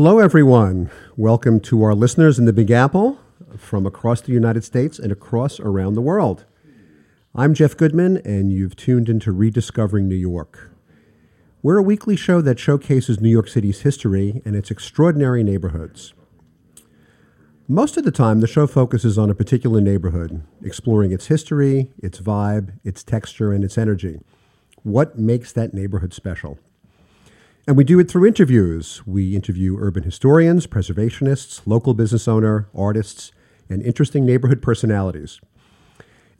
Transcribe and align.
Hello, 0.00 0.20
everyone. 0.20 0.92
Welcome 1.16 1.58
to 1.58 1.82
our 1.82 1.92
listeners 1.92 2.38
in 2.38 2.44
the 2.44 2.52
Big 2.52 2.70
Apple 2.70 3.18
from 3.56 3.84
across 3.84 4.20
the 4.20 4.30
United 4.30 4.62
States 4.62 4.96
and 4.96 5.10
across 5.10 5.58
around 5.58 5.94
the 5.94 6.00
world. 6.00 6.44
I'm 7.34 7.52
Jeff 7.52 7.76
Goodman, 7.76 8.18
and 8.18 8.52
you've 8.52 8.76
tuned 8.76 9.08
into 9.08 9.32
Rediscovering 9.32 10.08
New 10.08 10.14
York. 10.14 10.70
We're 11.64 11.78
a 11.78 11.82
weekly 11.82 12.14
show 12.14 12.40
that 12.42 12.60
showcases 12.60 13.20
New 13.20 13.28
York 13.28 13.48
City's 13.48 13.80
history 13.80 14.40
and 14.44 14.54
its 14.54 14.70
extraordinary 14.70 15.42
neighborhoods. 15.42 16.14
Most 17.66 17.96
of 17.96 18.04
the 18.04 18.12
time, 18.12 18.38
the 18.38 18.46
show 18.46 18.68
focuses 18.68 19.18
on 19.18 19.30
a 19.30 19.34
particular 19.34 19.80
neighborhood, 19.80 20.44
exploring 20.62 21.10
its 21.10 21.26
history, 21.26 21.90
its 22.00 22.20
vibe, 22.20 22.74
its 22.84 23.02
texture, 23.02 23.52
and 23.52 23.64
its 23.64 23.76
energy. 23.76 24.20
What 24.84 25.18
makes 25.18 25.50
that 25.54 25.74
neighborhood 25.74 26.14
special? 26.14 26.60
And 27.68 27.76
we 27.76 27.84
do 27.84 27.98
it 27.98 28.10
through 28.10 28.26
interviews. 28.26 29.02
We 29.04 29.36
interview 29.36 29.76
urban 29.78 30.02
historians, 30.02 30.66
preservationists, 30.66 31.60
local 31.66 31.92
business 31.92 32.26
owner, 32.26 32.66
artists, 32.74 33.30
and 33.68 33.82
interesting 33.82 34.24
neighborhood 34.24 34.62
personalities. 34.62 35.38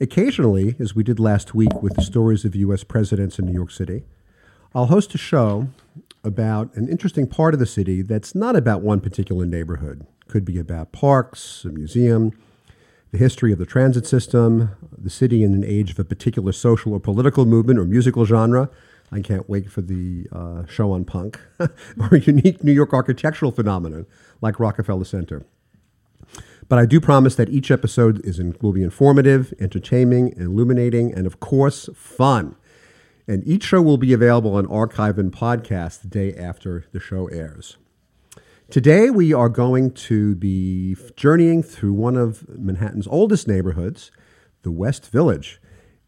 Occasionally, 0.01 0.75
as 0.79 0.95
we 0.95 1.03
did 1.03 1.19
last 1.19 1.53
week 1.53 1.83
with 1.83 1.95
the 1.95 2.01
stories 2.01 2.45
of 2.45 2.55
U.S. 2.55 2.83
presidents 2.83 3.37
in 3.37 3.45
New 3.45 3.53
York 3.53 3.69
City, 3.69 4.05
I'll 4.73 4.87
host 4.87 5.13
a 5.13 5.19
show 5.19 5.67
about 6.23 6.75
an 6.75 6.89
interesting 6.89 7.27
part 7.27 7.53
of 7.53 7.59
the 7.59 7.67
city 7.67 8.01
that's 8.01 8.33
not 8.33 8.55
about 8.55 8.81
one 8.81 8.99
particular 8.99 9.45
neighborhood. 9.45 10.07
Could 10.27 10.45
be 10.45 10.57
about 10.57 10.91
parks, 10.91 11.63
a 11.63 11.69
museum, 11.69 12.31
the 13.11 13.19
history 13.19 13.51
of 13.51 13.59
the 13.59 13.67
transit 13.67 14.07
system, 14.07 14.71
the 14.97 15.11
city 15.11 15.43
in 15.43 15.53
an 15.53 15.63
age 15.63 15.91
of 15.91 15.99
a 15.99 16.03
particular 16.03 16.51
social 16.51 16.93
or 16.93 16.99
political 16.99 17.45
movement 17.45 17.77
or 17.77 17.85
musical 17.85 18.25
genre, 18.25 18.71
I 19.11 19.21
can't 19.21 19.49
wait 19.49 19.71
for 19.71 19.81
the 19.81 20.27
uh, 20.31 20.65
show 20.65 20.91
on 20.91 21.05
punk 21.05 21.39
or 21.59 22.17
unique 22.17 22.63
New 22.63 22.71
York 22.71 22.93
architectural 22.93 23.51
phenomenon 23.51 24.05
like 24.41 24.59
Rockefeller 24.59 25.05
Center. 25.05 25.45
But 26.67 26.77
I 26.77 26.85
do 26.85 27.01
promise 27.01 27.35
that 27.35 27.49
each 27.49 27.71
episode 27.71 28.23
is 28.23 28.39
in, 28.39 28.55
will 28.61 28.73
be 28.73 28.83
informative, 28.83 29.53
entertaining, 29.59 30.33
illuminating, 30.37 31.11
and 31.13 31.25
of 31.25 31.39
course, 31.39 31.89
fun. 31.95 32.55
And 33.27 33.45
each 33.47 33.63
show 33.63 33.81
will 33.81 33.97
be 33.97 34.13
available 34.13 34.55
on 34.55 34.67
archive 34.67 35.17
and 35.17 35.31
podcast 35.31 36.01
the 36.01 36.07
day 36.07 36.33
after 36.35 36.85
the 36.91 36.99
show 36.99 37.27
airs. 37.27 37.77
Today, 38.69 39.09
we 39.09 39.33
are 39.33 39.49
going 39.49 39.91
to 39.93 40.35
be 40.35 40.95
journeying 41.15 41.63
through 41.63 41.93
one 41.93 42.15
of 42.15 42.47
Manhattan's 42.49 43.07
oldest 43.07 43.47
neighborhoods, 43.47 44.11
the 44.61 44.71
West 44.71 45.09
Village. 45.09 45.59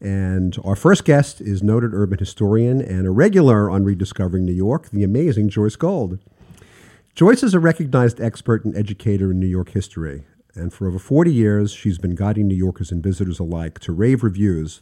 And 0.02 0.58
our 0.64 0.76
first 0.76 1.06
guest 1.06 1.42
is 1.42 1.62
noted 1.62 1.94
urban 1.94 2.18
historian 2.18 2.82
and 2.82 3.06
a 3.06 3.12
regular 3.12 3.70
on 3.70 3.84
Rediscovering 3.84 4.46
New 4.46 4.52
York, 4.52 4.90
the 4.90 5.04
amazing 5.04 5.50
Joyce 5.50 5.76
Gold. 5.76 6.18
Joyce 7.14 7.44
is 7.44 7.54
a 7.54 7.60
recognized 7.60 8.20
expert 8.20 8.66
and 8.66 8.76
educator 8.76 9.30
in 9.30 9.40
New 9.40 9.46
York 9.46 9.70
history, 9.70 10.26
and 10.56 10.74
for 10.74 10.88
over 10.88 10.98
40 10.98 11.32
years, 11.32 11.72
she's 11.72 12.00
been 12.00 12.16
guiding 12.16 12.48
New 12.48 12.56
Yorkers 12.56 12.92
and 12.92 13.04
visitors 13.04 13.38
alike 13.38 13.80
to 13.80 13.92
rave 13.92 14.24
reviews 14.24 14.82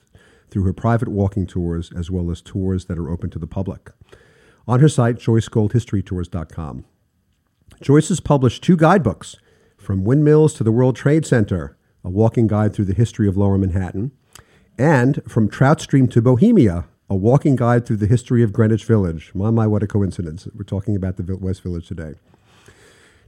through 0.50 0.64
her 0.64 0.74
private 0.74 1.10
walking 1.10 1.46
tours 1.46 1.92
as 1.96 2.10
well 2.10 2.32
as 2.32 2.42
tours 2.42 2.86
that 2.86 2.98
are 2.98 3.10
open 3.10 3.30
to 3.32 3.40
the 3.40 3.48
public. 3.48 3.92
On 4.68 4.80
her 4.80 4.88
site, 4.88 5.18
joycegoldhistorytours.com. 5.18 6.86
Joyce 7.82 8.10
has 8.10 8.20
published 8.20 8.64
two 8.64 8.78
guidebooks, 8.78 9.36
From 9.78 10.04
Windmills 10.04 10.54
to 10.56 10.64
the 10.64 10.72
World 10.72 10.96
Trade 10.96 11.26
Center, 11.26 11.78
a 12.04 12.10
walking 12.10 12.48
guide 12.48 12.74
through 12.74 12.86
the 12.86 12.94
history 12.94 13.28
of 13.28 13.36
Lower 13.36 13.58
Manhattan, 13.58 14.12
and 14.80 15.22
From 15.28 15.50
Trout 15.50 15.82
Stream 15.82 16.08
to 16.08 16.22
Bohemia, 16.22 16.86
a 17.10 17.16
walking 17.16 17.58
guide 17.58 17.86
through 17.86 17.98
the 17.98 18.08
history 18.08 18.42
of 18.42 18.54
Greenwich 18.54 18.86
Village. 18.86 19.32
My, 19.36 19.52
my, 19.52 19.68
what 19.68 19.84
a 19.84 19.88
coincidence. 19.88 20.48
We're 20.56 20.64
talking 20.64 20.96
about 20.96 21.18
the 21.18 21.36
West 21.36 21.62
Village 21.64 21.90
today. 21.90 22.14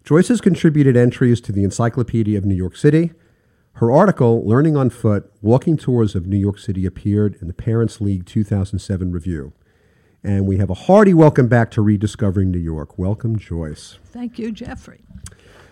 Joyce 0.06 0.30
has 0.30 0.40
contributed 0.40 0.96
entries 0.96 1.42
to 1.42 1.52
the 1.52 1.66
Encyclopedia 1.66 2.38
of 2.38 2.46
New 2.46 2.56
York 2.56 2.78
City. 2.78 3.12
Her 3.74 3.92
article, 3.92 4.48
Learning 4.48 4.78
on 4.78 4.90
Foot 4.90 5.30
Walking 5.42 5.76
Tours 5.76 6.16
of 6.16 6.26
New 6.26 6.38
York 6.38 6.58
City, 6.58 6.86
appeared 6.86 7.38
in 7.42 7.48
the 7.48 7.54
Parents 7.54 8.00
League 8.00 8.26
2007 8.26 9.12
review. 9.12 9.52
And 10.24 10.48
we 10.48 10.56
have 10.58 10.70
a 10.70 10.76
hearty 10.76 11.14
welcome 11.14 11.50
back 11.50 11.70
to 11.72 11.82
Rediscovering 11.82 12.50
New 12.50 12.60
York. 12.60 12.98
Welcome, 12.98 13.38
Joyce. 13.38 14.00
Thank 14.06 14.40
you, 14.40 14.54
Jeffrey. 14.54 15.02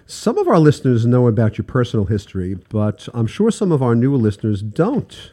Some 0.06 0.38
of 0.38 0.50
our 0.50 0.60
listeners 0.60 1.06
know 1.06 1.28
about 1.28 1.58
your 1.58 1.66
personal 1.66 2.08
history, 2.08 2.56
but 2.68 3.08
I'm 3.14 3.28
sure 3.28 3.50
some 3.50 3.72
of 3.72 3.82
our 3.82 3.96
newer 3.96 4.18
listeners 4.18 4.62
don't. 4.62 5.32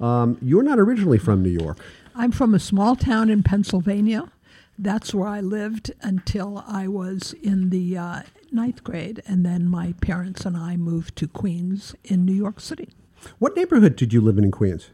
Um, 0.00 0.38
you're 0.42 0.62
not 0.62 0.78
originally 0.78 1.18
from 1.18 1.42
New 1.42 1.50
York. 1.50 1.78
I'm 2.14 2.32
from 2.32 2.54
a 2.54 2.58
small 2.58 2.96
town 2.96 3.30
in 3.30 3.42
Pennsylvania. 3.42 4.30
That's 4.78 5.14
where 5.14 5.28
I 5.28 5.40
lived 5.40 5.92
until 6.02 6.62
I 6.66 6.86
was 6.88 7.34
in 7.42 7.70
the 7.70 7.96
uh, 7.96 8.22
ninth 8.52 8.84
grade, 8.84 9.22
and 9.26 9.44
then 9.44 9.68
my 9.68 9.94
parents 10.00 10.44
and 10.44 10.56
I 10.56 10.76
moved 10.76 11.16
to 11.16 11.28
Queens 11.28 11.94
in 12.04 12.24
New 12.24 12.34
York 12.34 12.60
City. 12.60 12.90
What 13.38 13.56
neighborhood 13.56 13.96
did 13.96 14.12
you 14.12 14.20
live 14.20 14.38
in 14.38 14.44
in 14.44 14.50
Queens? 14.50 14.90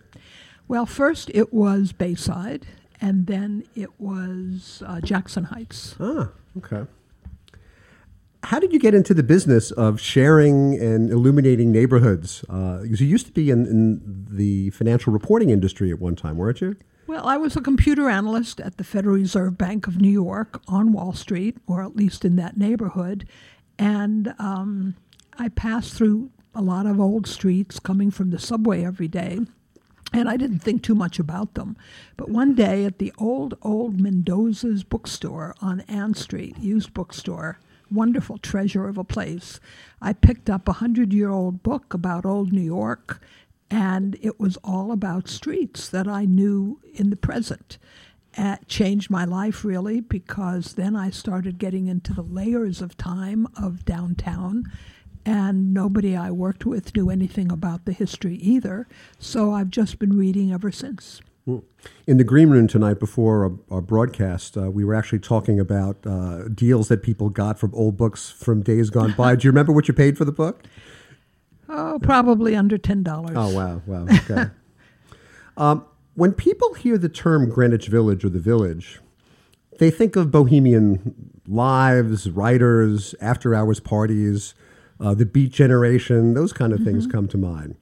Well, 0.69 0.87
first 0.87 1.31
it 1.35 1.53
was 1.53 1.93
Bayside, 1.93 2.67
and 3.01 3.27
then 3.27 3.65
it 3.75 4.01
was 4.01 4.83
uh, 4.87 5.01
Jackson 5.01 5.45
Heights. 5.45 5.97
Ah, 6.01 6.29
okay 6.57 6.87
how 8.45 8.59
did 8.59 8.73
you 8.73 8.79
get 8.79 8.95
into 8.95 9.15
the 9.15 9.23
business 9.23 9.71
of 9.73 10.01
sharing 10.01 10.75
and 10.81 11.11
illuminating 11.11 11.71
neighborhoods? 11.71 12.45
Uh, 12.49 12.79
because 12.83 13.01
you 13.01 13.07
used 13.07 13.27
to 13.27 13.33
be 13.33 13.51
in, 13.51 13.67
in, 13.67 14.27
the 14.29 14.71
financial 14.71 15.13
reporting 15.13 15.51
industry 15.51 15.91
at 15.91 16.01
one 16.01 16.17
time, 16.17 16.37
weren't 16.37 16.61
you? 16.61 16.77
Well, 17.07 17.27
I 17.27 17.37
was 17.37 17.57
a 17.57 17.61
computer 17.61 18.09
analyst 18.09 18.61
at 18.61 18.79
the 18.79 18.85
Federal 18.85 19.17
Reserve 19.17 19.59
Bank 19.59 19.87
of 19.87 20.01
New 20.01 20.11
York 20.11 20.61
on 20.67 20.93
Wall 20.93 21.13
Street, 21.13 21.59
or 21.67 21.83
at 21.83 21.95
least 21.95 22.25
in 22.25 22.37
that 22.37 22.57
neighborhood. 22.57 23.29
And 23.79 24.35
um, 24.39 24.97
I 25.39 25.49
passed 25.49 25.95
through 25.95 26.31
a 26.55 26.63
lot 26.63 26.87
of 26.87 27.01
old 27.01 27.27
streets 27.27 27.79
coming 27.79 28.11
from 28.11 28.31
the 28.31 28.39
subway 28.39 28.85
every 28.85 29.09
day. 29.09 29.41
And 30.13 30.29
I 30.29 30.37
didn't 30.37 30.59
think 30.59 30.83
too 30.83 30.95
much 30.95 31.19
about 31.19 31.55
them. 31.55 31.77
But 32.17 32.29
one 32.29 32.55
day 32.55 32.85
at 32.85 32.99
the 32.99 33.13
old, 33.19 33.57
old 33.63 34.01
Mendoza's 34.01 34.85
bookstore 34.85 35.55
on 35.61 35.81
Ann 35.83 36.15
Street, 36.15 36.59
used 36.59 36.93
bookstore, 36.93 37.59
wonderful 37.93 38.39
treasure 38.39 38.89
of 38.89 38.99
a 38.99 39.05
place. 39.05 39.61
I 40.01 40.13
picked 40.13 40.51
up 40.51 40.69
a 40.69 40.75
hundred 40.75 41.13
year 41.13 41.31
old 41.31 41.63
book 41.63 41.95
about 41.95 42.27
old 42.27 42.53
New 42.53 42.63
York, 42.63 43.23
and 43.71 44.17
it 44.21 44.41
was 44.41 44.57
all 44.59 44.93
about 44.93 45.29
streets 45.29 45.89
that 45.89 46.09
I 46.09 46.25
knew 46.25 46.81
in 46.95 47.11
the 47.11 47.17
present. 47.17 47.79
It 48.35 48.67
changed 48.67 49.11
my 49.11 49.25
life 49.25 49.65
really 49.65 50.01
because 50.01 50.75
then 50.75 50.97
I 50.97 51.11
started 51.11 51.59
getting 51.59 51.87
into 51.87 52.15
the 52.15 52.23
layers 52.23 52.81
of 52.81 52.97
time 52.97 53.47
of 53.57 53.85
downtown 53.85 54.65
and 55.25 55.73
nobody 55.73 56.17
I 56.17 56.31
worked 56.31 56.67
with 56.67 56.95
knew 56.97 57.11
anything 57.11 57.53
about 57.53 57.85
the 57.85 57.93
history 57.93 58.37
either. 58.37 58.89
So 59.19 59.53
I've 59.53 59.71
just 59.71 59.99
been 59.99 60.17
reading 60.17 60.53
ever 60.53 60.73
since. 60.73 61.21
In 61.47 62.19
the 62.19 62.25
green 62.25 62.51
room 62.51 62.69
tonight 62.69 63.01
before 63.01 63.45
our, 63.45 63.77
our 63.77 63.81
broadcast, 63.81 64.57
uh, 64.57 64.71
we 64.71 64.85
were 64.85 64.95
actually 64.95 65.19
talking 65.19 65.59
about 65.59 65.97
uh, 66.07 66.45
deals 66.49 66.87
that 66.89 67.03
people 67.03 67.31
got 67.31 67.59
from 67.59 67.75
old 67.75 67.97
books 67.97 68.31
from 68.31 68.63
days 68.63 68.91
gone 68.91 69.13
by. 69.17 69.35
Do 69.35 69.47
you 69.47 69.51
remember 69.51 69.73
what 69.73 69.89
you 69.89 69.95
paid 69.95 70.17
for 70.17 70.25
the 70.25 70.33
book? 70.33 70.65
Oh, 71.75 71.99
probably 72.03 72.55
under 72.55 72.77
ten 72.77 73.03
dollars. 73.03 73.35
Oh 73.35 73.55
wow, 73.55 73.81
wow. 73.87 74.07
Okay. 74.07 74.51
um, 75.57 75.87
when 76.13 76.33
people 76.33 76.75
hear 76.75 76.99
the 76.99 77.09
term 77.09 77.49
Greenwich 77.49 77.87
Village 77.87 78.27
or 78.27 78.29
the 78.29 78.39
Village, 78.39 79.01
they 79.79 79.91
think 79.91 80.15
of 80.15 80.31
bohemian 80.31 81.33
lives, 81.49 82.29
writers, 82.29 83.15
after-hours 83.23 83.81
parties, 83.81 84.55
uh, 85.01 85.15
the 85.15 85.25
Beat 85.25 85.53
Generation. 85.53 86.35
Those 86.35 86.53
kind 86.53 86.75
of 86.75 86.81
mm-hmm. 86.81 86.91
things 86.91 87.07
come 87.07 87.27
to 87.29 87.39
mind. 87.39 87.77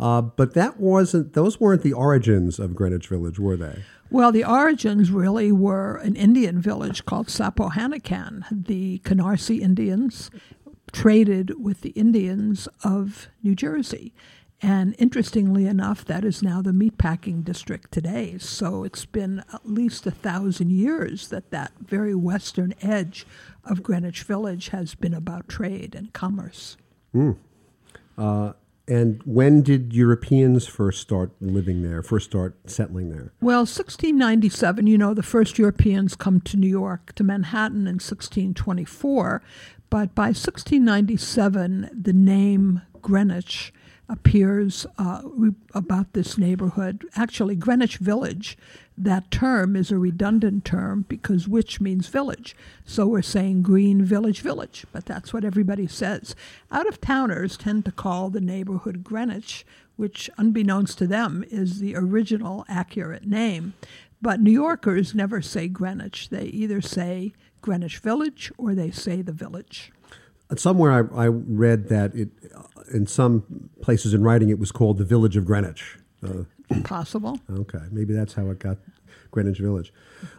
Uh, 0.00 0.22
but 0.22 0.54
that 0.54 0.78
wasn't; 0.78 1.32
those 1.32 1.58
weren't 1.58 1.82
the 1.82 1.92
origins 1.92 2.58
of 2.58 2.74
Greenwich 2.74 3.08
Village, 3.08 3.38
were 3.38 3.56
they? 3.56 3.82
Well, 4.10 4.32
the 4.32 4.44
origins 4.44 5.10
really 5.10 5.52
were 5.52 5.96
an 5.96 6.16
Indian 6.16 6.60
village 6.60 7.04
called 7.04 7.28
Sapokanikan. 7.28 8.44
The 8.50 9.00
Canarsie 9.00 9.60
Indians 9.60 10.30
traded 10.92 11.62
with 11.62 11.82
the 11.82 11.90
Indians 11.90 12.68
of 12.82 13.28
New 13.42 13.54
Jersey. 13.54 14.14
And 14.60 14.96
interestingly 14.98 15.66
enough, 15.66 16.04
that 16.06 16.24
is 16.24 16.42
now 16.42 16.62
the 16.62 16.72
meatpacking 16.72 17.44
district 17.44 17.92
today. 17.92 18.38
So 18.38 18.82
it's 18.82 19.04
been 19.04 19.44
at 19.52 19.68
least 19.68 20.06
a 20.06 20.10
thousand 20.10 20.72
years 20.72 21.28
that 21.28 21.50
that 21.50 21.72
very 21.80 22.14
western 22.14 22.74
edge 22.82 23.24
of 23.64 23.84
Greenwich 23.84 24.24
Village 24.24 24.70
has 24.70 24.96
been 24.96 25.14
about 25.14 25.48
trade 25.48 25.94
and 25.94 26.12
commerce. 26.12 26.76
Mm. 27.14 27.36
Uh, 28.16 28.54
and 28.88 29.22
when 29.24 29.62
did 29.62 29.92
Europeans 29.92 30.66
first 30.66 31.02
start 31.02 31.30
living 31.40 31.82
there, 31.82 32.02
first 32.02 32.30
start 32.30 32.56
settling 32.66 33.10
there? 33.10 33.32
Well, 33.40 33.60
1697, 33.60 34.86
you 34.86 34.96
know, 34.96 35.12
the 35.12 35.22
first 35.22 35.58
Europeans 35.58 36.16
come 36.16 36.40
to 36.42 36.56
New 36.56 36.68
York, 36.68 37.14
to 37.16 37.24
Manhattan 37.24 37.86
in 37.86 37.96
1624. 37.96 39.42
But 39.90 40.14
by 40.14 40.28
1697, 40.28 41.90
the 41.92 42.12
name 42.12 42.82
Greenwich 43.02 43.72
appears 44.08 44.86
uh, 44.96 45.22
about 45.74 46.12
this 46.12 46.38
neighborhood. 46.38 47.04
Actually, 47.14 47.54
Greenwich 47.54 47.98
Village, 47.98 48.56
that 48.96 49.30
term 49.30 49.76
is 49.76 49.90
a 49.90 49.98
redundant 49.98 50.64
term 50.64 51.04
because 51.08 51.46
which 51.46 51.80
means 51.80 52.08
village. 52.08 52.56
So 52.84 53.06
we're 53.06 53.22
saying 53.22 53.62
Green 53.62 54.04
Village 54.04 54.40
Village, 54.40 54.86
but 54.92 55.06
that's 55.06 55.32
what 55.32 55.44
everybody 55.44 55.86
says. 55.86 56.34
Out 56.70 56.88
of 56.88 57.00
towners 57.00 57.56
tend 57.56 57.84
to 57.84 57.92
call 57.92 58.30
the 58.30 58.40
neighborhood 58.40 59.04
Greenwich, 59.04 59.66
which, 59.96 60.30
unbeknownst 60.38 60.98
to 60.98 61.06
them, 61.06 61.44
is 61.50 61.80
the 61.80 61.94
original 61.94 62.64
accurate 62.68 63.26
name. 63.26 63.74
But 64.22 64.40
New 64.40 64.52
Yorkers 64.52 65.14
never 65.14 65.42
say 65.42 65.68
Greenwich. 65.68 66.30
They 66.30 66.44
either 66.44 66.80
say 66.80 67.34
Greenwich 67.60 67.98
Village 67.98 68.50
or 68.56 68.74
they 68.74 68.90
say 68.90 69.22
the 69.22 69.32
village. 69.32 69.92
Somewhere 70.56 70.92
I, 70.92 71.24
I 71.24 71.26
read 71.26 71.88
that 71.88 72.14
it, 72.14 72.30
in 72.92 73.06
some 73.06 73.70
places 73.82 74.14
in 74.14 74.22
writing, 74.22 74.48
it 74.48 74.58
was 74.58 74.72
called 74.72 74.98
the 74.98 75.04
Village 75.04 75.36
of 75.36 75.44
Greenwich. 75.44 75.98
Uh, 76.24 76.44
Possible. 76.84 77.38
Okay, 77.50 77.80
maybe 77.90 78.14
that's 78.14 78.34
how 78.34 78.48
it 78.50 78.58
got 78.58 78.78
Greenwich 79.30 79.58
Village. 79.58 79.92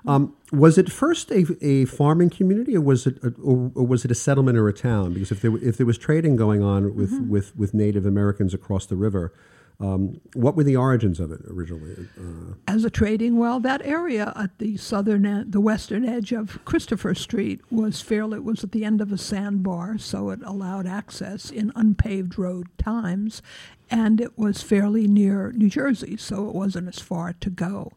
Um, 0.06 0.35
was 0.51 0.77
it 0.77 0.91
first 0.91 1.31
a, 1.31 1.45
a 1.61 1.85
farming 1.85 2.29
community, 2.29 2.75
or 2.75 2.81
was 2.81 3.07
it, 3.07 3.17
a, 3.23 3.33
or, 3.41 3.71
or, 3.75 3.85
was 3.85 4.03
it 4.03 4.11
a 4.11 4.15
settlement 4.15 4.57
or 4.57 4.67
a 4.67 4.73
town? 4.73 5.13
Because 5.13 5.31
if 5.31 5.41
there 5.41 5.56
if 5.57 5.77
there 5.77 5.85
was 5.85 5.97
trading 5.97 6.35
going 6.35 6.61
on 6.61 6.95
with, 6.95 7.11
mm-hmm. 7.11 7.29
with, 7.29 7.56
with 7.56 7.73
Native 7.73 8.06
Americans 8.06 8.53
across 8.53 8.85
the 8.85 8.95
river, 8.95 9.33
um, 9.81 10.19
what 10.33 10.55
were 10.55 10.63
the 10.63 10.75
origins 10.75 11.19
of 11.19 11.31
it 11.31 11.39
originally? 11.49 11.95
Uh, 12.19 12.55
As 12.67 12.83
a 12.83 12.89
trading 12.89 13.37
well, 13.37 13.61
that 13.61 13.81
area 13.85 14.33
at 14.35 14.57
the 14.59 14.75
southern 14.75 15.49
the 15.49 15.61
western 15.61 16.03
edge 16.03 16.33
of 16.33 16.63
Christopher 16.65 17.15
Street 17.15 17.61
was 17.71 18.01
fairly 18.01 18.37
it 18.37 18.43
was 18.43 18.63
at 18.63 18.73
the 18.73 18.83
end 18.83 18.99
of 18.99 19.11
a 19.11 19.17
sandbar, 19.17 19.97
so 19.97 20.31
it 20.31 20.39
allowed 20.43 20.85
access 20.85 21.49
in 21.49 21.71
unpaved 21.75 22.37
road 22.37 22.67
times, 22.77 23.41
and 23.89 24.19
it 24.19 24.37
was 24.37 24.61
fairly 24.61 25.07
near 25.07 25.53
New 25.53 25.69
Jersey, 25.69 26.17
so 26.17 26.47
it 26.49 26.55
wasn't 26.55 26.89
as 26.89 26.99
far 26.99 27.31
to 27.33 27.49
go. 27.49 27.93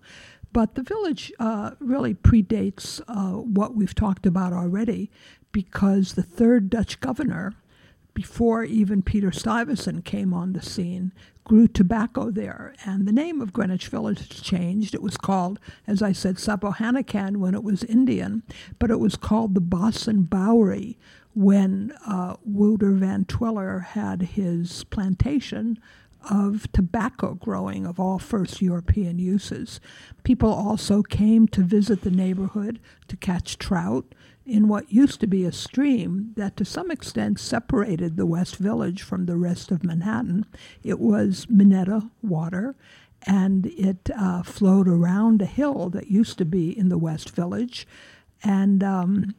But 0.52 0.74
the 0.74 0.82
village 0.82 1.32
uh, 1.40 1.72
really 1.80 2.14
predates 2.14 3.00
uh, 3.08 3.38
what 3.38 3.74
we've 3.74 3.94
talked 3.94 4.26
about 4.26 4.52
already, 4.52 5.10
because 5.50 6.12
the 6.12 6.22
third 6.22 6.70
Dutch 6.70 7.00
governor 7.00 7.54
before 8.14 8.62
even 8.62 9.02
Peter 9.02 9.32
Stuyvesant 9.32 10.04
came 10.04 10.34
on 10.34 10.52
the 10.52 10.62
scene, 10.62 11.12
grew 11.44 11.66
tobacco 11.66 12.30
there, 12.30 12.74
and 12.84 13.06
the 13.06 13.12
name 13.12 13.40
of 13.40 13.52
Greenwich 13.52 13.88
Village 13.88 14.42
changed. 14.42 14.94
It 14.94 15.02
was 15.02 15.16
called, 15.16 15.58
as 15.86 16.02
I 16.02 16.12
said, 16.12 16.36
Sapokanikan 16.36 17.38
when 17.38 17.54
it 17.54 17.64
was 17.64 17.84
Indian, 17.84 18.42
but 18.78 18.90
it 18.90 19.00
was 19.00 19.16
called 19.16 19.54
the 19.54 19.60
Bossen 19.60 20.28
Bouwerie 20.28 20.96
when 21.34 21.92
uh, 22.06 22.36
Wouter 22.44 22.92
Van 22.92 23.24
Twiller 23.24 23.80
had 23.80 24.22
his 24.22 24.84
plantation 24.84 25.78
of 26.30 26.70
tobacco 26.72 27.34
growing 27.34 27.84
of 27.84 27.98
all 27.98 28.18
first 28.18 28.62
European 28.62 29.18
uses. 29.18 29.80
People 30.22 30.52
also 30.52 31.02
came 31.02 31.48
to 31.48 31.62
visit 31.62 32.02
the 32.02 32.10
neighborhood 32.10 32.78
to 33.08 33.16
catch 33.16 33.58
trout 33.58 34.14
in 34.44 34.68
what 34.68 34.92
used 34.92 35.20
to 35.20 35.26
be 35.26 35.44
a 35.44 35.52
stream 35.52 36.32
that 36.36 36.56
to 36.56 36.64
some 36.64 36.90
extent 36.90 37.38
separated 37.38 38.16
the 38.16 38.26
West 38.26 38.56
Village 38.56 39.02
from 39.02 39.26
the 39.26 39.36
rest 39.36 39.70
of 39.70 39.84
Manhattan. 39.84 40.46
It 40.82 40.98
was 40.98 41.46
Minetta 41.48 42.10
water, 42.22 42.74
and 43.26 43.66
it 43.66 44.10
uh, 44.16 44.42
flowed 44.42 44.88
around 44.88 45.42
a 45.42 45.46
hill 45.46 45.90
that 45.90 46.10
used 46.10 46.38
to 46.38 46.44
be 46.44 46.76
in 46.76 46.88
the 46.88 46.98
West 46.98 47.30
Village, 47.30 47.86
and 48.42 48.82
um, 48.82 49.34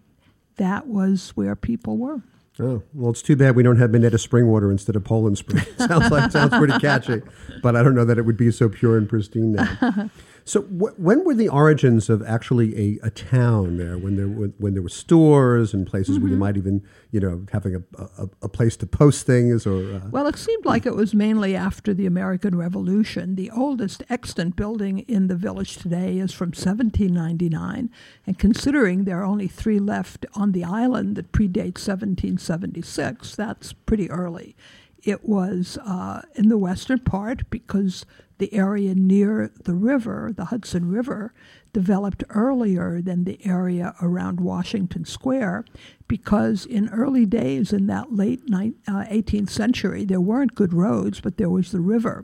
that 0.55 0.87
was 0.87 1.31
where 1.31 1.55
people 1.55 1.97
were. 1.97 2.21
Oh 2.59 2.83
well, 2.93 3.09
it's 3.09 3.23
too 3.23 3.35
bad 3.35 3.55
we 3.55 3.63
don't 3.63 3.77
have 3.77 3.89
Minetta 3.89 4.19
spring 4.19 4.47
water 4.47 4.71
instead 4.71 4.95
of 4.95 5.03
Poland 5.03 5.39
Spring. 5.39 5.65
sounds 5.77 6.11
like 6.11 6.31
sounds 6.31 6.55
pretty 6.55 6.77
catchy, 6.77 7.23
but 7.63 7.75
I 7.75 7.81
don't 7.81 7.95
know 7.95 8.05
that 8.05 8.19
it 8.19 8.25
would 8.25 8.37
be 8.37 8.51
so 8.51 8.69
pure 8.69 8.95
and 8.95 9.09
pristine 9.09 9.53
now. 9.53 10.09
So 10.45 10.61
wh- 10.63 10.99
when 10.99 11.23
were 11.23 11.33
the 11.33 11.49
origins 11.49 12.09
of 12.09 12.21
actually 12.23 12.99
a, 13.01 13.07
a 13.07 13.09
town 13.09 13.77
there? 13.77 13.97
When 13.97 14.15
there 14.15 14.27
when, 14.27 14.53
when 14.57 14.73
there 14.73 14.83
were 14.83 14.89
stores 14.89 15.73
and 15.73 15.87
places 15.87 16.15
mm-hmm. 16.15 16.23
where 16.23 16.29
you 16.29 16.35
mm-hmm. 16.35 16.39
might 16.39 16.57
even 16.57 16.83
you 17.11 17.19
know 17.19 17.45
having 17.51 17.75
a, 17.75 17.83
a, 17.97 18.29
a 18.43 18.49
place 18.49 18.75
to 18.77 18.85
post 18.85 19.25
things 19.25 19.65
or 19.65 19.95
uh... 19.95 20.01
well, 20.11 20.27
it 20.27 20.37
seemed 20.37 20.65
like 20.65 20.85
it 20.85 20.95
was 20.95 21.13
mainly 21.13 21.55
after 21.55 21.93
the 21.93 22.05
American 22.05 22.57
Revolution. 22.57 23.35
The 23.35 23.51
oldest 23.51 24.03
extant 24.09 24.55
building 24.55 24.99
in 24.99 25.27
the 25.27 25.35
village 25.35 25.77
today 25.77 26.17
is 26.17 26.33
from 26.33 26.47
1799, 26.49 27.89
and 28.27 28.39
considering 28.39 29.05
there 29.05 29.19
are 29.19 29.25
only 29.25 29.47
three 29.47 29.79
left 29.79 30.25
on 30.33 30.51
the 30.51 30.63
island 30.63 31.15
that 31.15 31.31
predate 31.31 31.79
1776, 31.79 33.35
that's 33.35 33.73
pretty 33.73 34.09
early. 34.09 34.55
It 35.03 35.27
was 35.27 35.77
uh, 35.85 36.21
in 36.35 36.47
the 36.47 36.57
western 36.57 36.99
part 36.99 37.49
because 37.49 38.05
the 38.37 38.53
area 38.53 38.95
near 38.95 39.51
the 39.63 39.73
river, 39.73 40.31
the 40.35 40.45
Hudson 40.45 40.89
River, 40.89 41.33
developed 41.71 42.23
earlier 42.29 43.01
than 43.01 43.23
the 43.23 43.39
area 43.45 43.95
around 44.01 44.39
Washington 44.39 45.05
Square 45.05 45.65
because 46.07 46.65
in 46.65 46.89
early 46.89 47.25
days 47.25 47.73
in 47.73 47.87
that 47.87 48.13
late 48.13 48.41
uh, 48.51 48.61
18th 48.87 49.49
century, 49.49 50.05
there 50.05 50.21
weren't 50.21 50.55
good 50.55 50.73
roads, 50.73 51.19
but 51.19 51.37
there 51.37 51.49
was 51.49 51.71
the 51.71 51.79
river. 51.79 52.23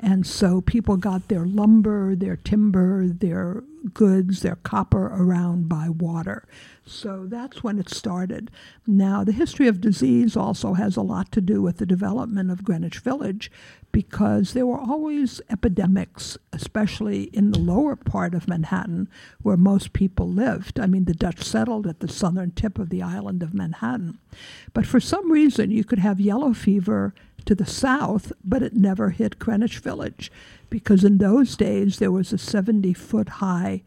And 0.00 0.26
so 0.26 0.60
people 0.60 0.96
got 0.96 1.28
their 1.28 1.46
lumber, 1.46 2.14
their 2.14 2.36
timber, 2.36 3.06
their 3.06 3.62
goods, 3.92 4.40
their 4.40 4.56
copper 4.56 5.06
around 5.06 5.68
by 5.68 5.88
water. 5.88 6.46
So 6.90 7.26
that's 7.26 7.62
when 7.62 7.78
it 7.78 7.88
started. 7.88 8.50
Now, 8.84 9.22
the 9.22 9.32
history 9.32 9.68
of 9.68 9.80
disease 9.80 10.36
also 10.36 10.74
has 10.74 10.96
a 10.96 11.02
lot 11.02 11.30
to 11.32 11.40
do 11.40 11.62
with 11.62 11.76
the 11.76 11.86
development 11.86 12.50
of 12.50 12.64
Greenwich 12.64 12.98
Village 12.98 13.50
because 13.92 14.52
there 14.52 14.66
were 14.66 14.78
always 14.78 15.40
epidemics, 15.48 16.36
especially 16.52 17.24
in 17.32 17.52
the 17.52 17.60
lower 17.60 17.94
part 17.94 18.34
of 18.34 18.48
Manhattan 18.48 19.08
where 19.40 19.56
most 19.56 19.92
people 19.92 20.28
lived. 20.28 20.80
I 20.80 20.86
mean, 20.86 21.04
the 21.04 21.14
Dutch 21.14 21.44
settled 21.44 21.86
at 21.86 22.00
the 22.00 22.08
southern 22.08 22.50
tip 22.50 22.78
of 22.78 22.90
the 22.90 23.02
island 23.02 23.42
of 23.42 23.54
Manhattan. 23.54 24.18
But 24.72 24.86
for 24.86 25.00
some 25.00 25.30
reason, 25.30 25.70
you 25.70 25.84
could 25.84 26.00
have 26.00 26.20
yellow 26.20 26.52
fever 26.52 27.14
to 27.44 27.54
the 27.54 27.66
south, 27.66 28.32
but 28.44 28.62
it 28.62 28.74
never 28.74 29.10
hit 29.10 29.38
Greenwich 29.38 29.78
Village 29.78 30.30
because 30.68 31.04
in 31.04 31.18
those 31.18 31.56
days 31.56 31.98
there 31.98 32.12
was 32.12 32.32
a 32.32 32.38
70 32.38 32.92
foot 32.94 33.28
high 33.28 33.82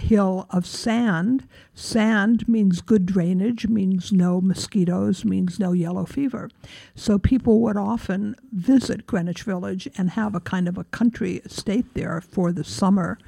hill 0.00 0.46
of 0.50 0.66
sand. 0.66 1.46
Sand 1.74 2.48
means 2.48 2.80
good 2.80 3.06
drainage, 3.06 3.66
means 3.68 4.12
no 4.12 4.40
mosquitoes, 4.40 5.24
means 5.24 5.58
no 5.58 5.72
yellow 5.72 6.04
fever. 6.04 6.50
So 6.94 7.18
people 7.18 7.60
would 7.60 7.76
often 7.76 8.36
visit 8.52 9.06
Greenwich 9.06 9.42
Village 9.42 9.88
and 9.96 10.10
have 10.10 10.34
a 10.34 10.40
kind 10.40 10.68
of 10.68 10.78
a 10.78 10.84
country 10.84 11.36
estate 11.44 11.94
there 11.94 12.20
for 12.20 12.52
the 12.52 12.64
summer. 12.64 13.18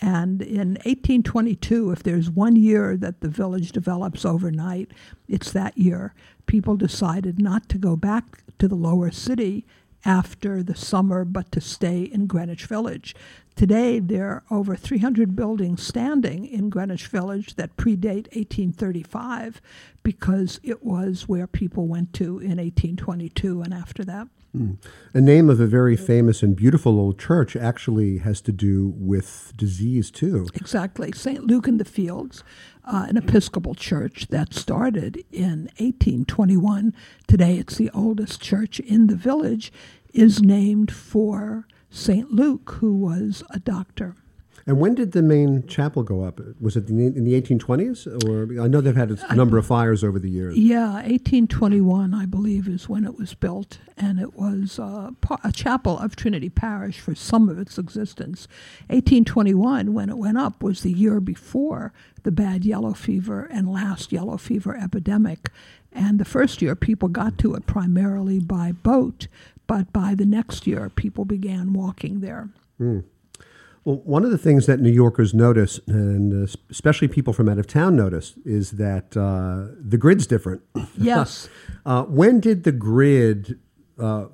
And 0.00 0.42
in 0.42 0.74
1822, 0.84 1.90
if 1.92 2.02
there's 2.02 2.30
one 2.30 2.56
year 2.56 2.96
that 2.96 3.20
the 3.20 3.28
village 3.28 3.72
develops 3.72 4.24
overnight, 4.24 4.90
it's 5.28 5.52
that 5.52 5.78
year. 5.78 6.14
People 6.46 6.76
decided 6.76 7.40
not 7.40 7.68
to 7.70 7.78
go 7.78 7.96
back 7.96 8.42
to 8.58 8.68
the 8.68 8.74
lower 8.74 9.10
city 9.10 9.64
after 10.04 10.62
the 10.62 10.74
summer, 10.74 11.24
but 11.24 11.50
to 11.52 11.60
stay 11.60 12.02
in 12.02 12.26
Greenwich 12.26 12.66
Village. 12.66 13.14
Today, 13.56 14.00
there 14.00 14.28
are 14.28 14.42
over 14.50 14.74
300 14.74 15.36
buildings 15.36 15.80
standing 15.80 16.44
in 16.44 16.70
Greenwich 16.70 17.06
Village 17.06 17.54
that 17.54 17.76
predate 17.76 18.26
1835 18.34 19.62
because 20.02 20.58
it 20.64 20.84
was 20.84 21.28
where 21.28 21.46
people 21.46 21.86
went 21.86 22.12
to 22.14 22.40
in 22.40 22.58
1822 22.58 23.62
and 23.62 23.72
after 23.72 24.04
that. 24.04 24.26
Mm. 24.56 24.78
A 25.12 25.20
name 25.20 25.48
of 25.50 25.60
a 25.60 25.66
very 25.66 25.96
famous 25.96 26.42
and 26.42 26.56
beautiful 26.56 26.98
old 26.98 27.18
church 27.18 27.54
actually 27.54 28.18
has 28.18 28.40
to 28.42 28.52
do 28.52 28.92
with 28.96 29.52
disease, 29.56 30.10
too. 30.10 30.48
Exactly. 30.54 31.12
St. 31.12 31.44
Luke 31.44 31.68
in 31.68 31.78
the 31.78 31.84
Fields, 31.84 32.42
uh, 32.84 33.06
an 33.08 33.16
Episcopal 33.16 33.74
church 33.74 34.28
that 34.28 34.52
started 34.52 35.24
in 35.32 35.70
1821. 35.78 36.94
Today, 37.28 37.56
it's 37.58 37.76
the 37.76 37.90
oldest 37.90 38.40
church 38.40 38.80
in 38.80 39.06
the 39.06 39.16
village, 39.16 39.72
is 40.12 40.40
named 40.40 40.92
for 40.92 41.66
St. 41.94 42.32
Luke, 42.32 42.78
who 42.80 42.96
was 42.96 43.44
a 43.50 43.60
doctor. 43.60 44.16
And 44.66 44.80
when 44.80 44.96
did 44.96 45.12
the 45.12 45.22
main 45.22 45.64
chapel 45.68 46.02
go 46.02 46.22
up? 46.24 46.40
Was 46.60 46.76
it 46.76 46.88
in 46.88 47.22
the 47.22 47.40
1820s? 47.40 48.24
Or 48.26 48.60
I 48.60 48.66
know 48.66 48.80
they've 48.80 48.96
had 48.96 49.12
a 49.12 49.34
number 49.34 49.58
of 49.58 49.66
fires 49.66 50.02
over 50.02 50.18
the 50.18 50.28
years. 50.28 50.56
Yeah, 50.56 50.94
1821, 50.94 52.12
I 52.12 52.26
believe, 52.26 52.66
is 52.66 52.88
when 52.88 53.04
it 53.04 53.16
was 53.16 53.34
built, 53.34 53.78
and 53.96 54.18
it 54.18 54.34
was 54.34 54.78
uh, 54.78 55.10
a 55.44 55.52
chapel 55.52 55.96
of 55.98 56.16
Trinity 56.16 56.48
Parish 56.48 56.98
for 56.98 57.14
some 57.14 57.48
of 57.48 57.58
its 57.58 57.78
existence. 57.78 58.48
1821, 58.88 59.92
when 59.94 60.08
it 60.08 60.18
went 60.18 60.38
up, 60.38 60.62
was 60.62 60.80
the 60.80 60.92
year 60.92 61.20
before 61.20 61.92
the 62.24 62.32
bad 62.32 62.64
yellow 62.64 62.94
fever 62.94 63.44
and 63.44 63.70
last 63.70 64.12
yellow 64.12 64.36
fever 64.36 64.76
epidemic. 64.76 65.50
And 65.92 66.18
the 66.18 66.24
first 66.24 66.60
year, 66.60 66.74
people 66.74 67.08
got 67.08 67.38
to 67.38 67.54
it 67.54 67.66
primarily 67.66 68.40
by 68.40 68.72
boat 68.72 69.28
but 69.66 69.92
by 69.92 70.14
the 70.14 70.26
next 70.26 70.66
year, 70.66 70.90
people 70.90 71.24
began 71.24 71.72
walking 71.72 72.20
there. 72.20 72.50
Mm. 72.80 73.04
Well, 73.84 73.96
one 74.04 74.24
of 74.24 74.30
the 74.30 74.38
things 74.38 74.64
that 74.66 74.80
New 74.80 74.90
Yorkers 74.90 75.34
notice, 75.34 75.78
and 75.86 76.48
uh, 76.48 76.52
especially 76.70 77.08
people 77.08 77.32
from 77.34 77.48
out 77.48 77.58
of 77.58 77.66
town 77.66 77.96
notice, 77.96 78.34
is 78.44 78.72
that 78.72 79.14
uh, 79.16 79.74
the 79.78 79.98
grid's 79.98 80.26
different. 80.26 80.62
Yes. 80.96 81.48
uh, 81.84 82.04
when 82.04 82.40
did 82.40 82.64
the 82.64 82.72
grid 82.72 83.58
uh, 83.98 84.26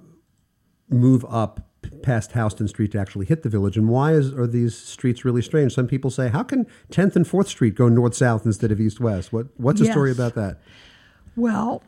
move 0.88 1.24
up 1.28 1.66
past 2.02 2.32
Houston 2.32 2.68
Street 2.68 2.92
to 2.92 2.98
actually 2.98 3.26
hit 3.26 3.42
the 3.42 3.48
village. 3.48 3.76
And 3.76 3.88
why 3.88 4.12
is, 4.12 4.32
are 4.32 4.46
these 4.46 4.76
streets 4.76 5.24
really 5.24 5.42
strange? 5.42 5.72
Some 5.74 5.86
people 5.86 6.10
say, 6.10 6.28
how 6.28 6.42
can 6.42 6.66
10th 6.90 7.16
and 7.16 7.26
4th 7.26 7.48
Street 7.48 7.74
go 7.74 7.88
north 7.88 8.14
south 8.14 8.46
instead 8.46 8.70
of 8.72 8.80
east 8.80 9.00
west? 9.00 9.32
What, 9.32 9.48
what's 9.56 9.80
the 9.80 9.86
Yes. 9.86 9.94
story 9.94 10.10
about 10.12 10.34
that? 10.34 10.60
Well, 11.36 11.82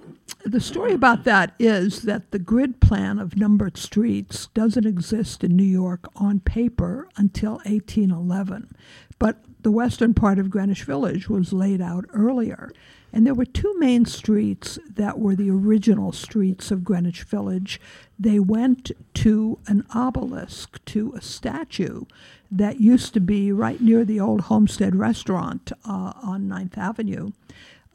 the 0.44 0.60
story 0.60 0.92
about 0.92 1.24
that 1.24 1.54
is 1.58 2.02
that 2.02 2.30
the 2.30 2.38
grid 2.38 2.80
plan 2.80 3.18
of 3.18 3.36
numbered 3.36 3.76
streets 3.76 4.46
doesn't 4.54 4.86
exist 4.86 5.42
in 5.42 5.56
New 5.56 5.62
York 5.64 6.08
on 6.16 6.40
paper 6.40 7.08
until 7.16 7.54
1811. 7.64 8.74
But 9.18 9.44
the 9.62 9.70
western 9.70 10.14
part 10.14 10.38
of 10.38 10.50
Greenwich 10.50 10.84
Village 10.84 11.28
was 11.28 11.52
laid 11.52 11.80
out 11.80 12.04
earlier. 12.12 12.72
And 13.12 13.26
there 13.26 13.34
were 13.34 13.44
two 13.44 13.74
main 13.78 14.06
streets 14.06 14.78
that 14.88 15.18
were 15.18 15.36
the 15.36 15.50
original 15.50 16.12
streets 16.12 16.70
of 16.70 16.82
Greenwich 16.82 17.24
Village. 17.24 17.80
They 18.18 18.38
went 18.38 18.90
to 19.14 19.58
an 19.66 19.84
obelisk, 19.94 20.82
to 20.86 21.12
a 21.14 21.20
statue 21.20 22.04
that 22.50 22.80
used 22.80 23.12
to 23.14 23.20
be 23.20 23.52
right 23.52 23.80
near 23.80 24.04
the 24.04 24.18
old 24.18 24.42
Homestead 24.42 24.96
restaurant 24.96 25.72
uh, 25.84 26.12
on 26.22 26.48
Ninth 26.48 26.78
Avenue 26.78 27.32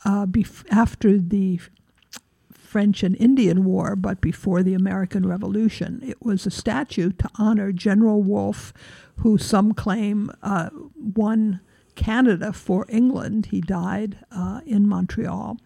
uh, 0.07 0.25
bef- 0.25 0.65
after 0.71 1.17
the 1.17 1.59
French 2.53 3.03
and 3.03 3.15
Indian 3.17 3.65
War, 3.65 3.95
but 3.95 4.21
before 4.21 4.63
the 4.63 4.73
American 4.73 5.27
Revolution. 5.27 6.01
It 6.03 6.21
was 6.23 6.45
a 6.45 6.51
statue 6.51 7.11
to 7.11 7.29
honor 7.37 7.71
General 7.71 8.21
Wolfe, 8.21 8.73
who 9.17 9.37
some 9.37 9.73
claim 9.73 10.31
uh, 10.41 10.69
won 10.95 11.59
Canada 11.95 12.53
for 12.53 12.85
England. 12.87 13.47
He 13.47 13.59
died 13.59 14.19
uh, 14.31 14.61
in 14.65 14.87
Montreal. 14.87 15.57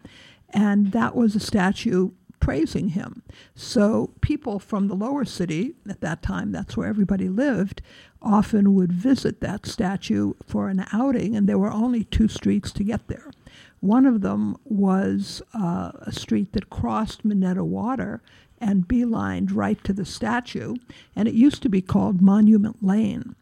And 0.49 0.91
that 0.91 1.15
was 1.15 1.35
a 1.35 1.39
statue 1.39 2.11
praising 2.39 2.89
him. 2.89 3.21
So 3.53 4.11
people 4.21 4.57
from 4.57 4.87
the 4.87 4.95
lower 4.95 5.25
city, 5.25 5.75
at 5.87 6.01
that 6.01 6.23
time, 6.23 6.51
that's 6.51 6.75
where 6.75 6.87
everybody 6.87 7.29
lived, 7.29 7.81
often 8.21 8.73
would 8.73 8.91
visit 8.91 9.41
that 9.41 9.65
statue 9.65 10.33
for 10.45 10.67
an 10.67 10.85
outing, 10.91 11.35
and 11.35 11.47
there 11.47 11.59
were 11.59 11.71
only 11.71 12.03
two 12.05 12.27
streets 12.27 12.71
to 12.73 12.83
get 12.83 13.07
there. 13.07 13.31
One 13.81 14.05
of 14.05 14.21
them 14.21 14.57
was 14.63 15.41
uh, 15.53 15.91
a 16.01 16.11
street 16.11 16.53
that 16.53 16.69
crossed 16.69 17.25
Minetta 17.25 17.63
Water 17.63 18.21
and 18.59 18.87
beelined 18.87 19.49
right 19.55 19.83
to 19.83 19.91
the 19.91 20.05
statue, 20.05 20.75
and 21.15 21.27
it 21.27 21.33
used 21.33 21.63
to 21.63 21.69
be 21.69 21.81
called 21.81 22.21
Monument 22.21 22.77
Lane. 22.83 23.35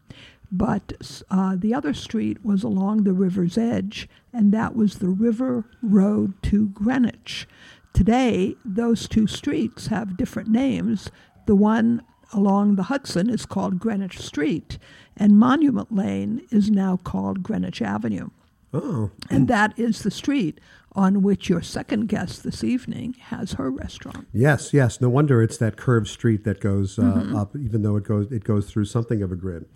But 0.50 1.22
uh, 1.30 1.56
the 1.56 1.74
other 1.74 1.92
street 1.92 2.44
was 2.44 2.62
along 2.62 3.04
the 3.04 3.12
river's 3.12 3.58
edge, 3.58 4.08
and 4.32 4.50
that 4.52 4.74
was 4.74 4.96
the 4.96 5.10
River 5.10 5.66
Road 5.82 6.42
to 6.44 6.68
Greenwich. 6.68 7.46
Today, 7.92 8.56
those 8.64 9.06
two 9.06 9.26
streets 9.26 9.88
have 9.88 10.16
different 10.16 10.48
names. 10.48 11.10
The 11.46 11.54
one 11.54 12.02
along 12.32 12.76
the 12.76 12.84
Hudson 12.84 13.28
is 13.28 13.44
called 13.44 13.78
Greenwich 13.78 14.18
Street, 14.18 14.78
and 15.16 15.38
Monument 15.38 15.94
Lane 15.94 16.46
is 16.50 16.70
now 16.70 16.96
called 16.96 17.42
Greenwich 17.42 17.82
Avenue. 17.82 18.30
Oh, 18.72 19.10
And 19.28 19.48
that 19.48 19.76
is 19.78 20.02
the 20.02 20.10
street 20.10 20.60
on 20.92 21.22
which 21.22 21.48
your 21.48 21.62
second 21.62 22.06
guest 22.08 22.42
this 22.44 22.62
evening 22.64 23.14
has 23.18 23.52
her 23.54 23.70
restaurant. 23.70 24.26
yes, 24.32 24.72
yes. 24.74 25.00
No 25.00 25.08
wonder 25.08 25.42
it's 25.42 25.56
that 25.58 25.76
curved 25.76 26.08
street 26.08 26.44
that 26.44 26.60
goes 26.60 26.98
uh, 26.98 27.02
Mm-hmm. 27.02 27.36
up, 27.36 27.54
even 27.56 27.82
though 27.82 27.96
it 27.96 28.04
goes 28.04 28.30
it 28.32 28.44
goes 28.44 28.68
through 28.70 28.84
something 28.86 29.22
of 29.22 29.30
a 29.32 29.36
grid. 29.36 29.66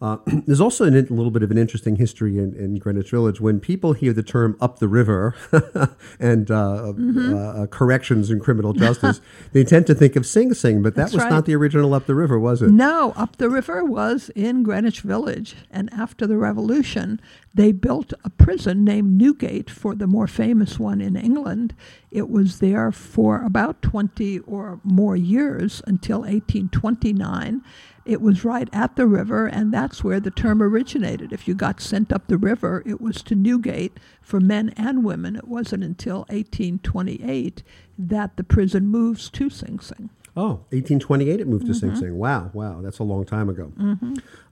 Uh, 0.00 0.18
there's 0.46 0.60
also 0.60 0.84
an, 0.84 0.94
a 0.94 1.00
little 1.12 1.30
bit 1.30 1.42
of 1.42 1.50
an 1.50 1.56
interesting 1.56 1.96
history 1.96 2.38
in, 2.38 2.54
in 2.54 2.76
Greenwich 2.76 3.10
Village. 3.10 3.40
When 3.40 3.60
people 3.60 3.94
hear 3.94 4.12
the 4.12 4.22
term 4.22 4.56
"up 4.60 4.78
the 4.78 4.88
river" 4.88 5.34
and 6.20 6.50
uh, 6.50 6.92
Mm-hmm. 6.96 7.34
uh, 7.62 7.66
corrections 7.68 8.30
in 8.30 8.40
criminal 8.40 8.72
justice, 8.72 9.20
they 9.52 9.64
tend 9.64 9.86
to 9.86 9.94
think 9.94 10.16
of 10.16 10.26
Sing 10.26 10.52
Sing, 10.54 10.82
but 10.82 10.94
that 10.94 11.02
That's 11.02 11.12
was 11.14 11.22
right. 11.24 11.30
not 11.30 11.46
the 11.46 11.54
original 11.54 11.94
"Up 11.94 12.06
the 12.06 12.14
River," 12.14 12.38
was 12.38 12.60
it? 12.62 12.70
No, 12.70 13.12
up 13.16 13.36
the 13.36 13.48
river 13.48 13.84
was 13.84 14.30
in 14.34 14.62
Greenwich 14.62 15.00
Village. 15.00 15.56
And 15.70 15.90
after 15.92 16.26
the 16.26 16.36
Revolution, 16.36 17.20
they 17.54 17.72
built 17.72 18.12
a 18.24 18.28
prison 18.30 18.84
named 18.84 19.16
Newgate 19.16 19.70
for 19.70 19.94
the 19.94 20.06
more 20.06 20.26
famous 20.26 20.78
one 20.78 21.00
in 21.00 21.16
England. 21.16 21.74
It 22.10 22.28
was 22.28 22.58
there 22.60 22.92
for 22.92 23.42
about 23.42 23.80
20 23.82 24.40
or 24.40 24.80
more 24.84 25.16
years 25.16 25.82
until 25.86 26.20
1829. 26.20 27.62
It 28.06 28.22
was 28.22 28.44
right 28.44 28.68
at 28.72 28.94
the 28.94 29.06
river, 29.08 29.46
and 29.46 29.74
that's 29.74 30.04
where 30.04 30.20
the 30.20 30.30
term 30.30 30.62
originated. 30.62 31.32
If 31.32 31.48
you 31.48 31.54
got 31.54 31.80
sent 31.80 32.12
up 32.12 32.28
the 32.28 32.38
river, 32.38 32.84
it 32.86 33.00
was 33.00 33.20
to 33.24 33.34
Newgate 33.34 33.98
for 34.22 34.38
men 34.38 34.72
and 34.76 35.04
women. 35.04 35.34
It 35.34 35.48
wasn't 35.48 35.82
until 35.82 36.18
1828 36.28 37.64
that 37.98 38.36
the 38.36 38.44
prison 38.44 38.86
moves 38.86 39.28
to 39.30 39.50
Sing 39.50 39.80
Sing. 39.80 40.10
Oh, 40.38 40.64
1828 40.70 41.40
it 41.40 41.48
moved 41.48 41.64
to 41.66 41.72
Mm-hmm. 41.72 41.78
Sing 41.94 41.96
Sing. 41.96 42.18
Wow, 42.18 42.50
wow, 42.52 42.80
that's 42.82 42.98
a 42.98 43.02
long 43.04 43.24
time 43.24 43.48
ago. 43.48 43.72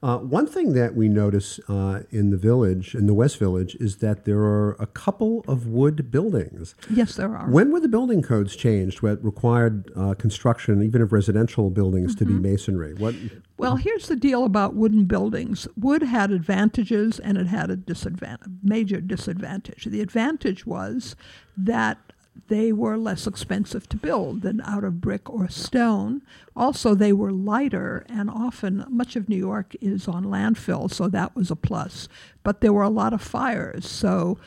Uh, 0.03 0.19
one 0.19 0.47
thing 0.47 0.73
that 0.75 0.95
we 0.95 1.09
notice 1.09 1.61
uh, 1.69 2.01
in 2.11 2.31
the 2.31 2.37
village, 2.37 2.95
in 2.95 3.07
the 3.07 3.15
West 3.15 3.39
Village, 3.39 3.75
is 3.77 3.97
that 3.99 4.25
there 4.25 4.41
are 4.41 4.73
a 4.81 4.87
couple 4.87 5.45
of 5.47 5.67
wood 5.67 6.11
buildings. 6.11 6.75
Yes, 6.91 7.17
there 7.17 7.37
are. 7.37 7.49
When 7.51 7.71
were 7.71 7.81
the 7.81 7.89
building 7.89 8.23
codes 8.23 8.57
changed 8.57 9.03
that 9.03 9.23
required 9.23 9.91
uh, 9.97 10.15
construction, 10.15 10.83
even 10.83 11.03
of 11.03 11.13
residential 11.13 11.69
buildings, 11.71 12.15
to 12.17 12.25
be 12.25 12.33
Mm-hmm. 12.33 12.43
masonry? 12.43 12.95
What? 12.95 13.15
Well, 13.59 13.77
here's 13.77 14.09
the 14.09 14.17
deal 14.17 14.45
about 14.45 14.75
wooden 14.75 15.05
buildings. 15.05 15.69
Wood 15.77 16.03
had 16.03 16.31
advantages 16.31 17.19
and 17.21 17.37
it 17.39 17.47
had 17.47 17.71
a 17.71 17.77
disadvantage, 17.77 18.49
major 18.63 19.01
disadvantage. 19.01 19.85
The 19.85 20.01
advantage 20.01 20.67
was 20.67 21.15
that 21.57 22.13
they 22.49 22.73
were 22.73 22.97
less 22.97 23.27
expensive 23.27 23.89
to 23.89 23.97
build 23.97 24.43
than 24.43 24.61
out 24.63 24.85
of 24.85 25.01
brick 25.01 25.31
or 25.31 25.49
stone. 25.49 26.23
Also, 26.55 26.95
they 26.95 27.13
were 27.13 27.33
lighter, 27.33 28.05
and 28.09 28.29
often 28.29 28.85
much 28.89 29.17
of 29.17 29.29
New 29.29 29.37
York 29.37 29.75
is 29.81 30.07
on 30.07 30.25
landfill, 30.25 30.91
so 30.93 31.09
that 31.09 31.35
was 31.35 31.51
a 31.51 31.57
plus. 31.57 32.09
But 32.43 32.61
there 32.61 32.73
were 32.73 32.83
a 32.83 32.91
lot 32.91 33.13
of 33.13 33.23
fires, 33.23 33.89
so 33.89 34.39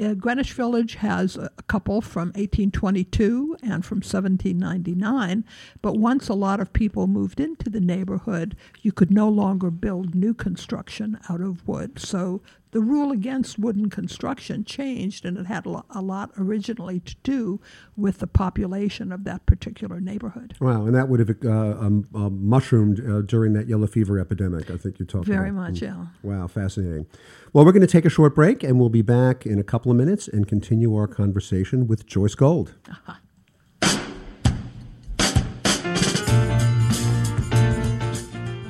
uh, 0.00 0.14
Greenwich 0.14 0.52
Village 0.52 0.96
has 0.96 1.36
a 1.36 1.50
a 1.58 1.62
couple 1.62 2.00
from 2.00 2.28
1822 2.28 3.56
and 3.62 3.84
from 3.84 3.98
1799, 3.98 5.44
but 5.80 5.96
once 5.96 6.28
a 6.28 6.34
lot 6.34 6.60
of 6.60 6.72
people 6.72 7.06
moved 7.06 7.40
into 7.40 7.70
the 7.70 7.80
neighborhood, 7.80 8.56
you 8.82 8.92
could 8.92 9.10
no 9.10 9.28
longer 9.28 9.70
build 9.70 10.14
new 10.14 10.34
construction 10.34 11.18
out 11.28 11.40
of 11.40 11.66
wood. 11.66 11.98
So 11.98 12.42
the 12.76 12.82
rule 12.82 13.10
against 13.10 13.58
wooden 13.58 13.88
construction 13.88 14.62
changed, 14.62 15.24
and 15.24 15.38
it 15.38 15.46
had 15.46 15.64
a 15.64 16.02
lot 16.02 16.30
originally 16.36 17.00
to 17.00 17.16
do 17.22 17.58
with 17.96 18.18
the 18.18 18.26
population 18.26 19.12
of 19.12 19.24
that 19.24 19.46
particular 19.46 19.98
neighborhood. 19.98 20.54
Wow, 20.60 20.84
and 20.84 20.94
that 20.94 21.08
would 21.08 21.20
have 21.20 21.30
uh, 21.42 21.48
um, 21.50 22.06
uh, 22.14 22.28
mushroomed 22.28 23.00
uh, 23.00 23.22
during 23.22 23.54
that 23.54 23.66
yellow 23.66 23.86
fever 23.86 24.20
epidemic. 24.20 24.70
I 24.70 24.76
think 24.76 24.98
you 24.98 25.06
talked 25.06 25.24
Very 25.24 25.48
about. 25.48 25.72
Very 25.72 25.72
much, 25.72 25.80
yeah. 25.80 26.04
Wow, 26.22 26.48
fascinating. 26.48 27.06
Well, 27.54 27.64
we're 27.64 27.72
going 27.72 27.80
to 27.80 27.86
take 27.86 28.04
a 28.04 28.10
short 28.10 28.34
break, 28.34 28.62
and 28.62 28.78
we'll 28.78 28.90
be 28.90 29.00
back 29.00 29.46
in 29.46 29.58
a 29.58 29.64
couple 29.64 29.90
of 29.90 29.96
minutes 29.96 30.28
and 30.28 30.46
continue 30.46 30.94
our 30.96 31.06
conversation 31.06 31.86
with 31.86 32.04
Joyce 32.04 32.34
Gold. 32.34 32.74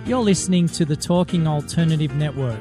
You're 0.07 0.23
listening 0.23 0.69
to 0.69 0.85
the 0.85 0.95
Talking 0.95 1.49
Alternative 1.49 2.15
Network. 2.15 2.61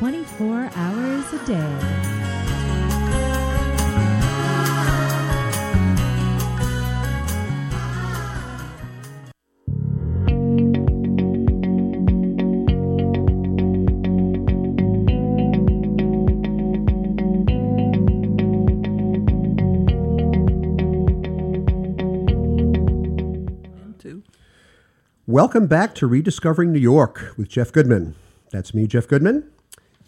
24 0.00 0.70
hours 0.76 1.32
a 1.34 1.46
day. 1.46 1.76
Welcome 25.26 25.66
back 25.66 25.94
to 25.96 26.06
Rediscovering 26.06 26.72
New 26.72 26.80
York 26.80 27.34
with 27.36 27.50
Jeff 27.50 27.70
Goodman. 27.70 28.14
That's 28.50 28.72
me, 28.72 28.86
Jeff 28.86 29.06
Goodman. 29.06 29.50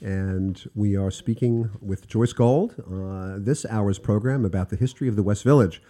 And 0.02 0.68
we 0.74 0.96
are 0.96 1.12
speaking 1.12 1.70
with 1.80 2.08
Joyce 2.08 2.32
Gold, 2.32 2.74
uh, 2.92 3.36
this 3.38 3.64
hour's 3.66 4.00
program 4.00 4.44
about 4.44 4.70
the 4.70 4.76
history 4.76 5.06
of 5.06 5.14
the 5.14 5.22
West 5.22 5.44
Village, 5.44 5.80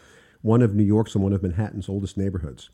one 0.42 0.60
of 0.60 0.74
New 0.74 0.84
York's 0.84 1.14
and 1.14 1.24
one 1.24 1.32
of 1.32 1.42
Manhattan's 1.42 1.88
oldest 1.88 2.18
neighborhoods. 2.18 2.68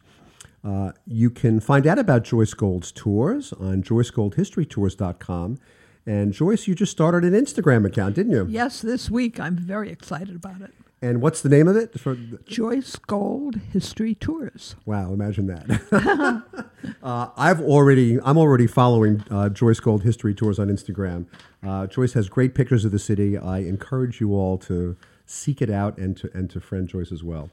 Uh, 0.65 0.91
you 1.07 1.31
can 1.31 1.61
find 1.61 1.87
out 1.87 1.99
about 1.99 2.25
Joyce 2.25 2.55
Gold's 2.55 2.91
tours 2.91 3.53
on 3.53 3.85
joycegoldhistorytours.com. 3.85 5.59
And 6.05 6.33
Joyce, 6.33 6.67
you 6.67 6.75
just 6.75 6.91
started 6.91 7.23
an 7.23 7.41
Instagram 7.41 7.87
account, 7.87 8.17
didn't 8.17 8.33
you? 8.33 8.47
yes, 8.49 8.83
this 8.83 9.09
week 9.09 9.39
I'm 9.39 9.57
very 9.57 9.91
excited 9.91 10.35
about 10.35 10.61
it. 10.61 10.75
And 11.01 11.23
what's 11.23 11.43
the 11.43 11.49
name 11.49 11.69
of 11.69 11.77
it? 11.77 11.99
For, 11.99 12.17
Joyce 12.45 12.97
Gold 12.97 13.61
History 13.73 14.17
Tours. 14.17 14.75
Wow, 14.85 15.13
imagine 15.13 15.47
that. 15.47 16.43
uh, 17.03 17.29
I've 17.37 17.61
already, 17.61 18.19
I'm 18.21 18.37
already 18.37 18.67
following 18.67 19.23
uh, 19.31 19.49
Joyce 19.49 19.79
Gold 19.79 20.03
History 20.03 20.35
Tours 20.35 20.59
on 20.59 20.69
Instagram. 20.69 21.27
Uh, 21.65 21.87
Joyce 21.87 22.15
has 22.15 22.29
great 22.29 22.55
pictures 22.55 22.85
of 22.85 22.91
the 22.91 22.99
city. 22.99 23.39
I 23.39 23.59
encourage 23.59 24.21
you 24.21 24.35
all 24.35 24.59
to 24.59 24.97
seek 25.25 25.63
it 25.63 25.71
out 25.71 25.99
and 25.99 26.17
to 26.17 26.31
and 26.35 26.51
to 26.51 26.61
friend 26.61 26.89
Joyce 26.89 27.13
as 27.13 27.23
well. 27.23 27.51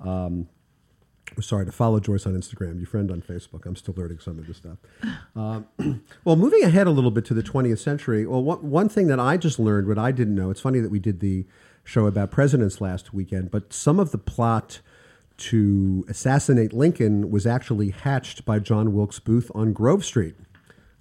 Um, 0.00 0.48
sorry 1.40 1.66
to 1.66 1.72
follow 1.72 2.00
Joyce 2.00 2.26
on 2.26 2.34
Instagram. 2.34 2.80
You 2.80 2.86
friend 2.86 3.10
on 3.10 3.20
Facebook. 3.20 3.66
I'm 3.66 3.76
still 3.76 3.94
learning 3.96 4.18
some 4.20 4.38
of 4.38 4.46
this 4.46 4.56
stuff. 4.56 4.78
Um, 5.36 5.66
well, 6.24 6.36
moving 6.36 6.62
ahead 6.62 6.86
a 6.86 6.90
little 6.90 7.10
bit 7.10 7.24
to 7.26 7.34
the 7.34 7.42
20th 7.42 7.78
century. 7.78 8.26
Well, 8.26 8.42
one, 8.42 8.70
one 8.70 8.88
thing 8.88 9.06
that 9.08 9.20
I 9.20 9.36
just 9.36 9.58
learned, 9.58 9.86
what 9.86 9.98
I 9.98 10.12
didn't 10.12 10.34
know. 10.34 10.50
It's 10.50 10.60
funny 10.60 10.80
that 10.80 10.90
we 10.90 10.98
did 10.98 11.20
the 11.20 11.46
show 11.90 12.06
about 12.06 12.30
presidents 12.30 12.80
last 12.80 13.12
weekend, 13.12 13.50
but 13.50 13.72
some 13.72 13.98
of 13.98 14.12
the 14.12 14.18
plot 14.18 14.80
to 15.36 16.04
assassinate 16.08 16.72
Lincoln 16.72 17.32
was 17.32 17.46
actually 17.46 17.90
hatched 17.90 18.44
by 18.44 18.60
John 18.60 18.92
Wilkes 18.92 19.18
Booth 19.18 19.50
on 19.56 19.72
Grove 19.72 20.04
Street, 20.04 20.36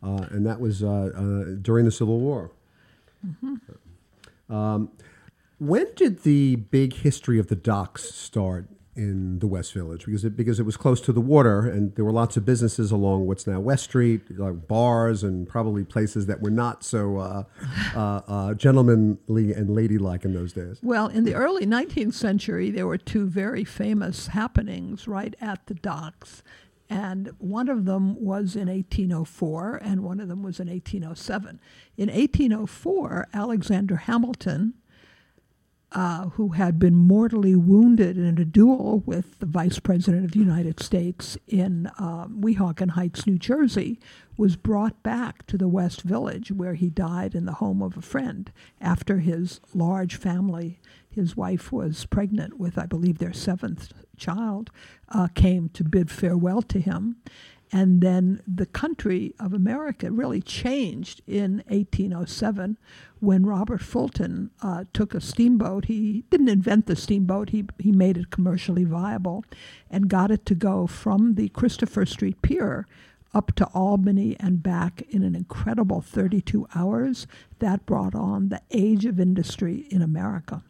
uh, 0.01 0.25
and 0.31 0.48
that 0.48 0.60
was 0.60 0.81
uh, 0.81 0.88
uh, 0.88 1.55
during 1.62 1.86
the 1.86 1.91
Civil 1.91 2.19
War. 2.19 2.51
Um, 4.50 4.89
when 5.60 5.86
did 5.96 6.24
the 6.24 6.55
big 6.55 6.93
history 6.93 7.38
of 7.38 7.48
the 7.48 7.55
docks 7.55 8.15
start 8.15 8.65
in 9.00 9.39
the 9.39 9.48
West 9.48 9.74
Village? 9.74 10.06
Because 10.06 10.25
it, 10.25 10.36
because 10.36 10.60
it 10.60 10.63
was 10.63 10.75
close 10.75 11.00
to 11.01 11.13
the 11.13 11.22
water, 11.22 11.62
and 11.62 11.96
there 11.96 12.03
were 12.03 12.12
lots 12.12 12.36
of 12.36 12.46
businesses 12.46 12.91
along 12.91 13.26
what's 13.26 13.47
now 13.47 13.60
West 13.60 13.86
Street, 13.86 14.38
like 14.38 14.67
bars, 14.67 15.23
and 15.23 15.47
probably 15.47 15.86
places 15.86 16.26
that 16.26 16.41
were 16.41 16.52
not 16.52 16.84
so 16.84 17.17
uh, 17.17 17.43
uh, 17.95 18.21
uh, 18.28 18.54
gentlemanly 18.54 19.54
and 19.54 19.69
ladylike 19.69 20.26
in 20.26 20.34
those 20.34 20.52
days. 20.52 20.80
Well, 20.84 21.08
in 21.08 21.23
the 21.23 21.34
early 21.34 21.65
19th 21.65 22.13
century, 22.13 22.69
there 22.69 22.86
were 22.86 22.97
two 22.97 23.26
very 23.26 23.63
famous 23.63 24.28
happenings 24.28 25.08
right 25.08 25.34
at 25.39 25.65
the 25.67 25.76
docks. 25.76 26.43
And 26.89 27.32
one 27.38 27.69
of 27.69 27.86
them 27.86 28.15
was 28.19 28.56
in 28.56 28.67
1804, 28.67 29.80
and 29.84 30.04
one 30.04 30.19
of 30.19 30.28
them 30.28 30.41
was 30.41 30.60
in 30.60 30.67
1807. 30.67 31.60
In 31.97 32.10
1804, 32.10 33.28
Alexander 33.32 33.95
Hamilton, 33.95 34.73
uh, 35.91 36.30
who 36.30 36.49
had 36.49 36.78
been 36.78 36.95
mortally 36.95 37.56
wounded 37.56 38.17
in 38.17 38.38
a 38.38 38.45
duel 38.45 39.02
with 39.06 39.39
the 39.39 39.45
Vice 39.45 39.80
President 39.80 40.25
of 40.25 40.32
the 40.32 40.39
United 40.39 40.80
States 40.80 41.38
in 41.47 41.89
um, 41.97 42.41
Weehawken 42.41 42.91
Heights, 42.91 43.25
New 43.25 43.39
Jersey, 43.39 43.99
was 44.38 44.56
brought 44.56 45.02
back 45.02 45.45
to 45.47 45.58
the 45.58 45.67
West 45.67 46.04
Village, 46.04 46.52
where 46.52 46.75
he 46.75 46.89
died 46.89 47.34
in 47.34 47.45
the 47.45 47.54
home 47.54 47.82
of 47.82 47.97
a 47.97 48.02
friend 48.02 48.52
after 48.80 49.17
his 49.17 49.60
large 49.73 50.15
family. 50.15 50.80
His 51.10 51.36
wife 51.36 51.71
was 51.71 52.06
pregnant 52.06 52.60
with, 52.60 52.78
I 52.78 52.86
believe, 52.86 53.17
their 53.17 53.34
seventh 53.34 53.91
child, 54.15 54.69
uh, 55.10 55.28
came 55.34 55.69
to 55.69 55.84
bid 55.84 56.12
farewell 56.12 56.62
to 56.63 56.80
him. 56.80 57.17
And 57.71 58.01
then 58.01 58.41
the 58.47 58.65
country 58.65 59.36
of 59.39 59.53
America 59.53 60.12
really 60.12 60.41
changed 60.41 61.21
in 61.27 61.63
1807 61.67 62.77
when 63.19 63.45
Robert 63.45 63.82
Fulton 63.82 64.49
uh, 64.62 64.86
took 64.91 65.13
a 65.13 65.21
steamboat. 65.21 65.86
He 65.86 66.23
didn't 66.32 66.49
invent 66.49 66.88
the 66.88 66.95
steamboat, 66.95 67.49
he, 67.49 67.65
he 67.77 67.91
made 67.91 68.17
it 68.17 68.32
commercially 68.32 68.86
viable 68.86 69.45
and 69.89 70.10
got 70.10 70.32
it 70.32 70.45
to 70.47 70.55
go 70.55 70.88
from 70.88 71.36
the 71.36 71.49
Christopher 71.49 72.05
Street 72.05 72.41
Pier 72.41 72.88
up 73.34 73.53
to 73.55 73.65
Albany 73.73 74.36
and 74.39 74.63
back 74.63 75.03
in 75.10 75.23
an 75.23 75.36
incredible 75.36 76.01
32 76.01 76.67
hours. 76.73 77.27
That 77.60 77.86
brought 77.86 78.15
on 78.15 78.49
the 78.49 78.62
age 78.71 79.05
of 79.05 79.19
industry 79.19 79.86
in 79.91 80.01
America. 80.01 80.63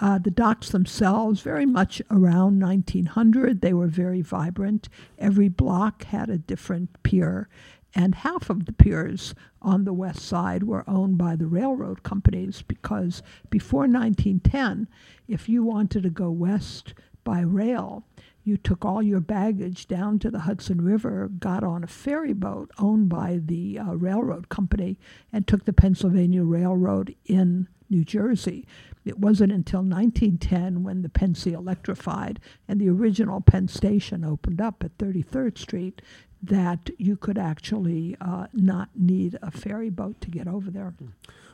Uh, 0.00 0.18
the 0.18 0.30
docks 0.30 0.70
themselves, 0.70 1.42
very 1.42 1.66
much 1.66 2.00
around 2.10 2.58
1900, 2.58 3.60
they 3.60 3.74
were 3.74 3.86
very 3.86 4.22
vibrant. 4.22 4.88
Every 5.18 5.48
block 5.48 6.04
had 6.04 6.30
a 6.30 6.38
different 6.38 7.02
pier, 7.02 7.48
and 7.94 8.14
half 8.14 8.48
of 8.48 8.64
the 8.64 8.72
piers 8.72 9.34
on 9.60 9.84
the 9.84 9.92
west 9.92 10.22
side 10.22 10.62
were 10.62 10.88
owned 10.88 11.18
by 11.18 11.36
the 11.36 11.46
railroad 11.46 12.02
companies 12.02 12.62
because 12.62 13.22
before 13.50 13.80
1910, 13.80 14.88
if 15.28 15.48
you 15.48 15.62
wanted 15.64 16.04
to 16.04 16.10
go 16.10 16.30
west 16.30 16.94
by 17.22 17.40
rail, 17.40 18.04
you 18.42 18.56
took 18.56 18.84
all 18.84 19.02
your 19.02 19.20
baggage 19.20 19.86
down 19.86 20.18
to 20.20 20.30
the 20.30 20.40
Hudson 20.40 20.80
River, 20.80 21.28
got 21.38 21.62
on 21.62 21.84
a 21.84 21.88
ferry 21.88 22.32
boat 22.32 22.70
owned 22.78 23.10
by 23.10 23.38
the 23.44 23.78
uh, 23.78 23.92
railroad 23.92 24.48
company, 24.48 24.98
and 25.30 25.46
took 25.46 25.66
the 25.66 25.74
Pennsylvania 25.74 26.42
Railroad 26.42 27.14
in 27.26 27.68
New 27.90 28.04
Jersey. 28.04 28.66
It 29.10 29.18
wasn't 29.18 29.50
until 29.50 29.80
1910 29.80 30.84
when 30.84 31.02
the 31.02 31.08
Penn 31.08 31.34
Sea 31.34 31.54
electrified 31.54 32.38
and 32.68 32.80
the 32.80 32.88
original 32.88 33.40
Penn 33.40 33.66
Station 33.66 34.24
opened 34.24 34.60
up 34.60 34.84
at 34.84 34.96
33rd 34.98 35.58
Street 35.58 36.00
that 36.40 36.90
you 36.96 37.16
could 37.16 37.36
actually 37.36 38.16
uh, 38.20 38.46
not 38.52 38.90
need 38.94 39.36
a 39.42 39.50
ferry 39.50 39.90
boat 39.90 40.20
to 40.20 40.30
get 40.30 40.46
over 40.46 40.70
there. 40.70 40.94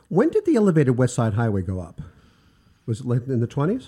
When 0.07 0.29
did 0.29 0.45
the 0.45 0.55
elevated 0.55 0.99
West 0.99 1.15
Side 1.15 1.33
Highway 1.33 1.63
go 1.63 1.79
up? 1.79 1.99
Was 2.85 3.01
it 3.01 3.27
in 3.27 3.39
the 3.39 3.47
20s? 3.47 3.87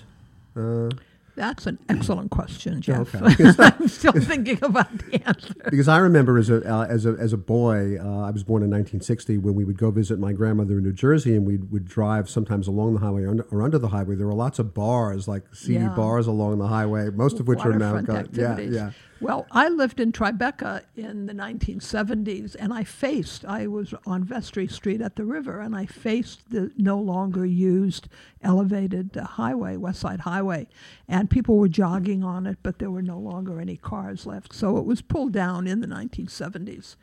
That's 1.40 1.66
an 1.66 1.78
excellent 1.88 2.30
question, 2.30 2.82
Jeff. 2.82 3.14
Okay. 3.14 3.50
I'm 3.58 3.88
still 3.98 4.12
thinking 4.12 4.58
about 4.62 4.92
the 4.98 5.26
answer. 5.26 5.54
Because 5.70 5.88
I 5.88 5.96
remember 5.96 6.36
as 6.36 6.50
a 6.50 6.62
uh, 6.70 6.84
as 6.84 7.06
a 7.06 7.12
as 7.18 7.32
a 7.32 7.38
boy, 7.38 7.96
uh, 7.98 8.26
I 8.26 8.30
was 8.30 8.44
born 8.44 8.62
in 8.62 8.68
1960. 8.68 9.38
When 9.38 9.54
we 9.54 9.64
would 9.64 9.78
go 9.78 9.90
visit 9.90 10.18
my 10.18 10.32
grandmother 10.34 10.76
in 10.76 10.84
New 10.84 10.92
Jersey, 10.92 11.34
and 11.34 11.46
we 11.46 11.56
would 11.56 11.86
drive 11.88 12.28
sometimes 12.28 12.66
along 12.68 12.92
the 12.92 13.00
highway 13.00 13.22
or 13.22 13.30
under, 13.30 13.42
or 13.50 13.62
under 13.62 13.78
the 13.78 13.88
highway, 13.88 14.16
there 14.16 14.26
were 14.26 14.34
lots 14.34 14.58
of 14.58 14.74
bars, 14.74 15.26
like 15.26 15.44
seedy 15.54 15.80
Yeah. 15.80 15.88
bars 15.96 16.26
along 16.26 16.58
the 16.58 16.66
highway, 16.66 17.08
most 17.08 17.40
of 17.40 17.48
which 17.48 17.60
are 17.60 17.72
now 17.72 17.94
waterfront 17.94 18.34
gone. 18.34 18.38
Yeah, 18.38 18.58
yeah. 18.58 18.90
Well, 19.20 19.46
I 19.50 19.68
lived 19.68 20.00
in 20.00 20.12
Tribeca 20.12 20.82
in 20.96 21.26
the 21.26 21.34
1970s, 21.34 22.56
and 22.58 22.72
I 22.72 22.84
faced, 22.84 23.44
I 23.44 23.66
was 23.66 23.92
on 24.06 24.24
Vestry 24.24 24.66
Street 24.66 25.02
at 25.02 25.16
the 25.16 25.26
river, 25.26 25.60
and 25.60 25.76
I 25.76 25.84
faced 25.84 26.50
the 26.50 26.70
no 26.78 26.98
longer 26.98 27.44
used 27.44 28.08
elevated 28.42 29.16
uh, 29.16 29.24
highway, 29.24 29.76
West 29.76 30.00
Side 30.00 30.20
Highway, 30.20 30.68
and 31.06 31.28
people 31.28 31.58
were 31.58 31.68
jogging 31.68 32.24
on 32.24 32.46
it, 32.46 32.58
but 32.62 32.78
there 32.78 32.90
were 32.90 33.02
no 33.02 33.18
longer 33.18 33.60
any 33.60 33.76
cars 33.76 34.24
left. 34.24 34.54
So 34.54 34.78
it 34.78 34.86
was 34.86 35.02
pulled 35.02 35.32
down 35.32 35.66
in 35.66 35.80
the 35.80 35.86
1970s. 35.86 36.96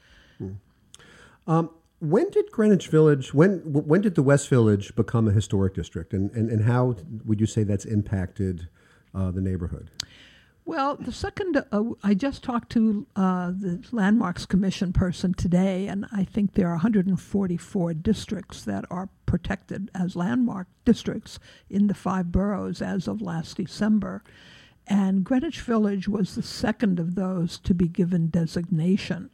When 1.99 2.29
did 2.29 2.51
Greenwich 2.51 2.89
Village? 2.89 3.33
When 3.33 3.59
when 3.61 4.01
did 4.01 4.15
the 4.15 4.21
West 4.23 4.49
Village 4.49 4.95
become 4.95 5.27
a 5.27 5.31
historic 5.31 5.73
district, 5.73 6.13
and 6.13 6.29
and, 6.31 6.49
and 6.51 6.63
how 6.63 6.95
would 7.25 7.39
you 7.39 7.47
say 7.47 7.63
that's 7.63 7.85
impacted 7.85 8.67
uh, 9.15 9.31
the 9.31 9.41
neighborhood? 9.41 9.89
Well, 10.67 10.97
the 10.97 11.13
second, 11.13 11.63
uh, 11.71 11.83
I 12.03 12.13
just 12.13 12.43
talked 12.43 12.73
to 12.73 13.07
uh, 13.15 13.51
the 13.51 13.81
Landmarks 13.93 14.45
Commission 14.45 14.91
person 14.91 15.33
today, 15.33 15.87
and 15.87 16.05
I 16.11 16.25
think 16.25 16.55
there 16.55 16.67
are 16.67 16.71
144 16.71 17.93
districts 17.93 18.65
that 18.65 18.83
are 18.91 19.07
protected 19.25 19.89
as 19.95 20.17
landmark 20.17 20.67
districts 20.83 21.39
in 21.69 21.87
the 21.87 21.93
five 21.93 22.33
boroughs 22.33 22.81
as 22.81 23.07
of 23.07 23.21
last 23.21 23.55
December. 23.55 24.25
And 24.85 25.23
Greenwich 25.23 25.61
Village 25.61 26.09
was 26.09 26.35
the 26.35 26.43
second 26.43 26.99
of 26.99 27.15
those 27.15 27.57
to 27.59 27.73
be 27.73 27.87
given 27.87 28.27
designation. 28.27 29.29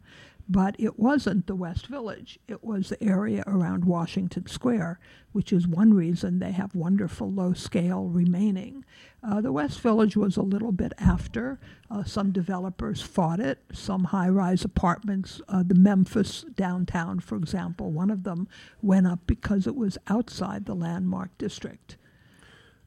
But 0.50 0.76
it 0.78 1.00
wasn't 1.00 1.48
the 1.48 1.56
West 1.56 1.88
Village. 1.88 2.38
It 2.48 2.64
was 2.64 2.90
the 2.90 3.02
area 3.04 3.44
around 3.48 3.86
Washington 3.86 4.48
Square, 4.48 5.00
which 5.32 5.54
is 5.54 5.68
one 5.68 5.94
reason 5.94 6.40
they 6.40 6.52
have 6.52 6.76
wonderful 6.76 7.32
low 7.32 7.54
scale 7.54 8.06
remaining. 8.06 8.84
Uh, 9.24 9.40
the 9.40 9.52
West 9.54 9.80
Village 9.80 10.18
was 10.18 10.36
a 10.36 10.42
little 10.42 10.72
bit 10.72 10.94
after. 11.00 11.60
Uh, 11.90 12.04
some 12.04 12.32
developers 12.32 13.02
fought 13.02 13.40
it. 13.40 13.64
Some 13.72 14.06
high 14.06 14.30
rise 14.30 14.66
apartments, 14.66 15.42
uh, 15.48 15.64
the 15.66 15.76
Memphis 15.76 16.44
downtown, 16.56 17.20
for 17.20 17.38
example, 17.38 17.92
one 17.92 18.10
of 18.10 18.24
them 18.24 18.48
went 18.82 19.08
up 19.08 19.20
because 19.26 19.66
it 19.66 19.76
was 19.76 19.98
outside 20.08 20.66
the 20.66 20.76
landmark 20.76 21.38
district. 21.38 21.98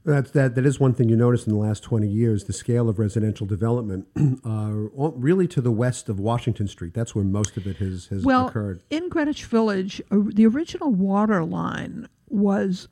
That's, 0.06 0.30
that, 0.30 0.54
that 0.54 0.64
is 0.64 0.78
one 0.78 0.94
thing 0.94 1.08
you 1.08 1.16
notice 1.16 1.48
in 1.48 1.52
the 1.52 1.58
last 1.58 1.82
20 1.82 2.06
years 2.06 2.44
the 2.44 2.52
scale 2.52 2.88
of 2.88 3.00
residential 3.00 3.44
development, 3.44 4.06
uh, 4.44 4.70
really 4.70 5.48
to 5.48 5.60
the 5.60 5.72
west 5.72 6.08
of 6.08 6.20
Washington 6.20 6.68
Street. 6.68 6.94
That's 6.94 7.16
where 7.16 7.24
most 7.24 7.56
of 7.56 7.66
it 7.66 7.78
has, 7.78 8.06
has 8.06 8.24
well, 8.24 8.46
occurred. 8.46 8.82
in 8.88 9.08
Greenwich 9.08 9.44
Village, 9.46 10.00
uh, 10.12 10.18
the 10.28 10.46
original 10.46 10.92
water 10.92 11.44
line 11.44 12.08
was 12.28 12.86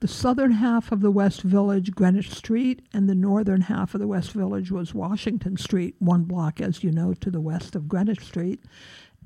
the 0.00 0.06
southern 0.06 0.52
half 0.52 0.92
of 0.92 1.00
the 1.00 1.10
West 1.10 1.42
Village, 1.42 1.90
Greenwich 1.90 2.30
Street, 2.30 2.82
and 2.94 3.08
the 3.08 3.16
northern 3.16 3.62
half 3.62 3.92
of 3.92 4.00
the 4.00 4.06
West 4.06 4.30
Village 4.30 4.70
was 4.70 4.94
Washington 4.94 5.56
Street, 5.56 5.96
one 5.98 6.22
block, 6.22 6.60
as 6.60 6.84
you 6.84 6.92
know, 6.92 7.14
to 7.14 7.32
the 7.32 7.40
west 7.40 7.74
of 7.74 7.88
Greenwich 7.88 8.24
Street. 8.24 8.60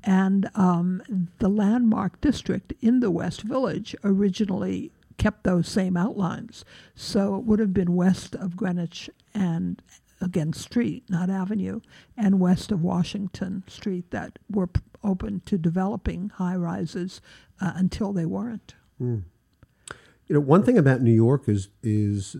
And 0.03 0.49
um, 0.55 1.29
the 1.37 1.47
landmark 1.47 2.19
district 2.21 2.73
in 2.81 3.01
the 3.01 3.11
West 3.11 3.43
Village 3.43 3.95
originally 4.03 4.91
kept 5.17 5.43
those 5.43 5.67
same 5.67 5.97
outlines. 5.97 6.65
So 6.95 7.35
it 7.35 7.43
would 7.45 7.59
have 7.59 7.73
been 7.73 7.95
west 7.95 8.35
of 8.35 8.55
Greenwich 8.55 9.09
and 9.33 9.81
again 10.21 10.53
street, 10.53 11.03
not 11.09 11.29
avenue, 11.29 11.81
and 12.17 12.39
west 12.39 12.71
of 12.71 12.81
Washington 12.81 13.63
Street 13.67 14.11
that 14.11 14.39
were 14.49 14.67
p- 14.67 14.81
open 15.03 15.41
to 15.45 15.57
developing 15.57 16.29
high 16.29 16.55
rises 16.55 17.21
uh, 17.61 17.73
until 17.75 18.13
they 18.13 18.25
weren't. 18.25 18.75
Mm. 19.01 19.23
You 20.27 20.33
know, 20.33 20.39
one 20.39 20.63
thing 20.63 20.77
about 20.77 21.01
New 21.01 21.13
York 21.13 21.47
is 21.47 21.69
is 21.83 22.35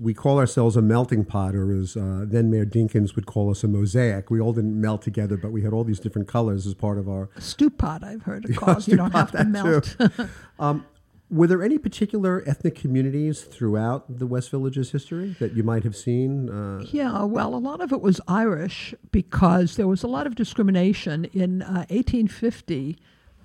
we 0.00 0.14
call 0.14 0.38
ourselves 0.38 0.76
a 0.76 0.82
melting 0.82 1.26
pot, 1.26 1.54
or 1.54 1.72
as 1.72 1.94
uh, 1.94 2.24
then 2.26 2.50
Mayor 2.50 2.64
Dinkins 2.64 3.14
would 3.16 3.26
call 3.26 3.50
us 3.50 3.62
a 3.62 3.68
mosaic. 3.68 4.30
We 4.30 4.40
all 4.40 4.54
didn't 4.54 4.80
melt 4.80 5.02
together, 5.02 5.36
but 5.36 5.52
we 5.52 5.62
had 5.62 5.74
all 5.74 5.84
these 5.84 6.00
different 6.00 6.26
colors 6.26 6.66
as 6.66 6.72
part 6.72 6.96
of 6.96 7.06
our 7.06 7.28
a 7.36 7.40
stew 7.42 7.68
pot. 7.68 8.02
I've 8.02 8.22
heard 8.22 8.46
it 8.46 8.56
called. 8.56 8.88
you 8.88 8.96
don't 8.96 9.12
have 9.12 9.32
to 9.32 9.44
melt. 9.44 9.94
um, 10.58 10.86
were 11.30 11.46
there 11.46 11.62
any 11.62 11.78
particular 11.78 12.42
ethnic 12.46 12.74
communities 12.74 13.42
throughout 13.42 14.18
the 14.18 14.26
West 14.26 14.50
Village's 14.50 14.92
history 14.92 15.36
that 15.38 15.54
you 15.54 15.62
might 15.62 15.84
have 15.84 15.94
seen? 15.94 16.48
Uh, 16.48 16.84
yeah, 16.90 17.22
well, 17.24 17.54
a 17.54 17.56
lot 17.56 17.80
of 17.80 17.92
it 17.92 18.00
was 18.00 18.20
Irish 18.26 18.94
because 19.12 19.76
there 19.76 19.86
was 19.86 20.02
a 20.02 20.06
lot 20.06 20.26
of 20.26 20.34
discrimination. 20.34 21.26
In 21.26 21.62
uh, 21.62 21.84
1850, 21.90 22.98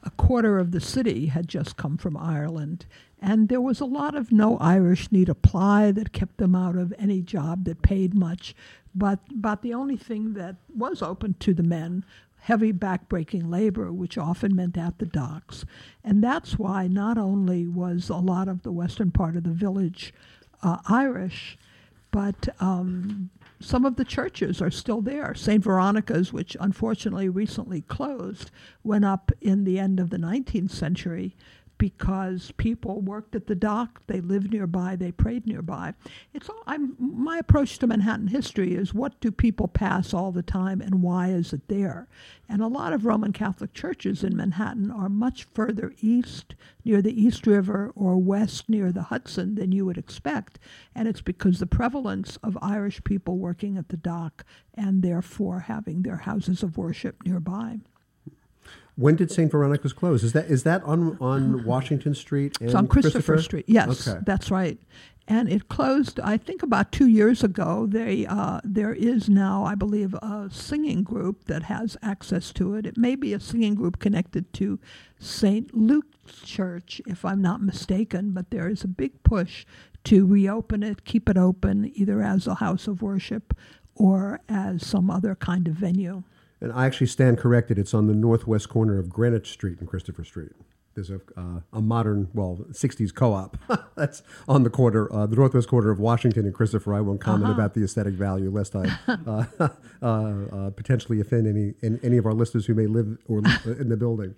a 0.04 0.10
quarter 0.12 0.60
of 0.60 0.72
the 0.72 0.80
city 0.80 1.28
had 1.28 1.48
just 1.48 1.76
come 1.76 1.98
from 1.98 2.15
Ireland, 2.15 2.86
and 3.22 3.50
there 3.50 3.62
was 3.62 3.80
a 3.80 3.86
lot 3.86 4.15
of 4.15 4.32
no 4.32 4.58
Irish 4.58 5.12
need 5.12 5.28
apply 5.28 5.91
that 5.91 6.13
kept 6.13 6.38
them 6.38 6.56
out 6.56 6.78
of 6.78 6.93
any 6.98 7.22
job 7.22 7.65
that 7.65 7.82
paid 7.82 8.13
much. 8.13 8.56
But, 8.96 9.19
but 9.34 9.62
the 9.62 9.74
only 9.74 9.98
thing 9.98 10.34
that 10.34 10.56
was 10.74 11.02
open 11.02 11.36
to 11.39 11.54
the 11.54 11.63
men 11.63 12.06
heavy 12.43 12.73
backbreaking 12.73 13.49
labor, 13.49 13.91
which 13.91 14.17
often 14.17 14.53
meant 14.53 14.77
at 14.77 14.99
the 14.99 15.06
docks. 15.06 15.63
And 16.03 16.21
that's 16.21 16.60
why 16.60 16.88
not 16.88 17.17
only 17.17 17.67
was 17.67 18.10
a 18.10 18.17
lot 18.17 18.49
of 18.49 18.63
the 18.63 18.71
western 18.71 19.12
part 19.12 19.38
of 19.38 19.43
the 19.45 19.51
village 19.51 20.13
uh, 20.62 20.79
Irish, 20.88 21.58
but 22.12 22.49
um, 22.60 23.29
some 23.62 23.86
of 23.86 23.95
the 23.95 24.03
churches 24.03 24.62
are 24.62 24.69
still 24.69 25.01
there. 25.01 25.34
St. 25.34 25.63
Veronica's, 25.63 26.34
which 26.34 26.58
unfortunately 26.60 27.29
recently 27.29 27.82
closed, 27.82 28.51
went 28.84 29.06
up 29.06 29.32
in 29.39 29.63
the 29.63 29.79
end 29.79 30.01
of 30.01 30.10
the 30.10 30.17
19th 30.17 30.71
century 30.71 31.38
because 31.84 32.54
people 32.56 33.02
worked 33.02 33.36
at 33.36 33.48
the 33.48 33.56
dock, 33.56 34.02
they 34.08 34.22
lived 34.22 34.54
nearby, 34.54 34.96
they 34.96 35.12
prayed 35.12 35.46
nearby. 35.46 35.93
It's 36.34 36.48
all, 36.48 36.63
I'm, 36.65 36.96
my 36.98 37.38
approach 37.38 37.78
to 37.80 37.88
Manhattan 37.88 38.28
history 38.28 38.74
is 38.74 38.93
what 38.93 39.19
do 39.19 39.34
people 39.34 39.67
pass 39.67 40.13
all 40.13 40.32
the 40.32 40.43
time 40.43 40.80
and 40.80 41.04
why 41.04 41.28
is 41.28 41.52
it 41.52 41.67
there? 41.67 42.08
And 42.48 42.62
a 42.62 42.67
lot 42.67 42.93
of 42.93 43.06
Roman 43.06 43.34
Catholic 43.34 43.74
churches 43.74 44.24
in 44.24 44.38
Manhattan 44.38 44.91
are 44.91 45.10
much 45.10 45.43
further 45.54 45.93
east 46.00 46.56
near 46.86 47.02
the 47.02 47.22
East 47.22 47.46
River 47.46 47.91
or 47.98 48.17
west 48.17 48.69
near 48.69 48.93
the 48.93 49.04
Hudson 49.04 49.56
than 49.56 49.74
you 49.74 49.86
would 49.86 49.98
expect. 49.98 50.60
And 50.96 51.10
it's 51.10 51.19
because 51.19 51.60
the 51.60 51.67
prevalence 51.67 52.38
of 52.38 52.58
Irish 52.62 53.04
people 53.04 53.38
working 53.38 53.76
at 53.78 53.89
the 53.89 53.98
dock 53.98 54.46
and 54.74 55.04
therefore 55.04 55.60
having 55.60 56.04
their 56.04 56.15
houses 56.15 56.63
of 56.63 56.78
worship 56.78 57.26
nearby. 57.26 57.80
When 58.95 59.15
did 59.15 59.32
St. 59.32 59.49
Veronica's 59.51 59.93
close? 59.93 60.23
Is 60.23 60.34
that 60.34 60.45
is 60.45 60.63
that 60.63 60.84
on 60.84 61.17
on 61.19 61.65
Washington 61.65 62.13
Street 62.13 62.58
and 62.60 62.69
it's 62.69 62.75
on 62.75 62.88
Christopher, 62.88 63.19
Christopher? 63.19 63.41
Street? 63.41 63.65
Yes, 63.67 64.08
Okay. 64.08 64.19
that's 64.25 64.51
right. 64.51 64.77
And 65.25 65.49
it 65.49 65.69
closed, 65.69 66.19
I 66.19 66.36
think, 66.36 66.63
about 66.63 66.91
two 66.91 67.08
years 67.08 67.45
ago. 67.45 67.88
They 67.89 68.25
uh, 68.25 68.60
there 68.65 68.93
is 68.93 69.29
now, 69.29 69.63
I 69.63 69.73
believe, 69.73 70.13
a 70.15 70.49
singing 70.51 71.01
group 71.01 71.45
that 71.45 71.63
has 71.63 71.95
access 72.03 72.51
to 72.53 72.75
it. 72.75 72.86
It 72.86 72.97
may 72.97 73.15
be 73.15 73.34
a 73.34 73.39
singing 73.39 73.73
group 73.73 73.99
connected 73.99 74.51
to 74.56 74.79
St. 75.19 75.73
Luke's 75.73 76.41
Church, 76.43 77.01
if 77.08 77.23
I'm 77.23 77.41
not 77.41 77.62
mistaken. 77.62 78.32
But 78.32 78.51
there 78.51 78.67
is 78.67 78.84
a 78.84 78.88
big 78.89 79.23
push 79.23 79.65
to 80.03 80.25
reopen 80.27 80.84
it, 80.84 81.06
keep 81.06 81.29
it 81.29 81.38
open, 81.38 81.89
either 81.95 82.21
as 82.21 82.45
a 82.45 82.56
house 82.56 82.86
of 82.88 83.01
worship 83.01 83.56
or 83.95 84.41
as 84.49 84.86
some 84.86 85.10
other 85.10 85.36
kind 85.36 85.69
of 85.69 85.75
venue. 85.75 86.23
And 86.63 86.71
I 86.71 86.86
actually 86.86 87.08
stand 87.08 87.38
corrected. 87.38 87.78
It's 87.78 87.93
on 87.93 88.08
the 88.08 88.13
northwest 88.15 88.69
corner 88.69 88.97
of 88.97 89.10
Greenwich 89.10 89.52
Street 89.52 89.80
and 89.80 89.88
Christopher 89.88 90.23
Street. 90.23 90.54
There's 90.95 91.10
a, 91.10 91.19
uh, 91.36 91.60
a 91.73 91.82
modern, 91.82 92.30
well, 92.34 92.60
60s 92.71 93.13
co 93.13 93.34
op 93.34 93.58
that's 93.95 94.21
on 94.47 94.63
the 94.63 94.69
corner, 94.69 95.12
uh, 95.12 95.26
the 95.26 95.36
northwest 95.36 95.67
corner 95.67 95.89
of 95.91 95.99
Washington 95.99 96.45
and 96.45 96.54
Christopher. 96.54 96.93
I 96.93 97.02
won't 97.02 97.19
comment 97.19 97.45
Uh-huh. 97.45 97.54
about 97.54 97.73
the 97.73 97.84
aesthetic 97.84 98.13
value 98.13 98.49
lest 98.49 98.76
I 98.76 98.86
uh, 99.08 99.45
uh, 100.02 100.06
uh, 100.06 100.69
potentially 100.69 101.19
offend 101.19 101.47
any, 101.47 101.73
any 101.84 101.99
any 102.02 102.17
of 102.17 102.26
our 102.26 102.34
listeners 102.34 102.65
who 102.67 102.76
may 102.76 102.88
live 102.88 103.17
or 103.28 103.41
live 103.41 103.80
in 103.82 103.89
the 103.89 103.97
building. 103.97 104.36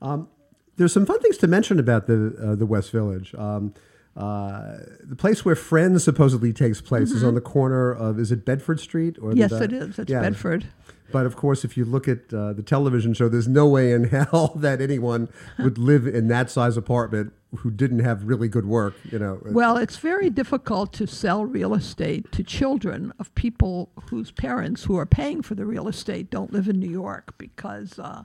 Um, 0.00 0.28
there's 0.76 0.92
some 0.92 1.04
fun 1.04 1.20
things 1.20 1.36
to 1.38 1.46
mention 1.48 1.78
about 1.78 2.06
the 2.06 2.34
uh, 2.42 2.54
the 2.54 2.66
West 2.66 2.92
Village. 2.92 3.34
Um, 3.34 3.74
uh, 4.16 4.76
the 5.02 5.16
place 5.16 5.44
where 5.44 5.56
Friends 5.56 6.04
supposedly 6.04 6.52
takes 6.52 6.80
place 6.80 7.12
is 7.12 7.24
on 7.24 7.34
the 7.34 7.40
corner 7.40 7.90
of 7.90 8.18
is 8.18 8.30
it 8.30 8.44
Bedford 8.44 8.78
Street 8.80 9.16
or 9.18 9.30
Mm-hmm. 9.30 9.38
Yes, 9.38 9.50
the, 9.50 9.64
it 9.64 9.72
is. 9.72 9.98
It's 9.98 10.10
yeah. 10.10 10.20
Bedford. 10.20 10.66
But 11.10 11.26
of 11.26 11.36
course, 11.36 11.64
if 11.64 11.76
you 11.76 11.84
look 11.84 12.08
at 12.08 12.32
uh, 12.32 12.52
the 12.54 12.62
television 12.62 13.14
show, 13.14 13.28
there's 13.28 13.48
no 13.48 13.66
way 13.68 13.92
in 13.92 14.04
hell 14.08 14.52
that 14.56 14.80
anyone 14.80 15.28
would 15.58 15.78
live 15.78 16.06
in 16.06 16.28
that 16.28 16.50
size 16.50 16.76
apartment 16.76 17.32
who 17.58 17.70
didn't 17.70 18.00
have 18.00 18.24
really 18.24 18.48
good 18.48 18.66
work. 18.66 18.94
You 19.10 19.18
know. 19.18 19.38
Well, 19.44 19.76
it's 19.76 19.96
very 19.96 20.30
difficult 20.30 20.92
to 20.94 21.06
sell 21.06 21.44
real 21.44 21.74
estate 21.74 22.32
to 22.32 22.42
children 22.42 23.12
of 23.18 23.34
people 23.34 23.90
whose 24.10 24.30
parents 24.30 24.84
who 24.84 24.96
are 24.98 25.06
paying 25.06 25.42
for 25.42 25.54
the 25.54 25.64
real 25.66 25.88
estate 25.88 26.30
don't 26.30 26.52
live 26.52 26.68
in 26.68 26.78
New 26.78 26.90
York 26.90 27.34
because 27.38 27.98
uh, 27.98 28.24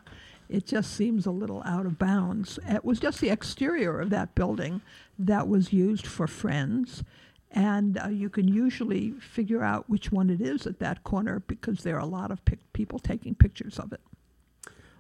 it 0.50 0.66
just 0.66 0.94
seems 0.94 1.26
a 1.26 1.32
little 1.32 1.62
out 1.64 1.86
of 1.86 2.00
bounds. 2.00 2.58
It 2.68 2.86
was 2.86 3.00
just 3.00 3.20
the 3.20 3.30
exterior 3.30 4.00
of 4.00 4.10
that 4.12 4.34
building 4.34 4.82
that 5.20 5.48
was 5.48 5.74
used 5.74 6.08
for 6.08 6.28
friends. 6.28 7.04
And 7.52 7.98
uh, 7.98 8.10
you 8.10 8.30
can 8.30 8.48
usually 8.48 9.12
figure 9.12 9.64
out 9.64 9.90
which 9.90 10.12
one 10.12 10.30
it 10.30 10.42
is 10.42 10.68
at 10.68 10.80
that 10.80 11.04
corner 11.04 11.40
because 11.48 11.84
there 11.84 11.96
are 11.96 12.02
a 12.02 12.06
lot 12.06 12.32
of 12.32 12.44
pic- 12.46 12.74
people 12.74 13.00
taking 13.00 13.36
pictures 13.36 13.80
of 13.80 13.94
it. 13.94 14.02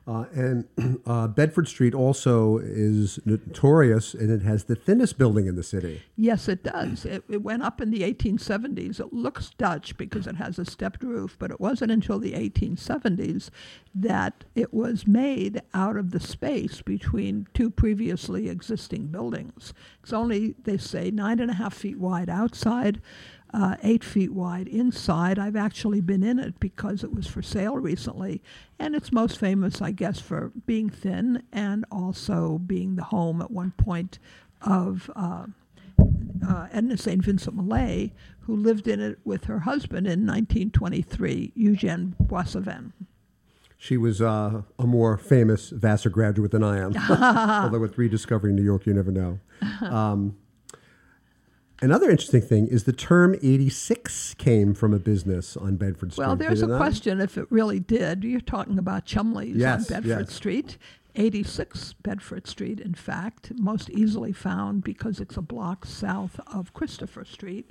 Uh, 0.07 0.23
and 0.33 0.65
uh, 1.05 1.27
Bedford 1.27 1.67
Street 1.67 1.93
also 1.93 2.59
is 2.59 3.19
notorious, 3.25 4.13
and 4.13 4.31
it 4.31 4.41
has 4.41 4.63
the 4.63 4.75
thinnest 4.75 5.17
building 5.17 5.47
in 5.47 5.55
the 5.55 5.63
city. 5.63 6.01
Yes, 6.15 6.47
it 6.47 6.63
does. 6.63 7.05
It, 7.05 7.23
it 7.29 7.43
went 7.43 7.61
up 7.61 7.81
in 7.81 7.91
the 7.91 8.01
1870s. 8.01 9.01
It 9.01 9.11
looks 9.11 9.51
Dutch 9.57 9.97
because 9.97 10.25
it 10.25 10.35
has 10.35 10.57
a 10.57 10.65
stepped 10.65 11.03
roof, 11.03 11.35
but 11.37 11.51
it 11.51 11.59
wasn't 11.59 11.91
until 11.91 12.19
the 12.19 12.33
1870s 12.33 13.49
that 13.93 14.45
it 14.55 14.73
was 14.73 15.07
made 15.07 15.61
out 15.73 15.97
of 15.97 16.11
the 16.11 16.19
space 16.19 16.81
between 16.81 17.47
two 17.53 17.69
previously 17.69 18.47
existing 18.47 19.07
buildings. 19.07 19.73
It's 20.03 20.13
only, 20.13 20.55
they 20.63 20.77
say, 20.77 21.11
nine 21.11 21.39
and 21.39 21.51
a 21.51 21.55
half 21.55 21.73
feet 21.73 21.99
wide 21.99 22.29
outside, 22.29 23.01
uh, 23.57 23.75
eight 23.81 24.03
feet 24.03 24.31
wide 24.31 24.67
inside. 24.67 25.39
I've 25.39 25.55
actually 25.55 25.99
been 25.99 26.21
in 26.21 26.37
it 26.37 26.59
because 26.59 27.03
it 27.03 27.11
was 27.11 27.25
for 27.25 27.41
sale 27.41 27.75
recently, 27.77 28.43
and 28.77 28.95
it's 28.95 29.11
most 29.11 29.39
famous, 29.39 29.81
I 29.81 29.91
guess, 29.91 30.19
for 30.19 30.51
being 30.67 30.91
thin 30.91 31.41
and 31.51 31.83
also 31.91 32.59
being 32.59 32.97
the 32.97 33.05
home 33.05 33.41
at 33.41 33.49
one 33.49 33.71
point 33.71 34.19
of 34.61 35.09
uh, 35.15 35.47
uh, 36.47 36.67
Edna 36.71 36.97
St. 36.97 37.23
Vincent 37.23 37.55
Millay, 37.55 38.13
who 38.41 38.55
lived 38.55 38.87
in 38.87 38.99
it 38.99 39.17
with 39.25 39.45
her 39.45 39.61
husband 39.61 40.05
in 40.05 40.27
1923, 40.27 41.53
Eugene 41.55 42.15
Boissevain. 42.21 42.91
She 43.75 43.97
was 43.97 44.21
uh, 44.21 44.61
a 44.77 44.85
more 44.85 45.17
famous 45.17 45.71
Vassar 45.71 46.11
graduate 46.11 46.51
than 46.51 46.63
I 46.63 46.77
am. 46.77 46.95
Although 47.63 47.79
with 47.79 47.97
rediscovering 47.97 48.55
New 48.55 48.63
York, 48.63 48.85
you 48.85 48.93
never 48.93 49.11
know. 49.11 49.39
Um, 49.81 50.35
Another 51.81 52.09
interesting 52.09 52.41
thing 52.41 52.67
is 52.67 52.85
the 52.85 52.93
term 52.93 53.35
86 53.35 54.33
came 54.35 54.73
from 54.73 54.93
a 54.93 54.99
business 54.99 55.55
on 55.55 55.75
Bedford 55.75 56.11
Street. 56.11 56.25
Well, 56.25 56.35
there's 56.35 56.63
a 56.63 56.77
question 56.77 57.21
if 57.21 57.37
it 57.37 57.45
really 57.51 57.79
did. 57.79 58.23
You're 58.23 58.39
talking 58.41 58.79
about 58.79 59.05
Chumley's 59.05 59.55
Yes, 59.55 59.91
on 59.91 60.01
Bedford 60.01 60.27
yes. 60.27 60.33
Street. 60.33 60.77
86 61.15 61.93
Bedford 62.03 62.47
Street, 62.47 62.79
in 62.79 62.93
fact, 62.93 63.51
most 63.55 63.89
easily 63.89 64.31
found 64.31 64.83
because 64.83 65.19
it's 65.19 65.37
a 65.37 65.41
block 65.41 65.85
south 65.85 66.39
of 66.53 66.73
Christopher 66.73 67.25
Street. 67.25 67.69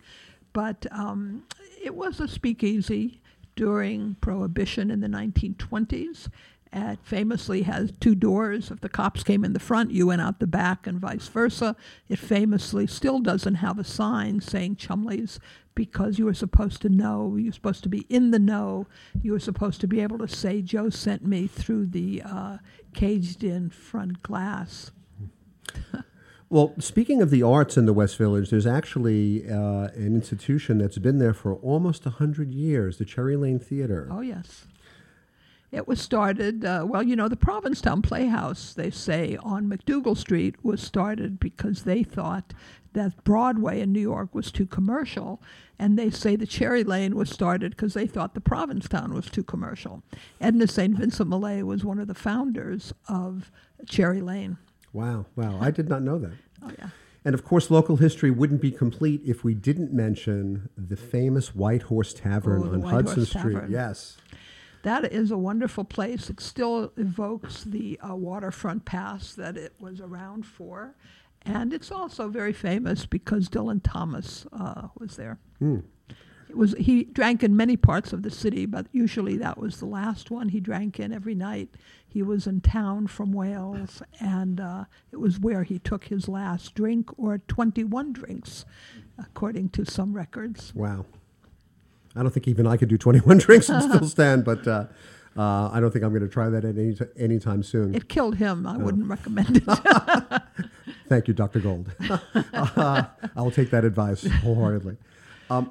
But 0.53 0.87
um, 0.91 1.45
it 1.83 1.95
was 1.95 2.19
a 2.19 2.27
speakeasy 2.29 3.21
during 3.55 4.17
Prohibition 4.21 4.91
in 4.91 5.01
the 5.01 5.09
1920s. 5.09 6.29
It 6.77 6.99
famously 7.03 7.63
has 7.63 7.91
two 8.01 8.15
doors. 8.15 8.71
If 8.71 8.83
the 8.83 8.91
cops 8.91 9.25
came 9.25 9.47
in 9.47 9.55
the 9.55 9.59
front, 9.59 9.93
you 9.93 10.09
went 10.09 10.21
out 10.21 10.41
the 10.41 10.47
back, 10.47 10.87
and 10.87 11.01
vice 11.01 11.27
versa. 11.27 11.75
It 12.11 12.19
famously 12.19 12.87
still 12.87 13.19
doesn't 13.19 13.57
have 13.57 13.79
a 13.79 13.85
sign 13.85 14.43
saying 14.43 14.77
Chumley's 14.77 15.41
because 15.75 16.19
you 16.19 16.27
were 16.27 16.35
supposed 16.35 16.83
to 16.83 16.91
know, 16.91 17.37
you 17.37 17.47
were 17.47 17.53
supposed 17.53 17.83
to 17.85 17.89
be 17.89 18.05
in 18.11 18.31
the 18.31 18.39
know. 18.39 18.87
You 19.23 19.33
were 19.33 19.41
supposed 19.41 19.81
to 19.81 19.87
be 19.87 20.01
able 20.01 20.19
to 20.19 20.29
say, 20.29 20.61
Joe 20.61 20.91
sent 20.91 21.25
me 21.27 21.47
through 21.47 21.87
the 21.87 22.23
uh, 22.23 22.59
caged 22.93 23.43
in 23.43 23.71
front 23.71 24.23
glass. 24.23 24.91
Well, 26.49 26.75
speaking 26.79 27.23
of 27.23 27.31
the 27.31 27.43
arts 27.43 27.77
in 27.77 27.87
the 27.87 27.93
West 27.93 28.17
Village, 28.17 28.51
there's 28.51 28.69
actually 28.69 29.51
uh, 29.51 29.89
an 29.97 30.15
institution 30.15 30.79
that's 30.79 30.97
been 30.97 31.19
there 31.19 31.35
for 31.35 31.57
almost 31.57 32.05
100 32.05 32.53
years, 32.53 32.99
the 32.99 33.05
Cherry 33.05 33.35
Lane 33.35 33.59
Theater. 33.59 34.09
Oh, 34.13 34.21
yes. 34.21 34.67
It 35.77 35.87
was 35.87 36.01
started, 36.01 36.65
uh, 36.65 36.87
well, 36.89 37.03
you 37.03 37.15
know, 37.15 37.29
the 37.29 37.37
Provincetown 37.37 38.01
Playhouse, 38.01 38.73
they 38.73 38.91
say, 38.91 39.37
on 39.43 39.69
MacDougal 39.69 40.17
Street 40.17 40.55
was 40.65 40.81
started 40.81 41.39
because 41.39 41.83
they 41.83 42.03
thought 42.03 42.55
that 42.95 43.23
Broadway 43.25 43.83
in 43.83 43.93
New 43.93 44.01
York 44.01 44.35
was 44.35 44.51
too 44.51 44.65
commercial. 44.65 45.43
And 45.79 45.99
they 45.99 46.09
say 46.09 46.35
the 46.35 46.47
Cherry 46.47 46.83
Lane 46.83 47.15
was 47.15 47.29
started 47.29 47.73
because 47.73 47.93
they 47.93 48.07
thought 48.07 48.33
the 48.33 48.41
Provincetown 48.41 49.13
was 49.13 49.29
too 49.29 49.45
commercial. 49.45 50.03
Edna 50.41 50.67
St. 50.67 50.97
Vincent 50.97 51.29
Millay 51.29 51.61
was 51.63 51.85
one 51.85 51.99
of 51.99 52.09
the 52.09 52.15
founders 52.15 52.95
of 53.07 53.53
Cherry 53.87 54.23
Lane. 54.23 54.57
Wow, 54.95 55.27
wow. 55.37 55.59
I 55.61 55.71
did 55.71 55.91
not 55.91 56.01
know 56.01 56.19
that. 56.19 56.33
Oh, 56.63 56.71
yeah. 56.79 56.89
And 57.23 57.35
of 57.35 57.45
course, 57.45 57.71
local 57.71 57.97
history 57.97 58.31
wouldn't 58.31 58.63
be 58.63 58.71
complete 58.71 59.21
if 59.27 59.45
we 59.45 59.53
didn't 59.53 59.93
mention 59.93 60.71
the 60.75 60.97
famous 60.97 61.55
White 61.55 61.83
Horse 61.83 62.15
Tavern 62.15 62.63
Oh, 62.63 62.69
the 62.69 62.75
on 62.77 62.81
White 62.83 62.93
Hudson 62.93 63.17
Horse 63.17 63.29
Street. 63.29 63.55
Tavern. 63.55 63.71
Yes. 63.71 64.17
That 64.87 65.13
is 65.13 65.33
a 65.33 65.37
wonderful 65.37 65.83
place. 65.83 66.31
It 66.31 66.39
still 66.39 66.93
evokes 66.97 67.65
the 67.65 67.99
uh, 68.09 68.15
waterfront 68.15 68.85
pass 68.85 69.35
that 69.35 69.57
it 69.57 69.73
was 69.81 70.01
around 70.01 70.47
for. 70.47 70.95
And 71.45 71.73
it's 71.73 71.91
also 71.91 72.29
very 72.29 72.53
famous 72.53 73.05
because 73.05 73.49
Dylan 73.49 73.81
Thomas 73.83 74.47
uh, 74.53 74.87
was 74.97 75.17
there. 75.17 75.41
It 76.49 76.57
was 76.57 76.77
he 76.79 77.03
drank 77.03 77.43
in 77.43 77.57
many 77.57 77.77
parts 77.77 78.13
of 78.13 78.23
the 78.23 78.31
city, 78.31 78.65
but 78.65 78.87
usually 78.93 79.37
that 79.39 79.59
was 79.59 79.81
the 79.81 79.87
last 79.87 80.31
one 80.31 80.51
he 80.51 80.61
drank 80.61 81.01
in 81.01 81.13
every 81.13 81.35
night. 81.35 81.71
He 82.07 82.23
was 82.23 82.47
in 82.47 82.61
town 82.61 83.09
from 83.09 83.33
Wales, 83.33 84.03
and 84.21 84.61
uh, 84.61 84.85
it 85.11 85.17
was 85.17 85.41
where 85.41 85.65
he 85.65 85.81
took 85.81 86.05
his 86.05 86.29
last 86.29 86.77
drink 86.77 87.11
or 87.19 87.39
21 87.39 88.13
drinks, 88.13 88.65
according 89.19 89.71
to 89.71 89.85
some 89.85 90.13
records. 90.13 90.73
Wow. 90.77 91.07
I 92.17 92.23
don't 92.23 92.31
think 92.31 92.49
even 92.49 92.67
I 92.67 92.77
could 92.77 92.89
do 92.89 92.99
21 92.99 93.39
drinks 93.39 93.69
and 93.69 93.83
still 93.83 94.09
stand, 94.09 94.45
but 94.45 94.67
uh, 94.67 94.87
uh, 95.37 95.71
I 95.71 95.81
don't 95.81 95.91
think 95.91 96.05
I'm 96.05 96.11
going 96.11 96.23
to 96.23 96.29
try 96.29 96.49
that 96.49 96.65
at 96.65 96.77
any 96.77 96.95
t- 96.95 97.05
anytime 97.19 97.63
soon. 97.63 97.95
It 97.95 98.09
killed 98.09 98.37
him. 98.37 98.67
I 98.67 98.77
wouldn't 98.77 99.07
recommend 99.07 99.59
it. 99.59 99.65
Thank 101.09 101.29
you, 101.29 101.35
Dr. 101.35 101.61
Gold. 101.61 101.95
uh, 102.55 103.05
I'll 103.37 103.51
take 103.51 103.71
that 103.71 103.85
advice 103.85 104.27
wholeheartedly. 104.27 104.97
Um, 105.51 105.71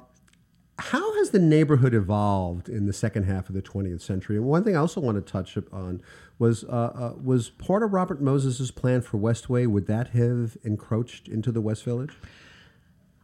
how 0.78 1.14
has 1.16 1.30
the 1.30 1.38
neighborhood 1.38 1.94
evolved 1.94 2.68
in 2.68 2.86
the 2.86 2.92
second 2.92 3.24
half 3.24 3.48
of 3.48 3.54
the 3.54 3.62
20th 3.62 4.02
century? 4.02 4.36
And 4.36 4.44
one 4.44 4.62
thing 4.62 4.76
I 4.76 4.80
also 4.80 5.00
want 5.00 5.16
to 5.16 5.32
touch 5.32 5.58
on 5.72 6.02
was 6.38 6.64
uh, 6.64 6.66
uh, 6.66 7.12
was 7.22 7.50
part 7.50 7.82
of 7.82 7.92
Robert 7.92 8.20
Moses's 8.20 8.70
plan 8.70 9.00
for 9.00 9.18
Westway. 9.18 9.66
Would 9.66 9.86
that 9.86 10.08
have 10.08 10.56
encroached 10.62 11.28
into 11.28 11.50
the 11.50 11.60
West 11.60 11.82
Village? 11.84 12.12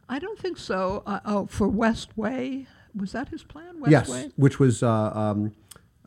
I 0.09 0.19
don't 0.19 0.39
think 0.39 0.59
so. 0.59 1.03
Uh, 1.07 1.21
oh, 1.25 1.47
for 1.47 1.69
Westway, 1.69 2.67
was 2.95 3.13
that 3.13 3.29
his 3.29 3.43
plan? 3.43 3.81
Westway? 3.81 3.91
Yes, 3.91 4.29
which 4.37 4.59
was 4.59 4.83
uh, 4.83 5.13
um, 5.15 5.53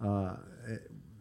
uh, 0.01 0.35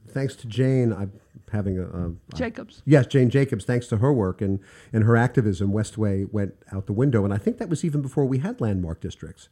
thanks 0.09 0.37
to 0.37 0.47
Jane. 0.47 0.93
I'm 0.93 1.13
having 1.53 1.79
a, 1.79 1.85
a 1.85 2.13
Jacobs. 2.35 2.83
Yes, 2.85 3.07
Jane 3.07 3.31
Jacobs. 3.31 3.65
Thanks 3.65 3.87
to 3.89 3.99
her 3.99 4.13
work 4.13 4.41
and, 4.41 4.61
and 4.93 5.05
her 5.05 5.17
activism, 5.17 5.73
Westway 5.73 6.31
went 6.33 6.55
out 6.73 6.87
the 6.87 6.93
window, 6.93 7.25
and 7.25 7.33
I 7.33 7.39
think 7.39 7.59
that 7.59 7.69
was 7.69 7.85
even 7.85 8.03
before 8.03 8.25
we 8.25 8.39
had 8.39 8.61
landmark 8.61 9.01
districts. 9.01 9.49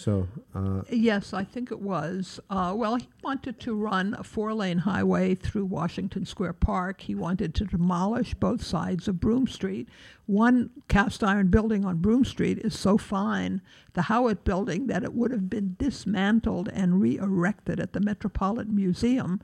So 0.00 0.28
uh, 0.54 0.80
Yes, 0.88 1.34
I 1.34 1.44
think 1.44 1.70
it 1.70 1.80
was. 1.80 2.40
Uh, 2.48 2.72
well, 2.74 2.96
he 2.96 3.06
wanted 3.22 3.60
to 3.60 3.74
run 3.74 4.16
a 4.18 4.24
four 4.24 4.54
lane 4.54 4.78
highway 4.78 5.34
through 5.34 5.66
Washington 5.66 6.24
Square 6.24 6.54
Park. 6.54 7.02
He 7.02 7.14
wanted 7.14 7.54
to 7.56 7.66
demolish 7.66 8.32
both 8.32 8.64
sides 8.64 9.08
of 9.08 9.20
Broome 9.20 9.46
Street. 9.46 9.90
One 10.24 10.70
cast 10.88 11.22
iron 11.22 11.48
building 11.48 11.84
on 11.84 11.98
Broome 11.98 12.24
Street 12.24 12.60
is 12.60 12.78
so 12.78 12.96
fine, 12.96 13.60
the 13.92 14.02
Haughwout 14.02 14.42
building, 14.42 14.86
that 14.86 15.04
it 15.04 15.12
would 15.12 15.32
have 15.32 15.50
been 15.50 15.76
dismantled 15.78 16.70
and 16.72 17.02
re 17.02 17.18
erected 17.18 17.78
at 17.78 17.92
the 17.92 18.00
Metropolitan 18.00 18.74
Museum. 18.74 19.38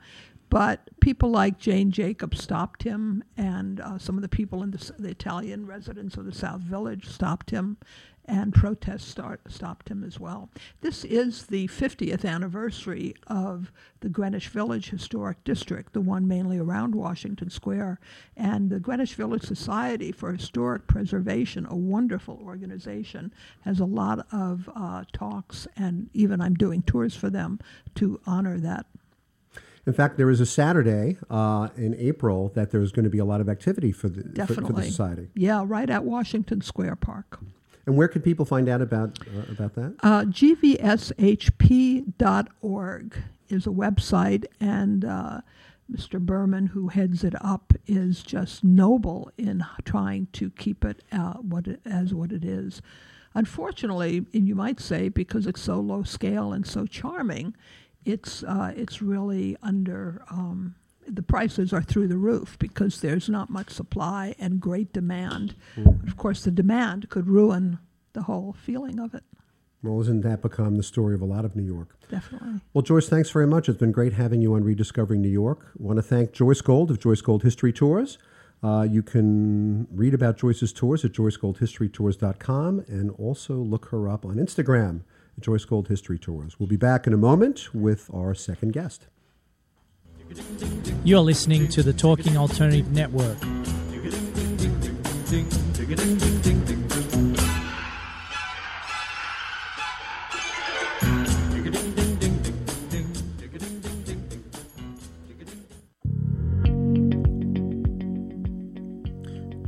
But 0.49 0.89
people 1.01 1.29
like 1.29 1.59
Jane 1.59 1.91
Jacobs 1.91 2.41
stopped 2.41 2.83
him, 2.83 3.23
and 3.35 3.81
uh, 3.81 3.97
some 3.97 4.15
of 4.15 4.21
the 4.21 4.29
people 4.29 4.63
in 4.63 4.71
the, 4.71 4.93
the 4.97 5.09
Italian 5.09 5.67
residents 5.67 6.15
of 6.15 6.25
the 6.25 6.33
South 6.33 6.61
Village 6.61 7.07
stopped 7.09 7.49
him, 7.49 7.77
and 8.27 8.53
protests 8.53 9.05
start, 9.05 9.39
stopped 9.47 9.89
him 9.89 10.03
as 10.03 10.19
well. 10.19 10.49
This 10.81 11.05
is 11.05 11.45
the 11.45 11.67
50th 11.67 12.25
anniversary 12.25 13.15
of 13.27 13.71
the 14.01 14.09
Greenwich 14.09 14.49
Village 14.49 14.89
Historic 14.89 15.41
District, 15.43 15.93
the 15.93 16.01
one 16.01 16.27
mainly 16.27 16.57
around 16.57 16.93
Washington 16.93 17.49
Square. 17.49 17.99
And 18.35 18.69
the 18.69 18.79
Greenwich 18.79 19.15
Village 19.15 19.43
Society 19.43 20.11
for 20.11 20.33
Historic 20.33 20.87
Preservation, 20.87 21.65
a 21.69 21.75
wonderful 21.75 22.39
organization, 22.43 23.33
has 23.61 23.79
a 23.79 23.85
lot 23.85 24.27
of 24.31 24.69
uh, 24.75 25.05
talks, 25.13 25.67
and 25.77 26.09
even 26.13 26.41
I'm 26.41 26.55
doing 26.55 26.81
tours 26.81 27.15
for 27.15 27.29
them 27.29 27.59
to 27.95 28.19
honor 28.27 28.59
that. 28.59 28.85
in 29.85 29.93
fact, 29.93 30.17
there 30.17 30.29
is 30.29 30.41
a 30.41 30.45
Saturday 30.45 31.17
uh, 31.29 31.69
in 31.77 31.95
April 31.95 32.49
that 32.55 32.71
there's 32.71 32.91
going 32.91 33.05
to 33.05 33.09
be 33.09 33.19
a 33.19 33.25
lot 33.25 33.39
of 33.39 33.47
activity 33.47 33.93
for 33.93 34.09
the, 34.09 34.45
for, 34.45 34.53
for 34.55 34.73
the 34.73 34.83
society. 34.83 35.29
Yeah, 35.33 35.63
right 35.65 35.89
at 35.89 36.03
Washington 36.03 36.61
Square 36.61 36.97
Park. 36.97 37.39
And 37.87 37.97
where 37.97 38.09
can 38.09 38.21
people 38.21 38.45
find 38.45 38.69
out 38.69 38.81
about 38.81 39.17
uh, 39.21 39.49
about 39.49 39.73
that? 39.75 39.95
Uh, 40.03 40.25
GVSHP.org 40.25 41.17
is 43.49 43.65
a 43.65 43.69
website, 43.69 44.45
and 44.59 45.05
uh, 45.05 45.39
Mr. 45.89 46.19
Berman, 46.19 46.67
who 46.67 46.89
heads 46.89 47.23
it 47.23 47.33
up, 47.41 47.73
is 47.87 48.21
just 48.21 48.61
noble 48.65 49.31
in 49.37 49.65
trying 49.85 50.27
to 50.33 50.49
keep 50.49 50.83
it 50.83 51.01
uh, 51.13 51.35
what 51.35 51.65
it, 51.67 51.79
as 51.85 52.13
what 52.13 52.33
it 52.33 52.43
is. 52.43 52.81
Unfortunately, 53.33 54.25
and 54.33 54.49
you 54.49 54.55
might 54.55 54.81
say 54.81 55.07
because 55.07 55.47
it's 55.47 55.61
so 55.61 55.79
low 55.79 56.03
scale 56.03 56.51
and 56.51 56.67
so 56.67 56.85
charming, 56.85 57.55
it's 58.03 58.43
uh, 58.43 58.73
it's 58.75 59.01
really 59.01 59.55
under. 59.63 60.23
Um, 60.29 60.75
the 61.07 61.21
prices 61.21 61.73
are 61.73 61.81
through 61.81 62.07
the 62.07 62.17
roof 62.17 62.57
because 62.59 63.01
there's 63.01 63.29
not 63.29 63.49
much 63.49 63.71
supply 63.71 64.35
and 64.39 64.59
great 64.59 64.93
demand. 64.93 65.55
Of 66.05 66.17
course, 66.17 66.43
the 66.43 66.51
demand 66.51 67.09
could 67.09 67.27
ruin 67.27 67.79
the 68.13 68.23
whole 68.23 68.53
feeling 68.53 68.99
of 68.99 69.13
it. 69.13 69.23
Well, 69.83 70.01
isn't 70.01 70.21
that 70.21 70.41
become 70.41 70.75
the 70.75 70.83
story 70.83 71.13
of 71.13 71.21
a 71.21 71.25
lot 71.25 71.45
of 71.45 71.55
New 71.55 71.63
York? 71.63 71.95
Definitely. 72.09 72.61
Well, 72.73 72.81
Joyce, 72.81 73.07
thanks 73.07 73.29
very 73.29 73.47
much. 73.47 73.69
It's 73.69 73.77
been 73.77 73.91
great 73.91 74.13
having 74.13 74.41
you 74.41 74.55
on 74.55 74.63
Rediscovering 74.63 75.21
New 75.21 75.29
York. 75.29 75.71
I 75.79 75.83
want 75.83 75.97
to 75.97 76.03
thank 76.03 76.31
Joyce 76.33 76.61
Gold 76.61 76.89
of 76.89 76.99
Joyce 76.99 77.21
Gold 77.21 77.43
History 77.43 77.71
Tours. 77.71 78.17
Uh, 78.63 78.87
you 78.89 79.03
can 79.03 79.87
read 79.91 80.15
about 80.15 80.37
Joyce's 80.37 80.73
tours 80.73 81.05
at 81.05 81.11
joycegoldhistorytours.com 81.11 82.85
and 82.87 83.11
also 83.11 83.53
look 83.53 83.89
her 83.89 84.09
up 84.09 84.25
on 84.25 84.35
Instagram 84.35 85.01
at 85.37 85.43
Joyce 85.43 85.65
Gold 85.65 85.89
History 85.89 86.17
Tours. 86.17 86.59
We'll 86.59 86.67
be 86.67 86.75
back 86.75 87.05
in 87.05 87.13
a 87.13 87.17
moment 87.17 87.73
with 87.73 88.09
our 88.11 88.33
second 88.33 88.73
guest. 88.73 89.07
You're 91.03 91.21
listening 91.21 91.69
to 91.69 91.83
the 91.83 91.93
Talking 91.93 92.35
Alternative 92.35 92.91
Network. 92.91 93.37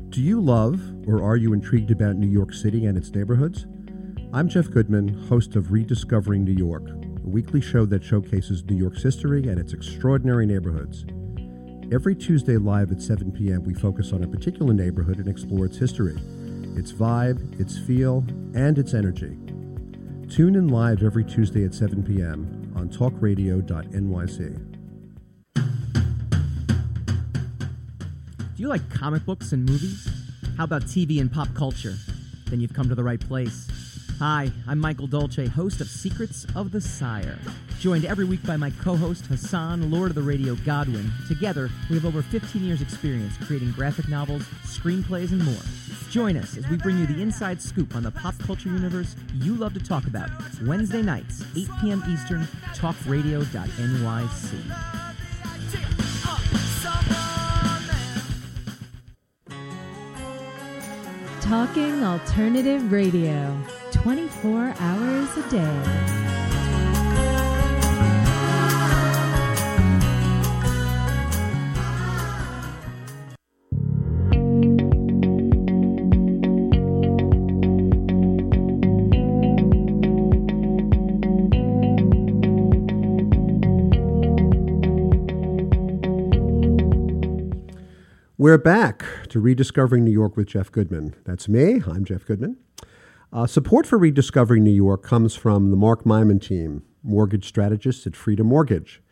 Do 0.09 0.21
you 0.21 0.41
love 0.41 0.81
or 1.07 1.23
are 1.23 1.37
you 1.37 1.53
intrigued 1.53 1.91
about 1.91 2.17
New 2.17 2.27
York 2.27 2.53
City 2.53 2.85
and 2.85 2.97
its 2.97 3.09
neighborhoods? 3.11 3.65
I'm 4.33 4.49
Jeff 4.49 4.69
Goodman, 4.69 5.07
host 5.07 5.55
of 5.55 5.71
Rediscovering 5.71 6.43
New 6.43 6.51
York, 6.51 6.89
a 7.23 7.29
weekly 7.29 7.61
show 7.61 7.85
that 7.85 8.03
showcases 8.03 8.63
New 8.63 8.75
York's 8.75 9.03
history 9.03 9.47
and 9.47 9.59
its 9.59 9.73
extraordinary 9.73 10.45
neighborhoods. 10.45 11.05
Every 11.91 12.15
Tuesday 12.15 12.57
live 12.57 12.91
at 12.91 13.01
7 13.01 13.31
p.m., 13.31 13.63
we 13.63 13.73
focus 13.73 14.13
on 14.13 14.23
a 14.23 14.27
particular 14.27 14.73
neighborhood 14.73 15.17
and 15.17 15.27
explore 15.27 15.65
its 15.65 15.77
history. 15.77 16.15
its 16.75 16.91
vibe, 16.93 17.59
its 17.59 17.77
feel, 17.77 18.23
and 18.53 18.77
its 18.77 18.93
energy. 18.93 19.37
Tune 20.29 20.55
in 20.55 20.67
live 20.69 21.03
every 21.03 21.25
Tuesday 21.25 21.65
at 21.65 21.73
7 21.73 22.03
p.m. 22.03 22.71
on 22.75 22.89
talkradio.nyc. 22.89 24.65
Do 28.55 28.63
you 28.63 28.67
like 28.67 28.89
comic 28.89 29.25
books 29.25 29.51
and 29.51 29.65
movies? 29.65 30.07
How 30.57 30.63
about 30.65 30.83
TV 30.83 31.19
and 31.19 31.31
pop 31.31 31.53
culture? 31.53 31.95
Then 32.47 32.59
you've 32.61 32.73
come 32.73 32.87
to 32.89 32.95
the 32.95 33.03
right 33.03 33.19
place. 33.19 33.67
Hi, 34.19 34.51
I'm 34.67 34.79
Michael 34.79 35.07
Dolce, 35.07 35.47
host 35.47 35.79
of 35.79 35.87
Secrets 35.87 36.45
of 36.53 36.71
the 36.73 36.81
Sire. 36.81 37.39
Joined 37.79 38.03
every 38.03 38.25
week 38.25 38.43
by 38.45 38.57
my 38.57 38.69
co 38.69 38.97
host 38.97 39.25
Hassan, 39.27 39.89
Lord 39.89 40.11
of 40.11 40.15
the 40.15 40.21
Radio 40.21 40.55
Godwin. 40.55 41.09
Together, 41.29 41.69
we 41.89 41.95
have 41.95 42.05
over 42.05 42.21
15 42.21 42.61
years' 42.61 42.81
experience 42.81 43.37
creating 43.37 43.71
graphic 43.71 44.09
novels, 44.09 44.41
screenplays, 44.65 45.31
and 45.31 45.45
more. 45.45 45.61
Join 46.09 46.35
us 46.35 46.57
as 46.57 46.67
we 46.67 46.75
bring 46.75 46.97
you 46.97 47.07
the 47.07 47.21
inside 47.21 47.61
scoop 47.61 47.95
on 47.95 48.03
the 48.03 48.11
pop 48.11 48.37
culture 48.39 48.67
universe 48.67 49.15
you 49.35 49.55
love 49.55 49.73
to 49.73 49.79
talk 49.79 50.05
about. 50.05 50.29
Wednesday 50.63 51.01
nights, 51.01 51.45
8 51.55 51.69
p.m. 51.81 52.03
Eastern, 52.09 52.41
talkradio.nyc. 52.73 53.45
Talking 61.41 62.03
Alternative 62.03 62.91
Radio, 62.91 63.57
24 64.03 64.73
hours 64.79 65.37
a 65.37 65.49
day. 65.49 66.19
We're 88.37 88.57
back 88.57 89.03
to 89.27 89.41
Rediscovering 89.41 90.05
New 90.05 90.11
York 90.11 90.37
with 90.37 90.47
Jeff 90.47 90.71
Goodman. 90.71 91.15
That's 91.25 91.49
me. 91.49 91.81
I'm 91.85 92.05
Jeff 92.05 92.25
Goodman. 92.25 92.55
Uh, 93.31 93.45
support 93.45 93.85
for 93.85 93.99
Rediscovering 93.99 94.63
New 94.63 94.71
York 94.71 95.03
comes 95.03 95.35
from 95.35 95.69
the 95.69 95.77
Mark 95.77 96.03
Myman 96.03 96.41
team, 96.41 96.81
mortgage 97.03 97.47
strategists 97.47 98.07
at 98.07 98.15
Freedom 98.15 98.47
Mortgage. 98.47 99.03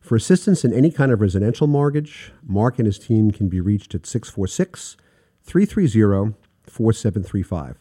For 0.00 0.16
assistance 0.16 0.64
in 0.64 0.72
any 0.72 0.90
kind 0.90 1.12
of 1.12 1.20
residential 1.20 1.68
mortgage, 1.68 2.32
Mark 2.42 2.80
and 2.80 2.86
his 2.86 2.98
team 2.98 3.30
can 3.30 3.48
be 3.48 3.60
reached 3.60 3.94
at 3.94 4.06
646 4.06 4.96
330 5.44 6.34
4735. 6.64 7.76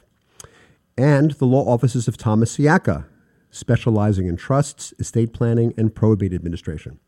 And 0.96 1.32
the 1.32 1.46
law 1.46 1.66
offices 1.66 2.08
of 2.08 2.18
Thomas 2.18 2.56
Siaka, 2.56 3.06
specializing 3.50 4.28
in 4.28 4.38
trusts, 4.38 4.94
estate 5.00 5.34
planning, 5.34 5.74
and 5.76 5.96
probate 5.96 6.34
administration. 6.34 7.00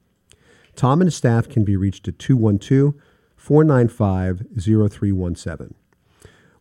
Tom 0.75 1.01
and 1.01 1.07
his 1.07 1.15
staff 1.15 1.47
can 1.47 1.63
be 1.63 1.75
reached 1.75 2.07
at 2.07 2.17
212 2.17 2.95
495 3.35 4.47
0317. 4.57 5.75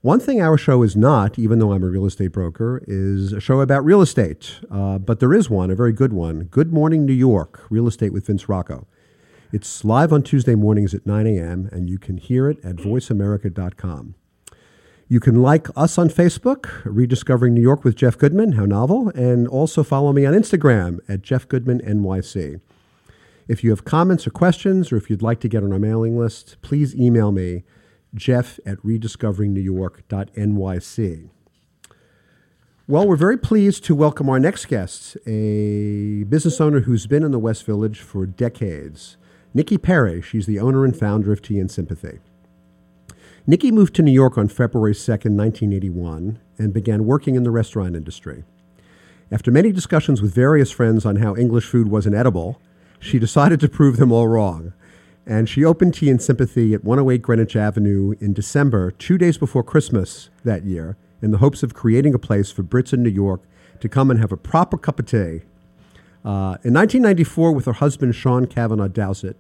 One 0.03 0.19
thing 0.19 0.41
our 0.41 0.57
show 0.57 0.83
is 0.83 0.97
not, 0.97 1.39
even 1.39 1.59
though 1.59 1.73
I'm 1.73 1.83
a 1.83 1.89
real 1.89 2.07
estate 2.07 2.33
broker, 2.33 2.83
is 2.87 3.35
a 3.35 3.41
show 3.41 3.61
about 3.61 3.85
real 3.85 4.01
estate. 4.01 4.59
Uh, 4.71 4.97
but 4.97 5.21
there 5.21 5.35
is 5.35 5.51
one, 5.51 5.71
a 5.71 5.75
very 5.75 5.93
good 5.93 6.15
one 6.15 6.45
Good 6.45 6.73
Morning 6.73 7.05
New 7.05 7.13
York, 7.13 7.67
Real 7.69 7.87
Estate 7.87 8.11
with 8.11 8.27
Vince 8.27 8.49
Rocco. 8.49 8.87
It's 9.53 9.85
live 9.85 10.11
on 10.11 10.23
Tuesday 10.23 10.55
mornings 10.55 10.95
at 10.95 11.05
9 11.05 11.27
a.m., 11.27 11.69
and 11.71 11.91
you 11.91 11.99
can 11.99 12.17
hear 12.17 12.49
it 12.49 12.65
at 12.65 12.77
voiceamerica.com. 12.77 14.15
You 15.07 15.21
can 15.21 15.43
like 15.43 15.69
us 15.77 15.99
on 15.99 16.09
Facebook, 16.09 16.81
Rediscovering 16.87 17.53
New 17.53 17.61
York 17.61 17.85
with 17.85 17.95
Jeff 17.95 18.17
Goodman, 18.17 18.53
how 18.53 18.65
novel, 18.65 19.11
and 19.11 19.47
also 19.47 19.83
follow 19.83 20.15
me 20.15 20.25
on 20.25 20.33
Instagram 20.33 21.01
at 21.11 21.21
Jeff 21.21 21.47
Goodman 21.47 21.81
NYC. 21.81 22.59
If 23.49 23.63
you 23.63 23.69
have 23.69 23.85
comments 23.85 24.27
or 24.27 24.31
questions, 24.31 24.93
or 24.93 24.97
if 24.97 25.11
you'd 25.11 25.21
like 25.21 25.41
to 25.41 25.49
get 25.49 25.63
on 25.63 25.75
our 25.75 25.79
mailing 25.79 26.19
list, 26.19 26.57
please 26.63 26.95
email 26.95 27.33
me, 27.33 27.65
jeff 28.15 28.61
at 28.67 28.77
rediscoveringnewyork.nyc. 28.79 31.31
Well, 32.87 33.07
we're 33.07 33.17
very 33.17 33.39
pleased 33.39 33.85
to 33.85 33.95
welcome 33.95 34.29
our 34.29 34.41
next 34.41 34.67
guest, 34.67 35.17
a 35.27 36.25
business 36.25 36.61
owner 36.61 36.81
who's 36.81 37.07
been 37.07 37.23
in 37.23 37.31
the 37.31 37.39
West 37.39 37.65
Village 37.65 38.01
for 38.01 38.27
decades. 38.27 39.17
Nikki 39.55 39.79
Perry, 39.79 40.21
she's 40.21 40.47
the 40.47 40.59
owner 40.59 40.85
and 40.85 40.99
founder 40.99 41.33
of 41.33 41.41
Tea 41.41 41.61
and 41.61 41.71
Sympathy. 41.71 42.19
Nikki 43.47 43.71
moved 43.71 43.95
to 43.95 44.03
New 44.03 44.11
York 44.11 44.37
on 44.37 44.49
February 44.49 44.93
2nd, 44.93 45.37
1981, 45.37 46.41
and 46.59 46.73
began 46.73 47.05
working 47.05 47.37
in 47.37 47.45
the 47.45 47.51
restaurant 47.51 47.95
industry. 47.95 48.43
After 49.33 49.53
many 49.53 49.71
discussions 49.71 50.21
with 50.21 50.35
various 50.35 50.73
friends 50.73 51.07
on 51.07 51.17
how 51.17 51.37
English 51.37 51.67
food 51.67 51.89
wasn't 51.89 52.17
edible, 52.17 52.61
she 52.99 53.21
decided 53.21 53.61
to 53.61 53.69
prove 53.69 53.97
them 53.97 54.11
all 54.11 54.27
wrong. 54.27 54.73
And 55.27 55.49
she 55.49 55.65
opened 55.65 55.95
Tea 55.95 56.11
and 56.11 56.21
Sympathy 56.21 56.75
at 56.75 56.85
108 56.85 57.23
Greenwich 57.23 57.55
Avenue 57.55 58.15
in 58.21 58.33
December, 58.33 58.91
two 58.91 59.19
days 59.19 59.39
before 59.39 59.63
Christmas 59.63 60.31
that 60.45 60.65
year, 60.65 60.97
in 61.23 61.31
the 61.31 61.39
hopes 61.39 61.63
of 61.63 61.75
creating 61.75 62.15
a 62.15 62.19
place 62.19 62.51
for 62.51 62.63
Brits 62.63 62.93
in 62.93 63.03
New 63.03 63.11
York 63.11 63.43
to 63.81 63.89
come 63.89 64.11
and 64.11 64.21
have 64.21 64.33
a 64.33 64.37
proper 64.37 64.79
cup 64.79 64.99
of 64.99 65.07
tea. 65.07 65.43
Uh, 66.25 66.57
in 66.65 66.75
1994, 66.75 67.53
with 67.53 67.65
her 67.67 67.75
husband 67.75 68.15
Sean 68.15 68.47
Kavanagh 68.47 68.89
Dowsett, 68.89 69.37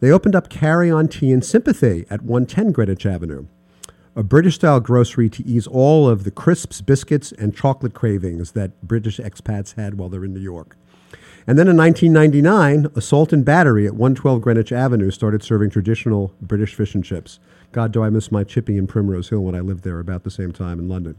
they 0.00 0.10
opened 0.10 0.34
up 0.34 0.50
Carry 0.50 0.90
On 0.90 1.08
Tea 1.08 1.32
and 1.32 1.44
Sympathy 1.44 2.04
at 2.10 2.22
110 2.22 2.72
Greenwich 2.72 3.06
Avenue, 3.06 3.46
a 4.14 4.22
British 4.22 4.56
style 4.56 4.80
grocery 4.80 5.30
to 5.30 5.46
ease 5.46 5.66
all 5.66 6.08
of 6.08 6.24
the 6.24 6.30
crisps, 6.30 6.80
biscuits, 6.82 7.32
and 7.32 7.56
chocolate 7.56 7.94
cravings 7.94 8.52
that 8.52 8.82
British 8.82 9.18
expats 9.18 9.74
had 9.74 9.94
while 9.94 10.08
they're 10.08 10.24
in 10.24 10.34
New 10.34 10.40
York. 10.40 10.76
And 11.48 11.58
then 11.58 11.68
in 11.68 11.76
1999, 11.76 12.90
Assault 12.96 13.32
and 13.32 13.44
Battery 13.44 13.86
at 13.86 13.94
112 13.94 14.40
Greenwich 14.40 14.72
Avenue 14.72 15.12
started 15.12 15.44
serving 15.44 15.70
traditional 15.70 16.34
British 16.40 16.74
fish 16.74 16.94
and 16.94 17.04
chips. 17.04 17.38
God, 17.70 17.92
do 17.92 18.02
I 18.02 18.10
miss 18.10 18.32
my 18.32 18.42
chippy 18.42 18.76
in 18.76 18.88
Primrose 18.88 19.28
Hill 19.28 19.40
when 19.40 19.54
I 19.54 19.60
lived 19.60 19.84
there 19.84 20.00
about 20.00 20.24
the 20.24 20.30
same 20.30 20.50
time 20.50 20.80
in 20.80 20.88
London. 20.88 21.14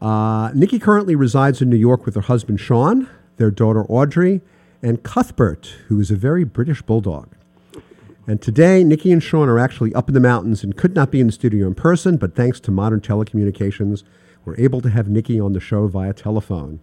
Uh, 0.00 0.50
Nikki 0.54 0.78
currently 0.78 1.14
resides 1.14 1.60
in 1.60 1.68
New 1.68 1.76
York 1.76 2.06
with 2.06 2.14
her 2.14 2.22
husband 2.22 2.60
Sean, 2.60 3.08
their 3.36 3.50
daughter 3.50 3.84
Audrey, 3.84 4.40
and 4.82 5.02
Cuthbert, 5.02 5.74
who 5.88 6.00
is 6.00 6.10
a 6.10 6.16
very 6.16 6.44
British 6.44 6.80
bulldog. 6.82 7.28
And 8.26 8.40
today, 8.40 8.84
Nikki 8.84 9.10
and 9.10 9.22
Sean 9.22 9.48
are 9.48 9.58
actually 9.58 9.94
up 9.94 10.08
in 10.08 10.14
the 10.14 10.20
mountains 10.20 10.62
and 10.62 10.76
could 10.76 10.94
not 10.94 11.10
be 11.10 11.20
in 11.20 11.26
the 11.26 11.32
studio 11.32 11.66
in 11.66 11.74
person, 11.74 12.16
but 12.16 12.34
thanks 12.34 12.60
to 12.60 12.70
modern 12.70 13.00
telecommunications, 13.00 14.04
we're 14.44 14.56
able 14.56 14.80
to 14.82 14.90
have 14.90 15.08
Nikki 15.08 15.40
on 15.40 15.52
the 15.52 15.60
show 15.60 15.86
via 15.88 16.12
telephone. 16.12 16.80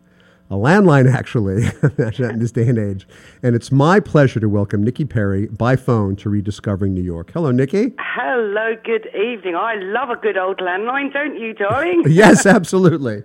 A 0.51 0.53
landline, 0.53 1.12
actually, 1.13 1.65
in 2.29 2.39
this 2.39 2.51
day 2.51 2.67
and 2.67 2.77
age. 2.77 3.08
And 3.41 3.55
it's 3.55 3.71
my 3.71 3.99
pleasure 3.99 4.39
to 4.39 4.47
welcome 4.47 4.84
Nikki 4.84 5.03
Perry 5.03 5.47
by 5.47 5.75
phone 5.75 6.15
to 6.17 6.29
Rediscovering 6.29 6.93
New 6.93 7.01
York. 7.01 7.31
Hello, 7.34 7.49
Nikki. 7.49 7.93
Hello, 7.97 8.75
good 8.84 9.08
evening. 9.15 9.55
I 9.55 9.75
love 9.75 10.12
a 10.12 10.15
good 10.15 10.38
old 10.38 10.60
landline, 10.60 11.12
don't 11.12 11.39
you, 11.39 11.53
darling? 11.55 12.03
yes, 12.08 12.45
absolutely. 12.45 13.23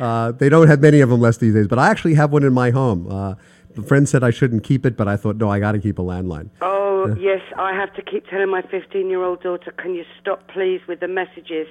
Uh, 0.00 0.32
they 0.32 0.48
don't 0.48 0.66
have 0.68 0.80
many 0.80 1.00
of 1.00 1.10
them 1.10 1.20
left 1.20 1.40
these 1.40 1.52
days, 1.52 1.66
but 1.66 1.78
I 1.78 1.90
actually 1.90 2.14
have 2.14 2.32
one 2.32 2.42
in 2.42 2.54
my 2.54 2.70
home. 2.70 3.06
Uh, 3.10 3.34
a 3.76 3.82
friend 3.82 4.08
said 4.08 4.24
I 4.24 4.30
shouldn't 4.30 4.64
keep 4.64 4.86
it, 4.86 4.96
but 4.96 5.08
I 5.08 5.18
thought, 5.18 5.36
no, 5.36 5.50
I 5.50 5.60
got 5.60 5.72
to 5.72 5.78
keep 5.78 5.98
a 5.98 6.02
landline. 6.02 6.48
Oh, 6.62 7.14
yes, 7.20 7.42
I 7.58 7.74
have 7.74 7.92
to 7.96 8.02
keep 8.02 8.26
telling 8.28 8.48
my 8.48 8.62
15 8.62 9.10
year 9.10 9.22
old 9.22 9.42
daughter, 9.42 9.72
can 9.72 9.94
you 9.94 10.04
stop, 10.18 10.48
please, 10.48 10.80
with 10.88 11.00
the 11.00 11.08
messages? 11.08 11.66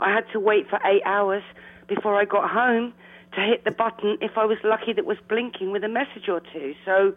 I 0.00 0.10
had 0.10 0.24
to 0.32 0.40
wait 0.40 0.70
for 0.70 0.78
eight 0.86 1.02
hours 1.04 1.42
before 1.86 2.18
I 2.18 2.24
got 2.24 2.48
home 2.48 2.94
to 3.34 3.40
hit 3.40 3.64
the 3.64 3.70
button 3.70 4.18
if 4.20 4.36
I 4.36 4.44
was 4.44 4.58
lucky 4.64 4.92
that 4.92 5.04
was 5.04 5.18
blinking 5.28 5.72
with 5.72 5.84
a 5.84 5.88
message 5.88 6.28
or 6.28 6.40
two. 6.52 6.74
So 6.84 7.14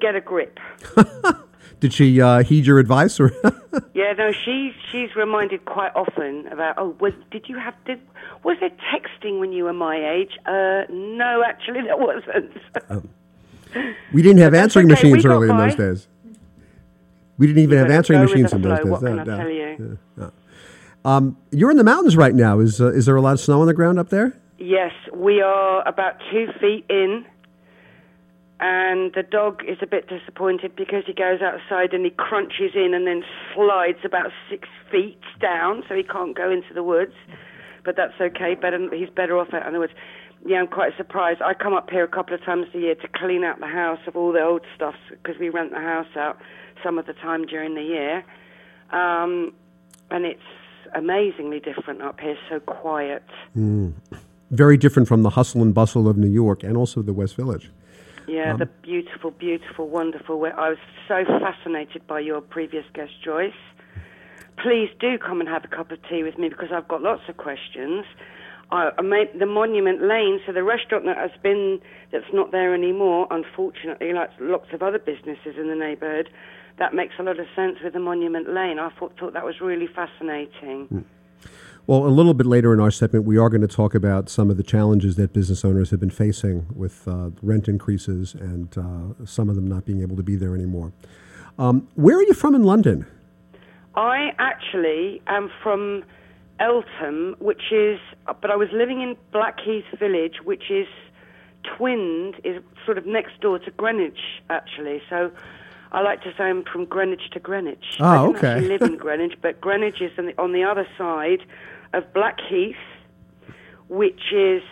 get 0.00 0.14
a 0.14 0.20
grip. 0.20 0.58
Did 1.80 1.92
she 1.92 2.20
uh, 2.20 2.42
heed 2.42 2.66
your 2.66 2.78
advice? 2.78 3.18
Or 3.18 3.32
yeah, 3.94 4.12
no, 4.12 4.32
she's 4.32 4.72
she's 4.90 5.14
reminded 5.16 5.64
quite 5.64 5.92
often 5.94 6.46
about. 6.48 6.74
Oh, 6.78 6.96
was 7.00 7.12
did 7.30 7.48
you 7.48 7.58
have 7.58 7.74
did 7.84 8.00
was 8.44 8.56
there 8.60 8.70
texting 8.92 9.40
when 9.40 9.52
you 9.52 9.64
were 9.64 9.72
my 9.72 9.96
age? 9.96 10.38
Uh, 10.46 10.82
no, 10.90 11.42
actually, 11.44 11.82
there 11.82 11.96
wasn't. 11.96 12.52
Oh. 12.88 13.02
we 14.12 14.22
didn't 14.22 14.38
have 14.38 14.54
answering 14.54 14.86
okay, 14.86 15.08
machines 15.08 15.26
early 15.26 15.48
in 15.48 15.56
those 15.56 15.74
days. 15.74 16.08
We 17.38 17.46
didn't 17.46 17.62
even 17.62 17.78
You 17.78 17.84
have 17.84 17.90
answering 17.90 18.20
machines 18.20 18.52
in 18.52 18.62
those 18.62 18.78
days. 18.78 18.86
what 18.86 19.00
can 19.00 19.18
I 19.18 19.24
tell 19.24 19.48
you? 19.50 19.98
no. 20.16 20.32
Um, 21.04 21.36
you're 21.50 21.70
in 21.70 21.78
the 21.78 21.84
mountains 21.84 22.16
right 22.16 22.34
now. 22.34 22.60
Is 22.60 22.80
uh, 22.80 22.92
is 22.92 23.06
there 23.06 23.16
a 23.16 23.20
lot 23.20 23.32
of 23.32 23.40
snow 23.40 23.60
on 23.60 23.66
the 23.66 23.74
ground 23.74 23.98
up 23.98 24.10
there? 24.10 24.36
Yes, 24.58 24.92
we 25.12 25.40
are 25.40 25.86
about 25.86 26.20
two 26.30 26.46
feet 26.60 26.84
in, 26.88 27.24
and 28.60 29.12
the 29.12 29.24
dog 29.24 29.62
is 29.66 29.78
a 29.82 29.86
bit 29.86 30.08
disappointed 30.08 30.76
because 30.76 31.04
he 31.06 31.12
goes 31.12 31.40
outside 31.40 31.92
and 31.92 32.04
he 32.04 32.10
crunches 32.10 32.72
in 32.74 32.94
and 32.94 33.06
then 33.06 33.24
slides 33.54 33.98
about 34.04 34.30
six 34.48 34.68
feet 34.90 35.20
down, 35.40 35.82
so 35.88 35.94
he 35.94 36.04
can't 36.04 36.36
go 36.36 36.50
into 36.50 36.72
the 36.72 36.82
woods. 36.82 37.14
But 37.84 37.96
that's 37.96 38.14
okay. 38.20 38.54
Better, 38.54 38.78
he's 38.94 39.10
better 39.10 39.36
off 39.38 39.52
out 39.52 39.66
in 39.66 39.72
the 39.72 39.80
woods. 39.80 39.94
Yeah, 40.46 40.58
I'm 40.58 40.68
quite 40.68 40.96
surprised. 40.96 41.40
I 41.42 41.54
come 41.54 41.74
up 41.74 41.90
here 41.90 42.04
a 42.04 42.08
couple 42.08 42.34
of 42.34 42.44
times 42.44 42.66
a 42.74 42.78
year 42.78 42.94
to 42.94 43.08
clean 43.08 43.42
out 43.42 43.58
the 43.58 43.66
house 43.66 44.00
of 44.06 44.16
all 44.16 44.32
the 44.32 44.42
old 44.42 44.62
stuff 44.76 44.96
because 45.10 45.38
we 45.40 45.48
rent 45.48 45.70
the 45.70 45.80
house 45.80 46.14
out 46.16 46.38
some 46.84 46.98
of 46.98 47.06
the 47.06 47.12
time 47.14 47.46
during 47.46 47.74
the 47.74 47.82
year, 47.82 48.24
um, 48.90 49.52
and 50.10 50.24
it's 50.24 50.40
amazingly 50.94 51.60
different 51.60 52.02
up 52.02 52.20
here, 52.20 52.36
so 52.48 52.60
quiet. 52.60 53.24
Very 54.52 54.76
different 54.76 55.08
from 55.08 55.22
the 55.22 55.30
hustle 55.30 55.62
and 55.62 55.72
bustle 55.72 56.06
of 56.06 56.18
New 56.18 56.30
York 56.30 56.62
and 56.62 56.76
also 56.76 57.00
the 57.00 57.14
West 57.14 57.36
Village. 57.36 57.70
Yeah, 58.28 58.52
um, 58.52 58.58
the 58.58 58.66
beautiful, 58.66 59.30
beautiful, 59.30 59.88
wonderful. 59.88 60.44
I 60.44 60.68
was 60.68 60.78
so 61.08 61.24
fascinated 61.24 62.06
by 62.06 62.20
your 62.20 62.42
previous 62.42 62.84
guest, 62.94 63.12
Joyce. 63.24 63.52
Please 64.62 64.90
do 65.00 65.16
come 65.16 65.40
and 65.40 65.48
have 65.48 65.64
a 65.64 65.68
cup 65.68 65.90
of 65.90 65.98
tea 66.08 66.22
with 66.22 66.36
me 66.36 66.50
because 66.50 66.68
I've 66.70 66.86
got 66.86 67.00
lots 67.00 67.22
of 67.30 67.38
questions. 67.38 68.04
I, 68.70 68.90
I 68.98 69.02
made 69.02 69.28
the 69.38 69.46
Monument 69.46 70.02
Lane, 70.02 70.38
so 70.46 70.52
the 70.52 70.62
restaurant 70.62 71.06
that 71.06 71.16
has 71.16 71.32
been 71.42 71.80
that's 72.12 72.32
not 72.32 72.52
there 72.52 72.74
anymore, 72.74 73.26
unfortunately, 73.30 74.12
like 74.12 74.30
lots 74.38 74.66
of 74.74 74.82
other 74.82 74.98
businesses 74.98 75.56
in 75.58 75.68
the 75.68 75.74
neighbourhood. 75.74 76.28
That 76.78 76.92
makes 76.94 77.14
a 77.18 77.22
lot 77.22 77.40
of 77.40 77.46
sense 77.56 77.78
with 77.82 77.94
the 77.94 78.00
Monument 78.00 78.52
Lane. 78.52 78.78
I 78.78 78.90
thought 78.98 79.18
thought 79.18 79.32
that 79.32 79.44
was 79.44 79.60
really 79.62 79.88
fascinating. 79.88 80.88
Mm. 80.92 81.04
Well, 81.88 82.06
a 82.06 82.08
little 82.08 82.32
bit 82.32 82.46
later 82.46 82.72
in 82.72 82.78
our 82.78 82.92
segment, 82.92 83.24
we 83.24 83.38
are 83.38 83.48
going 83.48 83.60
to 83.60 83.66
talk 83.66 83.96
about 83.96 84.28
some 84.28 84.50
of 84.50 84.56
the 84.56 84.62
challenges 84.62 85.16
that 85.16 85.32
business 85.32 85.64
owners 85.64 85.90
have 85.90 85.98
been 85.98 86.10
facing 86.10 86.64
with 86.76 87.08
uh, 87.08 87.30
rent 87.42 87.66
increases 87.66 88.34
and 88.34 88.78
uh, 88.78 89.26
some 89.26 89.48
of 89.48 89.56
them 89.56 89.66
not 89.66 89.84
being 89.84 90.00
able 90.00 90.14
to 90.14 90.22
be 90.22 90.36
there 90.36 90.54
anymore. 90.54 90.92
Um, 91.58 91.88
where 91.96 92.16
are 92.16 92.22
you 92.22 92.34
from 92.34 92.54
in 92.54 92.62
London? 92.62 93.04
I 93.96 94.30
actually 94.38 95.20
am 95.26 95.50
from 95.60 96.04
Eltham, 96.60 97.34
which 97.40 97.72
is, 97.72 97.98
but 98.26 98.52
I 98.52 98.56
was 98.56 98.68
living 98.72 99.02
in 99.02 99.16
Blackheath 99.32 99.84
Village, 99.98 100.36
which 100.44 100.70
is 100.70 100.86
twinned, 101.76 102.36
is 102.44 102.62
sort 102.86 102.96
of 102.96 103.06
next 103.06 103.40
door 103.40 103.58
to 103.58 103.70
Greenwich, 103.72 104.20
actually. 104.50 105.02
So 105.10 105.32
I 105.92 106.00
like 106.00 106.22
to 106.22 106.32
say 106.36 106.44
I'm 106.44 106.64
from 106.64 106.86
Greenwich 106.86 107.30
to 107.32 107.40
Greenwich. 107.40 107.98
Oh, 108.00 108.04
I 108.04 108.16
don't 108.16 108.36
okay. 108.36 108.60
live 108.60 108.82
in 108.82 108.96
Greenwich, 109.04 109.34
but 109.40 109.60
Greenwich 109.60 110.00
is 110.00 110.10
on 110.18 110.26
the, 110.26 110.42
on 110.42 110.52
the 110.52 110.64
other 110.64 110.86
side 110.98 111.42
of 111.92 112.12
Blackheath, 112.12 112.76
which 113.88 114.32
is 114.32 114.62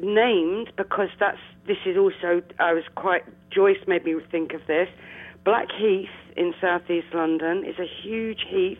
named 0.00 0.72
because 0.76 1.08
that's 1.20 1.38
this 1.66 1.76
is 1.84 1.96
also 1.96 2.42
I 2.58 2.72
was 2.72 2.84
quite 2.94 3.24
Joyce 3.50 3.86
made 3.86 4.04
me 4.04 4.16
think 4.30 4.54
of 4.54 4.66
this. 4.66 4.88
Blackheath 5.44 6.08
in 6.36 6.54
southeast 6.60 7.08
London 7.14 7.64
is 7.64 7.78
a 7.78 7.86
huge 8.02 8.44
heath 8.48 8.78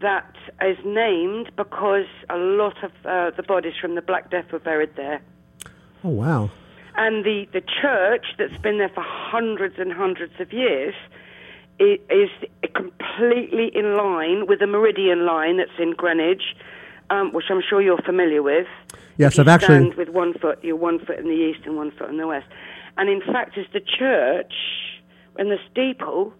that 0.00 0.34
is 0.62 0.78
named 0.84 1.50
because 1.56 2.06
a 2.28 2.36
lot 2.36 2.82
of 2.82 2.90
uh, 3.04 3.30
the 3.36 3.42
bodies 3.42 3.74
from 3.80 3.94
the 3.94 4.02
Black 4.02 4.30
Death 4.30 4.50
were 4.50 4.58
buried 4.58 4.96
there. 4.96 5.20
Oh, 6.02 6.08
wow. 6.08 6.50
And 6.96 7.24
the, 7.24 7.46
the 7.52 7.60
church 7.60 8.26
that's 8.38 8.56
been 8.58 8.78
there 8.78 8.88
for 8.88 9.04
hundreds 9.06 9.78
and 9.78 9.92
hundreds 9.92 10.38
of 10.40 10.52
years 10.52 10.94
is 11.78 12.28
completely 12.74 13.70
in 13.74 13.96
line 13.96 14.46
with 14.46 14.58
the 14.58 14.66
Meridian 14.66 15.24
line 15.24 15.56
that's 15.56 15.78
in 15.78 15.92
Greenwich, 15.92 16.42
um, 17.08 17.32
which 17.32 17.46
I'm 17.48 17.62
sure 17.66 17.80
you're 17.80 18.02
familiar 18.02 18.42
with. 18.42 18.66
Yes, 19.16 19.38
I've 19.38 19.48
actually- 19.48 19.90
with 19.90 20.10
one 20.10 20.34
foot, 20.34 20.58
you're 20.62 20.76
one 20.76 20.98
foot 20.98 21.18
in 21.18 21.24
the 21.24 21.34
east 21.34 21.60
and 21.64 21.76
one 21.76 21.90
foot 21.90 22.10
in 22.10 22.18
the 22.18 22.26
west. 22.26 22.46
And 22.98 23.08
in 23.08 23.22
fact, 23.22 23.56
it's 23.56 23.72
the 23.72 23.80
church 23.80 24.52
and 25.38 25.50
the 25.50 25.58
steeple 25.70 26.34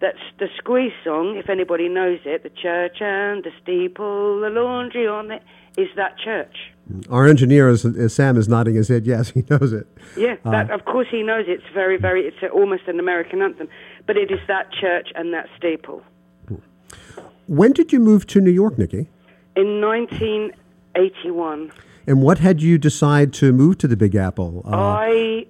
that's 0.00 0.18
the 0.38 0.48
squeeze 0.58 0.92
song, 1.02 1.36
if 1.36 1.48
anybody 1.48 1.88
knows 1.88 2.20
it, 2.24 2.42
the 2.42 2.50
church 2.50 3.00
and 3.00 3.42
the 3.42 3.50
steeple, 3.62 4.40
the 4.40 4.50
laundry 4.50 5.06
on 5.06 5.30
it, 5.30 5.42
is 5.76 5.88
that 5.96 6.18
church. 6.18 6.72
Our 7.10 7.26
engineer, 7.26 7.68
is, 7.68 7.84
is 7.84 8.14
Sam, 8.14 8.36
is 8.36 8.48
nodding 8.48 8.74
his 8.76 8.88
head. 8.88 9.06
Yes, 9.06 9.30
he 9.34 9.42
knows 9.50 9.72
it. 9.72 9.86
Yeah, 10.16 10.36
Uh, 10.44 10.66
of 10.70 10.84
course 10.84 11.08
he 11.10 11.22
knows 11.22 11.44
it's 11.48 11.64
very, 11.74 11.96
very, 11.98 12.22
it's 12.26 12.36
almost 12.52 12.82
an 12.86 13.00
American 13.00 13.42
anthem, 13.42 13.68
but 14.06 14.16
it 14.16 14.30
is 14.30 14.38
that 14.46 14.70
church 14.72 15.08
and 15.14 15.32
that 15.34 15.48
steeple. 15.56 16.02
When 17.48 17.72
did 17.72 17.92
you 17.92 18.00
move 18.00 18.26
to 18.28 18.40
New 18.40 18.50
York, 18.50 18.76
Nikki? 18.78 19.08
In 19.56 19.80
1981, 19.80 21.72
And 22.06 22.22
what 22.22 22.38
had 22.38 22.62
you 22.62 22.78
decide 22.78 23.32
to 23.34 23.52
move 23.52 23.78
to 23.78 23.88
the 23.88 23.96
Big 23.96 24.14
Apple? 24.14 24.62
Uh, 24.64 24.76
I 24.76 25.46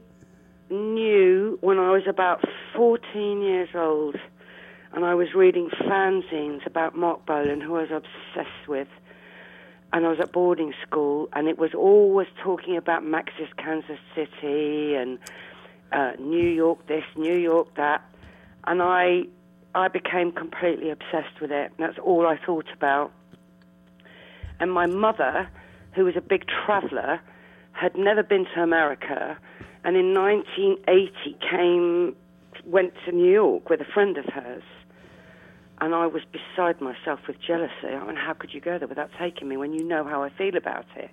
knew 0.71 1.59
when 1.61 1.79
I 1.79 1.91
was 1.91 2.03
about 2.07 2.45
14 2.75 3.43
years 3.43 3.69
old, 3.75 4.17
and 4.93 5.05
I 5.05 5.15
was 5.15 5.35
reading 5.35 5.69
fanzines 5.83 6.65
about 6.67 6.97
Marc 6.97 7.25
Bolan, 7.27 7.61
who 7.61 7.77
I 7.77 7.83
was 7.83 7.91
obsessed 7.91 8.69
with. 8.69 8.89
And 9.93 10.05
I 10.05 10.09
was 10.09 10.19
at 10.21 10.33
boarding 10.33 10.75
school, 10.87 11.29
and 11.33 11.49
it 11.49 11.59
was 11.59 11.73
always 11.75 12.29
talking 12.43 12.77
about 12.77 13.05
Max's 13.05 13.49
Kansas 13.57 13.99
City 14.15 14.95
and 14.95 15.19
uh, 15.93 16.13
New 16.19 16.49
York 16.49 16.87
this, 16.87 17.05
New 17.17 17.37
York 17.37 17.75
that. 17.77 18.03
And 18.65 18.83
I, 18.83 19.23
I 19.75 19.89
became 19.89 20.33
completely 20.33 20.91
obsessed 20.91 21.41
with 21.41 21.53
it. 21.53 21.73
That's 21.79 21.99
all 21.99 22.27
I 22.27 22.37
thought 22.45 22.67
about. 22.75 23.13
And 24.59 24.73
my 24.73 24.87
mother, 24.87 25.49
who 25.95 26.05
was 26.05 26.17
a 26.17 26.21
big 26.21 26.45
traveler, 26.47 27.21
had 27.73 27.97
never 27.97 28.23
been 28.23 28.47
to 28.55 28.63
America, 28.63 29.39
and 29.85 29.97
in 29.97 30.15
1980 30.15 31.37
came, 31.49 32.17
went 32.65 32.95
to 33.05 33.13
New 33.13 33.31
York 33.31 33.69
with 33.69 33.81
a 33.81 33.85
friend 33.85 34.17
of 34.17 34.25
hers. 34.27 34.63
And 35.79 35.95
I 35.95 36.07
was 36.07 36.23
beside 36.33 36.81
myself 36.81 37.21
with 37.27 37.37
jealousy. 37.41 37.89
I 37.89 38.07
mean, 38.07 38.17
how 38.17 38.33
could 38.33 38.55
you 38.55 38.61
go 38.61 38.79
there 38.79 38.89
without 38.89 39.11
taking 39.19 39.49
me 39.49 39.57
when 39.57 39.73
you 39.75 39.85
know 39.85 40.05
how 40.05 40.23
I 40.23 40.31
feel 40.31 40.57
about 40.57 40.87
it? 40.97 41.11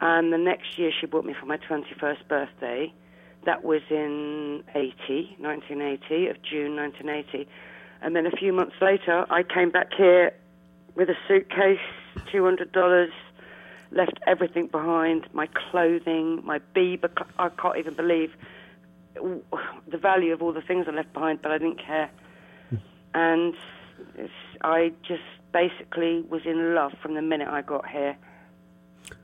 And 0.00 0.32
the 0.32 0.38
next 0.38 0.78
year 0.78 0.90
she 0.98 1.06
bought 1.06 1.24
me 1.24 1.34
for 1.38 1.46
my 1.46 1.56
21st 1.56 2.28
birthday. 2.28 2.92
That 3.44 3.64
was 3.64 3.80
in 3.88 4.62
80, 4.74 5.36
1980, 5.38 6.28
of 6.28 6.42
June 6.42 6.76
1980. 6.76 7.48
And 8.02 8.14
then 8.14 8.26
a 8.26 8.30
few 8.30 8.52
months 8.52 8.74
later, 8.80 9.24
I 9.30 9.42
came 9.42 9.70
back 9.70 9.92
here 9.96 10.32
with 10.94 11.08
a 11.08 11.16
suitcase, 11.26 11.78
$200, 12.32 13.08
left 13.90 14.18
everything 14.26 14.66
behind 14.66 15.26
my 15.32 15.48
clothing, 15.70 16.42
my 16.44 16.60
Biba. 16.74 17.10
I 17.38 17.48
can't 17.48 17.78
even 17.78 17.94
believe 17.94 18.32
the 19.14 19.98
value 19.98 20.32
of 20.32 20.42
all 20.42 20.52
the 20.52 20.62
things 20.62 20.86
I 20.88 20.92
left 20.92 21.12
behind, 21.12 21.42
but 21.42 21.52
I 21.52 21.58
didn't 21.58 21.80
care. 21.80 22.10
And 23.14 23.54
I 24.62 24.92
just 25.02 25.22
basically 25.52 26.22
was 26.22 26.42
in 26.44 26.74
love 26.74 26.92
from 27.02 27.14
the 27.14 27.22
minute 27.22 27.48
I 27.48 27.62
got 27.62 27.88
here. 27.88 28.16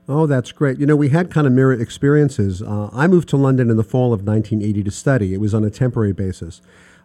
Oh, 0.07 0.25
that's 0.25 0.51
great. 0.51 0.79
You 0.79 0.85
know, 0.85 0.95
we 0.95 1.09
had 1.09 1.31
kind 1.31 1.47
of 1.47 1.53
mirror 1.53 1.73
experiences. 1.73 2.61
Uh, 2.61 2.89
I 2.93 3.07
moved 3.07 3.29
to 3.29 3.37
London 3.37 3.69
in 3.69 3.77
the 3.77 3.83
fall 3.83 4.13
of 4.13 4.25
1980 4.25 4.83
to 4.83 4.91
study. 4.91 5.33
It 5.33 5.37
was 5.37 5.53
on 5.53 5.63
a 5.63 5.69
temporary 5.69 6.13
basis. 6.13 6.61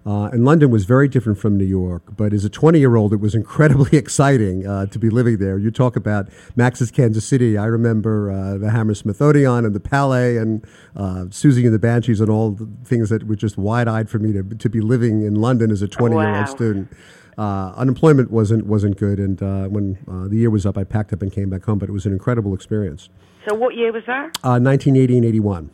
Uh, 0.07 0.25
and 0.33 0.45
London 0.45 0.71
was 0.71 0.85
very 0.85 1.09
different 1.09 1.39
from 1.39 1.57
New 1.57 1.65
York, 1.65 2.03
but 2.15 2.35
as 2.35 2.45
a 2.45 2.51
20 2.51 2.79
year 2.79 2.95
old, 2.97 3.13
it 3.15 3.21
was 3.21 3.35
incredibly 3.35 3.97
exciting 4.05 4.67
uh, 4.67 4.85
to 4.87 4.99
be 4.99 5.09
living 5.09 5.39
there. 5.39 5.57
You 5.57 5.71
talk 5.71 5.97
about 5.97 6.29
Max's 6.57 6.91
Kansas 6.91 7.25
City. 7.27 7.57
I 7.57 7.65
remember 7.65 8.31
uh, 8.31 8.59
the 8.59 8.71
Hammersmith 8.71 9.23
Odeon 9.23 9.65
and 9.65 9.75
the 9.75 9.81
Palais 9.81 10.37
and 10.37 10.63
uh, 10.95 11.25
Siouxsie 11.31 11.65
and 11.65 11.73
the 11.73 11.79
Banshees 11.79 12.21
and 12.21 12.29
all 12.29 12.51
the 12.51 12.69
things 12.85 13.09
that 13.09 13.27
were 13.27 13.37
just 13.37 13.57
wide 13.57 13.89
eyed 13.89 14.11
for 14.11 14.19
me 14.19 14.33
to, 14.35 14.43
to 14.43 14.69
be 14.69 14.83
living 14.83 15.23
in 15.23 15.37
London 15.37 15.71
as 15.71 15.81
a 15.81 15.89
20 15.89 16.15
year 16.17 16.25
Wow. 16.33 16.39
old 16.41 16.49
student. 16.49 16.89
Uh, 17.37 17.73
unemployment 17.77 18.31
wasn't 18.31 18.65
wasn't 18.65 18.97
good, 18.97 19.19
and 19.19 19.43
uh, 19.43 19.65
when 19.67 19.99
uh, 20.07 20.29
the 20.29 20.37
year 20.37 20.51
was 20.51 20.65
up, 20.65 20.79
I 20.79 20.85
packed 20.85 21.13
up 21.13 21.21
and 21.21 21.33
came 21.33 21.51
back 21.51 21.65
home. 21.65 21.81
But 21.81 21.89
it 21.89 21.93
was 21.93 22.07
an 22.07 22.13
incredible 22.13 22.55
experience. 22.55 23.09
So 23.49 23.57
what 23.57 23.75
year 23.75 23.91
was 23.93 24.05
that? 24.07 24.39
Uh, 24.45 24.61
1980 24.61 25.17
and 25.17 25.27
81. 25.27 25.71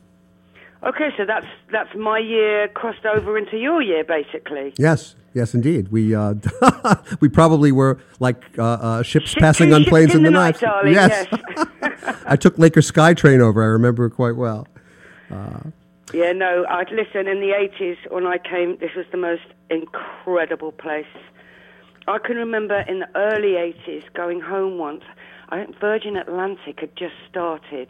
Okay, 0.82 1.10
so 1.16 1.24
that's 1.26 1.46
that's 1.70 1.94
my 1.94 2.18
year 2.18 2.68
crossed 2.68 3.04
over 3.04 3.36
into 3.36 3.58
your 3.58 3.82
year, 3.82 4.02
basically. 4.02 4.72
Yes, 4.78 5.14
yes, 5.34 5.52
indeed. 5.54 5.88
We 5.88 6.14
uh, 6.14 6.34
we 7.20 7.28
probably 7.28 7.70
were 7.70 7.98
like 8.18 8.42
uh, 8.58 8.62
uh, 8.64 9.02
ships 9.02 9.30
Ship- 9.30 9.40
passing 9.42 9.74
on 9.74 9.84
planes 9.84 10.14
in 10.14 10.22
the 10.22 10.28
the 10.30 10.32
night. 10.32 10.54
night, 10.54 10.60
darling, 10.60 10.94
yes, 10.94 11.26
I 12.26 12.36
took 12.36 12.58
Laker 12.58 12.80
SkyTrain 12.80 13.40
over. 13.40 13.62
I 13.62 13.66
remember 13.66 14.06
it 14.06 14.12
quite 14.12 14.36
well. 14.36 14.66
Yeah, 16.12 16.32
no, 16.32 16.64
I'd 16.68 16.90
listen 16.90 17.28
in 17.28 17.38
the 17.40 17.52
80s 17.52 18.10
when 18.10 18.26
I 18.26 18.38
came, 18.38 18.76
this 18.78 18.90
was 18.96 19.06
the 19.12 19.16
most 19.16 19.42
incredible 19.70 20.72
place. 20.72 21.06
I 22.08 22.18
can 22.18 22.34
remember 22.36 22.80
in 22.80 22.98
the 22.98 23.08
early 23.14 23.52
80s 23.52 24.02
going 24.14 24.40
home 24.40 24.76
once. 24.76 25.04
I 25.50 25.62
think 25.64 25.78
Virgin 25.78 26.16
Atlantic 26.16 26.80
had 26.80 26.96
just 26.96 27.14
started 27.30 27.86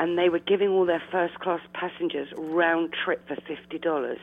and 0.00 0.16
they 0.16 0.30
were 0.30 0.38
giving 0.38 0.70
all 0.70 0.86
their 0.86 1.02
first 1.12 1.38
class 1.40 1.60
passengers 1.74 2.28
round 2.38 2.94
trip 3.04 3.20
for 3.28 3.36
$50. 3.36 4.16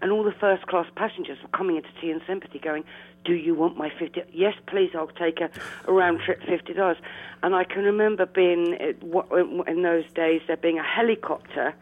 And 0.00 0.10
all 0.10 0.24
the 0.24 0.32
first 0.32 0.66
class 0.66 0.86
passengers 0.96 1.36
were 1.42 1.50
coming 1.50 1.76
into 1.76 1.90
Tea 2.00 2.10
and 2.10 2.22
Sympathy 2.26 2.58
going, 2.58 2.82
Do 3.26 3.34
you 3.34 3.54
want 3.54 3.76
my 3.76 3.90
50 3.90 4.22
Yes, 4.32 4.54
please, 4.66 4.92
I'll 4.94 5.08
take 5.08 5.42
a, 5.42 5.50
a 5.86 5.92
round 5.92 6.20
trip 6.20 6.40
$50. 6.40 6.96
And 7.42 7.54
I 7.54 7.64
can 7.64 7.84
remember 7.84 8.24
being, 8.24 8.78
uh, 8.80 9.64
in 9.66 9.82
those 9.82 10.10
days, 10.14 10.40
there 10.46 10.56
being 10.56 10.78
a 10.78 10.82
helicopter 10.82 11.74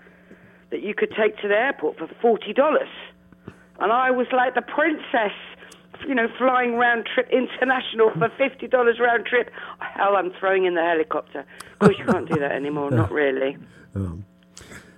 that 0.70 0.82
you 0.82 0.92
could 0.92 1.12
take 1.16 1.38
to 1.38 1.46
the 1.46 1.54
airport 1.54 1.98
for 1.98 2.08
forty 2.20 2.52
dollars, 2.52 2.88
and 3.78 3.92
I 3.92 4.10
was 4.10 4.26
like 4.32 4.56
the 4.56 4.62
princess, 4.62 5.38
you 6.06 6.14
know, 6.14 6.28
flying 6.38 6.74
round 6.74 7.06
trip 7.12 7.28
international 7.30 8.10
for 8.10 8.30
fifty 8.38 8.66
dollars 8.66 8.98
round 9.00 9.26
trip. 9.26 9.50
Hell, 9.80 10.16
I'm 10.16 10.32
throwing 10.38 10.64
in 10.64 10.74
the 10.74 10.82
helicopter. 10.82 11.40
Of 11.72 11.78
course, 11.78 11.98
you 11.98 12.04
can't 12.04 12.28
do 12.28 12.38
that 12.40 12.52
anymore. 12.52 12.90
Not 12.90 13.10
really. 13.10 13.56
Um, 13.94 14.26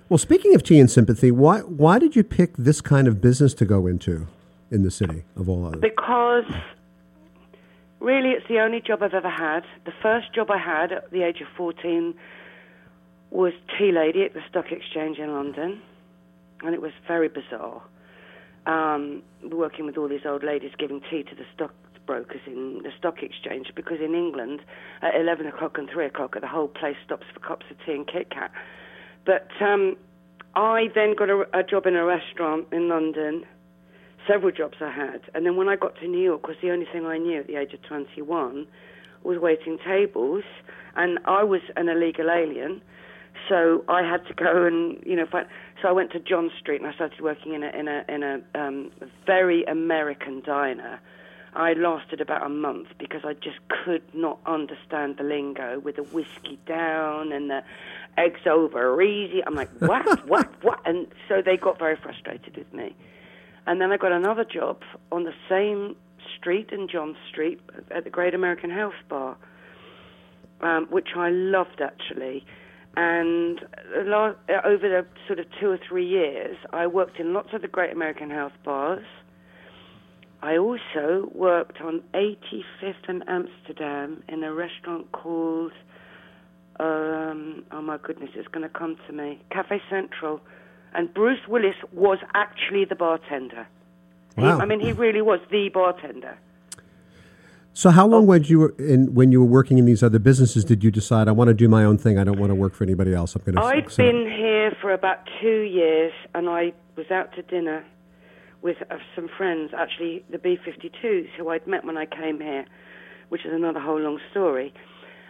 well, 0.09 0.17
speaking 0.17 0.55
of 0.55 0.61
tea 0.63 0.77
and 0.77 0.91
sympathy, 0.91 1.31
why 1.31 1.59
why 1.59 1.99
did 1.99 2.17
you 2.17 2.23
pick 2.23 2.57
this 2.57 2.81
kind 2.81 3.07
of 3.07 3.21
business 3.21 3.53
to 3.53 3.65
go 3.65 3.87
into 3.87 4.27
in 4.69 4.83
the 4.83 4.91
city 4.91 5.23
of 5.37 5.47
all 5.47 5.65
others? 5.65 5.79
because 5.79 6.43
really, 7.99 8.31
it's 8.31 8.47
the 8.49 8.59
only 8.59 8.81
job 8.81 9.03
I've 9.03 9.13
ever 9.13 9.29
had. 9.29 9.63
The 9.85 9.93
first 10.01 10.33
job 10.33 10.51
I 10.51 10.57
had 10.57 10.91
at 10.91 11.11
the 11.11 11.23
age 11.23 11.41
of 11.41 11.47
14 11.55 12.13
was 13.31 13.53
tea 13.77 13.91
lady 13.91 14.23
at 14.23 14.33
the 14.33 14.41
Stock 14.49 14.71
Exchange 14.71 15.17
in 15.19 15.31
London, 15.31 15.81
and 16.63 16.73
it 16.73 16.81
was 16.81 16.91
very 17.07 17.29
bizarre. 17.29 17.81
Um, 18.65 19.23
working 19.43 19.85
with 19.85 19.97
all 19.97 20.07
these 20.07 20.25
old 20.25 20.43
ladies 20.43 20.71
giving 20.77 21.01
tea 21.09 21.23
to 21.23 21.35
the 21.35 21.45
stockbrokers 21.55 22.41
in 22.45 22.81
the 22.83 22.91
stock 22.97 23.23
exchange 23.23 23.71
because 23.75 23.99
in 24.03 24.13
England 24.13 24.61
at 25.01 25.15
11 25.15 25.47
o'clock 25.47 25.77
and 25.77 25.89
3 25.89 26.05
o'clock 26.05 26.35
the 26.39 26.47
whole 26.47 26.67
place 26.67 26.97
stops 27.05 27.25
for 27.33 27.39
cups 27.39 27.65
of 27.71 27.77
tea 27.85 27.93
and 27.93 28.07
Kit 28.07 28.29
Kat. 28.29 28.51
But 29.25 29.47
um, 29.61 29.95
I 30.55 30.89
then 30.93 31.15
got 31.15 31.29
a, 31.29 31.45
a 31.53 31.63
job 31.63 31.85
in 31.85 31.95
a 31.95 32.03
restaurant 32.03 32.67
in 32.71 32.89
London, 32.89 33.45
several 34.27 34.51
jobs 34.51 34.77
I 34.81 34.91
had. 34.91 35.21
And 35.33 35.45
then 35.45 35.55
when 35.55 35.69
I 35.69 35.75
got 35.75 35.95
to 35.99 36.07
New 36.07 36.21
York 36.21 36.47
was 36.47 36.57
the 36.61 36.71
only 36.71 36.85
thing 36.91 37.05
I 37.05 37.17
knew 37.17 37.39
at 37.39 37.47
the 37.47 37.55
age 37.55 37.73
of 37.73 37.81
21 37.83 38.67
was 39.23 39.37
waiting 39.39 39.77
tables. 39.85 40.43
And 40.95 41.19
I 41.25 41.43
was 41.43 41.61
an 41.75 41.89
illegal 41.89 42.29
alien. 42.29 42.81
So 43.47 43.85
I 43.87 44.01
had 44.01 44.25
to 44.27 44.33
go 44.33 44.65
and 44.65 45.01
you 45.05 45.15
know 45.15 45.25
find. 45.25 45.47
So 45.81 45.87
I 45.87 45.91
went 45.91 46.11
to 46.11 46.19
John 46.19 46.51
Street 46.59 46.81
and 46.81 46.89
I 46.89 46.93
started 46.93 47.21
working 47.21 47.53
in 47.53 47.63
a 47.63 47.69
in 47.69 47.87
a 47.87 48.05
in 48.09 48.23
a 48.23 48.41
um, 48.55 48.91
very 49.25 49.63
American 49.63 50.41
diner. 50.41 50.99
I 51.53 51.73
lasted 51.73 52.21
about 52.21 52.45
a 52.45 52.49
month 52.49 52.89
because 52.99 53.21
I 53.23 53.33
just 53.33 53.57
could 53.67 54.03
not 54.13 54.39
understand 54.45 55.17
the 55.17 55.23
lingo 55.23 55.79
with 55.79 55.95
the 55.95 56.03
whiskey 56.03 56.59
down 56.67 57.31
and 57.31 57.49
the 57.49 57.63
eggs 58.17 58.41
over 58.45 59.01
easy. 59.01 59.43
I'm 59.45 59.55
like, 59.55 59.69
what, 59.79 60.27
what, 60.27 60.63
what? 60.63 60.79
And 60.85 61.07
so 61.27 61.41
they 61.41 61.57
got 61.57 61.79
very 61.79 61.95
frustrated 61.95 62.55
with 62.55 62.71
me. 62.71 62.95
And 63.65 63.81
then 63.81 63.91
I 63.91 63.97
got 63.97 64.11
another 64.11 64.43
job 64.43 64.83
on 65.11 65.23
the 65.23 65.33
same 65.47 65.95
street 66.37 66.69
in 66.71 66.87
John 66.87 67.15
Street 67.29 67.59
at 67.91 68.03
the 68.03 68.09
Great 68.09 68.33
American 68.33 68.69
Health 68.69 68.93
Bar, 69.07 69.35
um, 70.61 70.87
which 70.89 71.09
I 71.15 71.29
loved 71.29 71.81
actually. 71.81 72.45
And 72.95 73.59
over 74.11 74.35
the 74.79 75.05
sort 75.27 75.39
of 75.39 75.45
two 75.59 75.69
or 75.69 75.79
three 75.87 76.07
years, 76.07 76.57
I 76.73 76.87
worked 76.87 77.19
in 77.19 77.33
lots 77.33 77.49
of 77.53 77.61
the 77.61 77.67
Great 77.67 77.93
American 77.93 78.29
Health 78.29 78.53
Bars. 78.63 79.05
I 80.41 80.57
also 80.57 81.29
worked 81.33 81.81
on 81.81 82.01
85th 82.13 83.07
and 83.07 83.23
Amsterdam 83.27 84.23
in 84.29 84.43
a 84.43 84.53
restaurant 84.53 85.11
called, 85.11 85.73
um, 86.79 87.63
oh 87.71 87.81
my 87.81 87.97
goodness, 87.97 88.29
it's 88.35 88.47
going 88.47 88.63
to 88.63 88.69
come 88.69 88.97
to 89.07 89.13
me, 89.13 89.41
Cafe 89.51 89.81
Central. 89.89 90.39
And 90.93 91.13
Bruce 91.13 91.45
Willis 91.47 91.75
was 91.91 92.19
actually 92.33 92.85
the 92.85 92.95
bartender. 92.95 93.67
Wow. 94.37 94.55
He, 94.55 94.61
I 94.61 94.65
mean, 94.65 94.79
he 94.79 94.93
really 94.93 95.21
was 95.21 95.39
the 95.51 95.69
bartender. 95.69 96.37
So, 97.73 97.91
how 97.91 98.07
long 98.07 98.25
when 98.25 98.43
you 98.43 98.59
were 98.59 98.75
in 98.77 99.13
when 99.13 99.31
you 99.31 99.39
were 99.39 99.49
working 99.49 99.77
in 99.77 99.85
these 99.85 100.03
other 100.03 100.19
businesses 100.19 100.65
did 100.65 100.83
you 100.83 100.91
decide 100.91 101.27
I 101.27 101.31
want 101.31 101.49
to 101.49 101.53
do 101.53 101.69
my 101.69 101.85
own 101.85 101.97
thing? 101.97 102.17
I 102.17 102.23
don't 102.23 102.39
want 102.39 102.49
to 102.49 102.55
work 102.55 102.73
for 102.73 102.83
anybody 102.83 103.13
else. 103.13 103.35
I'm 103.35 103.43
going 103.43 103.55
to. 103.55 103.61
I'd 103.61 103.95
been 103.95 104.29
here 104.29 104.71
for 104.81 104.91
about 104.91 105.19
two 105.41 105.61
years, 105.61 106.11
and 106.33 106.49
I 106.49 106.73
was 106.95 107.09
out 107.11 107.33
to 107.35 107.41
dinner 107.43 107.85
with 108.61 108.77
uh, 108.89 108.97
some 109.15 109.29
friends, 109.37 109.71
actually 109.77 110.23
the 110.29 110.37
B-52s, 110.37 111.29
who 111.37 111.47
I'd 111.49 111.65
met 111.65 111.85
when 111.85 111.95
I 111.97 112.05
came 112.05 112.41
here, 112.41 112.65
which 113.29 113.45
is 113.45 113.53
another 113.53 113.79
whole 113.79 113.99
long 113.99 114.19
story. 114.31 114.73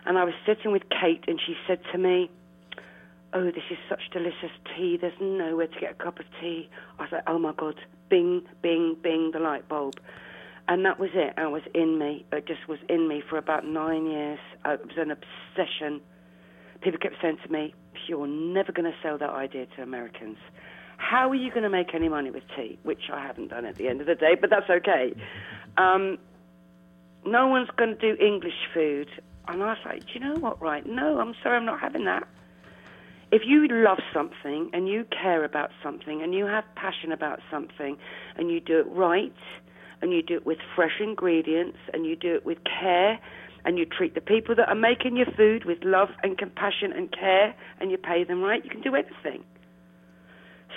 And 0.06 0.18
I 0.18 0.24
was 0.24 0.34
sitting 0.46 0.72
with 0.72 0.84
Kate, 0.90 1.24
and 1.28 1.40
she 1.46 1.56
said 1.68 1.80
to 1.92 1.98
me, 1.98 2.32
"Oh, 3.34 3.46
this 3.52 3.64
is 3.70 3.78
such 3.88 4.10
delicious 4.12 4.52
tea. 4.76 4.98
There's 5.00 5.14
nowhere 5.20 5.68
to 5.68 5.80
get 5.80 5.92
a 5.92 6.04
cup 6.04 6.20
of 6.20 6.26
tea." 6.40 6.70
I 6.98 7.04
was 7.04 7.12
like, 7.12 7.24
"Oh 7.28 7.38
my 7.38 7.54
God!" 7.56 7.76
Bing, 8.10 8.42
bing, 8.64 8.96
bing, 9.04 9.32
the 9.34 9.40
light 9.40 9.68
bulb. 9.70 10.00
And 10.70 10.86
that 10.86 11.00
was 11.00 11.10
it. 11.16 11.34
It 11.36 11.52
was 11.52 11.64
in 11.74 11.98
me. 11.98 12.26
It 12.32 12.46
just 12.46 12.68
was 12.68 12.78
in 12.88 13.08
me 13.08 13.24
for 13.28 13.38
about 13.38 13.66
nine 13.66 14.06
years. 14.06 14.40
It 14.64 14.86
was 14.86 14.98
an 14.98 15.10
obsession. 15.10 16.00
People 16.82 17.00
kept 17.00 17.16
saying 17.22 17.40
to 17.44 17.52
me, 17.52 17.74
"You're 18.08 18.28
never 18.28 18.72
going 18.72 18.90
to 18.90 18.98
sell 19.02 19.18
that 19.18 19.32
idea 19.32 19.66
to 19.76 19.82
Americans." 19.82 20.38
How 20.98 21.28
are 21.30 21.36
you 21.36 21.50
going 21.50 21.64
to 21.64 21.70
make 21.70 21.96
any 21.96 22.08
money 22.08 22.30
with 22.30 22.44
tea? 22.56 22.78
Which 22.84 23.10
I 23.12 23.20
haven't 23.20 23.48
done 23.48 23.66
at 23.66 23.76
the 23.76 23.88
end 23.88 24.00
of 24.00 24.06
the 24.06 24.16
day, 24.16 24.36
but 24.40 24.52
that's 24.52 24.70
okay. 24.70 25.16
Um, 25.78 26.20
no 27.26 27.48
one's 27.48 27.70
going 27.76 27.98
to 27.98 28.16
do 28.16 28.22
English 28.22 28.68
food. 28.74 29.10
And 29.48 29.64
I 29.64 29.68
was 29.68 29.78
like, 29.86 30.06
do 30.06 30.14
you 30.14 30.20
know 30.20 30.36
what, 30.36 30.62
right? 30.62 30.86
No, 30.86 31.20
I'm 31.20 31.34
sorry, 31.42 31.58
I'm 31.58 31.66
not 31.66 31.80
having 31.80 32.06
that. 32.06 32.28
If 33.32 33.44
you 33.46 33.68
love 33.70 34.00
something 34.14 34.70
and 34.74 34.88
you 34.88 35.06
care 35.06 35.44
about 35.44 35.72
something 35.82 36.22
and 36.22 36.34
you 36.34 36.46
have 36.46 36.66
passion 36.76 37.12
about 37.12 37.40
something 37.50 37.98
and 38.36 38.52
you 38.52 38.60
do 38.60 38.80
it 38.80 38.88
right 38.90 39.34
and 40.02 40.12
you 40.12 40.22
do 40.22 40.36
it 40.36 40.46
with 40.46 40.60
fresh 40.76 41.00
ingredients 41.00 41.78
and 41.94 42.06
you 42.06 42.16
do 42.16 42.36
it 42.36 42.46
with 42.46 42.58
care 42.64 43.20
and 43.66 43.78
you 43.78 43.86
treat 43.86 44.16
the 44.16 44.22
people 44.22 44.56
that 44.56 44.70
are 44.70 44.76
making 44.76 45.18
your 45.18 45.26
food 45.38 45.66
with 45.66 45.84
love 45.84 46.10
and 46.24 46.38
compassion 46.38 46.94
and 46.94 47.12
care 47.12 47.54
and 47.80 47.92
you 47.92 47.98
pay 47.98 48.24
them 48.24 48.42
right, 48.42 48.64
you 48.64 48.70
can 48.70 48.82
do 48.82 48.96
anything. 48.96 49.44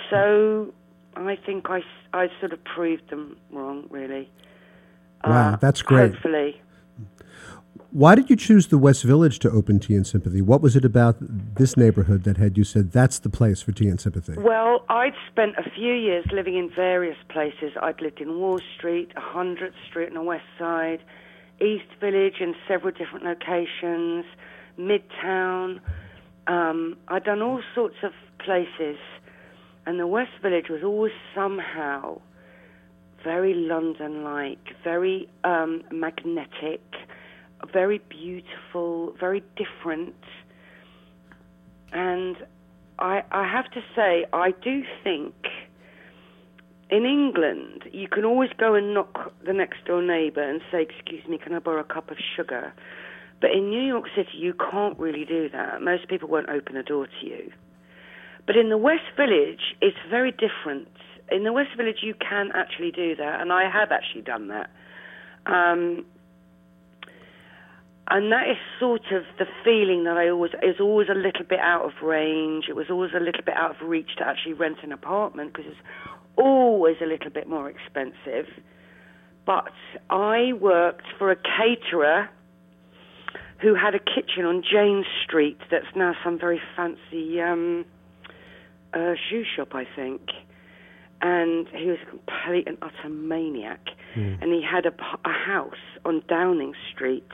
So 0.09 0.73
I 1.15 1.37
think 1.45 1.69
I, 1.69 1.81
I 2.13 2.29
sort 2.39 2.53
of 2.53 2.63
proved 2.63 3.09
them 3.09 3.37
wrong, 3.51 3.85
really. 3.89 4.29
Wow, 5.23 5.53
Uh, 5.53 5.55
that's 5.57 5.81
great. 5.81 6.13
Hopefully. 6.13 6.61
Why 7.93 8.15
did 8.15 8.27
you 8.31 8.35
choose 8.35 8.69
the 8.69 8.79
West 8.79 9.03
Village 9.03 9.37
to 9.37 9.51
open 9.51 9.79
Tea 9.79 9.93
and 9.93 10.07
Sympathy? 10.07 10.41
What 10.41 10.61
was 10.61 10.75
it 10.75 10.83
about 10.83 11.17
this 11.19 11.77
neighborhood 11.77 12.23
that 12.23 12.37
had 12.37 12.57
you 12.57 12.63
said 12.63 12.91
that's 12.91 13.19
the 13.19 13.29
place 13.29 13.61
for 13.61 13.71
Tea 13.71 13.87
and 13.87 14.01
Sympathy? 14.01 14.33
Well, 14.35 14.83
I'd 14.89 15.13
spent 15.31 15.53
a 15.59 15.69
few 15.69 15.93
years 15.93 16.25
living 16.33 16.57
in 16.57 16.71
various 16.75 17.17
places. 17.29 17.73
I'd 17.79 18.01
lived 18.01 18.19
in 18.19 18.39
Wall 18.39 18.59
Street, 18.75 19.13
100th 19.15 19.73
Street 19.87 20.07
on 20.07 20.15
the 20.15 20.23
west 20.23 20.43
side, 20.57 21.03
East 21.61 21.85
Village 21.99 22.37
in 22.39 22.55
several 22.67 22.91
different 22.91 23.25
locations, 23.25 24.25
Midtown. 24.79 25.79
Um, 26.47 26.97
I'd 27.09 27.25
done 27.25 27.43
all 27.43 27.61
sorts 27.75 27.97
of 28.01 28.13
places. 28.39 28.97
And 29.85 29.99
the 29.99 30.07
West 30.07 30.31
Village 30.41 30.67
was 30.67 30.81
always 30.83 31.13
somehow 31.35 32.21
very 33.23 33.53
London 33.53 34.23
like, 34.23 34.73
very 34.83 35.29
um, 35.43 35.83
magnetic, 35.91 36.81
very 37.71 37.99
beautiful, 38.09 39.15
very 39.19 39.43
different. 39.55 40.15
And 41.91 42.37
I, 42.99 43.23
I 43.31 43.47
have 43.47 43.69
to 43.71 43.81
say, 43.95 44.25
I 44.33 44.51
do 44.51 44.83
think 45.03 45.33
in 46.89 47.05
England, 47.05 47.89
you 47.91 48.07
can 48.07 48.25
always 48.25 48.51
go 48.57 48.75
and 48.75 48.93
knock 48.93 49.33
the 49.45 49.53
next 49.53 49.85
door 49.85 50.01
neighbour 50.01 50.43
and 50.43 50.61
say, 50.71 50.81
Excuse 50.83 51.27
me, 51.27 51.37
can 51.37 51.53
I 51.53 51.59
borrow 51.59 51.81
a 51.81 51.83
cup 51.83 52.11
of 52.11 52.17
sugar? 52.35 52.73
But 53.41 53.51
in 53.51 53.69
New 53.69 53.81
York 53.81 54.05
City, 54.15 54.37
you 54.37 54.53
can't 54.53 54.97
really 54.99 55.25
do 55.25 55.49
that. 55.49 55.81
Most 55.81 56.07
people 56.07 56.29
won't 56.29 56.49
open 56.49 56.77
a 56.77 56.83
door 56.83 57.07
to 57.07 57.25
you. 57.25 57.51
But 58.45 58.55
in 58.55 58.69
the 58.69 58.77
West 58.77 59.09
Village, 59.17 59.75
it's 59.81 59.97
very 60.09 60.31
different. 60.31 60.87
In 61.31 61.43
the 61.43 61.51
West 61.51 61.69
Village, 61.75 61.97
you 62.03 62.13
can 62.13 62.51
actually 62.53 62.91
do 62.91 63.15
that, 63.15 63.41
and 63.41 63.51
I 63.51 63.69
have 63.69 63.91
actually 63.91 64.21
done 64.21 64.49
that. 64.49 64.69
Um, 65.45 66.05
and 68.09 68.31
that 68.31 68.49
is 68.49 68.57
sort 68.79 69.11
of 69.11 69.23
the 69.39 69.45
feeling 69.63 70.03
that 70.03 70.17
I 70.17 70.29
always 70.29 70.51
is 70.61 70.79
always 70.79 71.07
a 71.09 71.15
little 71.15 71.45
bit 71.47 71.59
out 71.59 71.85
of 71.85 71.91
range. 72.03 72.65
It 72.67 72.75
was 72.75 72.87
always 72.89 73.11
a 73.15 73.19
little 73.19 73.43
bit 73.45 73.55
out 73.55 73.81
of 73.81 73.87
reach 73.87 74.15
to 74.17 74.27
actually 74.27 74.53
rent 74.53 74.77
an 74.83 74.91
apartment 74.91 75.53
because 75.53 75.71
it's 75.71 75.81
always 76.35 76.97
a 77.01 77.05
little 77.05 77.29
bit 77.29 77.47
more 77.47 77.69
expensive. 77.69 78.47
But 79.45 79.71
I 80.09 80.53
worked 80.53 81.05
for 81.17 81.31
a 81.31 81.35
caterer 81.35 82.29
who 83.61 83.73
had 83.73 83.95
a 83.95 83.99
kitchen 83.99 84.43
on 84.45 84.61
Jane 84.61 85.05
Street 85.23 85.57
that's 85.71 85.95
now 85.95 86.13
some 86.23 86.37
very 86.37 86.61
fancy 86.75 87.39
um, 87.41 87.85
uh, 88.93 89.13
shoe 89.29 89.43
shop, 89.55 89.69
I 89.73 89.85
think. 89.95 90.21
And 91.21 91.69
he 91.69 91.85
was 91.85 91.99
a 92.05 92.09
complete 92.09 92.67
and 92.67 92.77
utter 92.81 93.07
maniac. 93.07 93.79
And 94.41 94.51
he 94.51 94.61
had 94.61 94.85
a 94.85 94.93
house 95.29 95.73
on 96.03 96.21
Downing 96.27 96.73
Street 96.93 97.29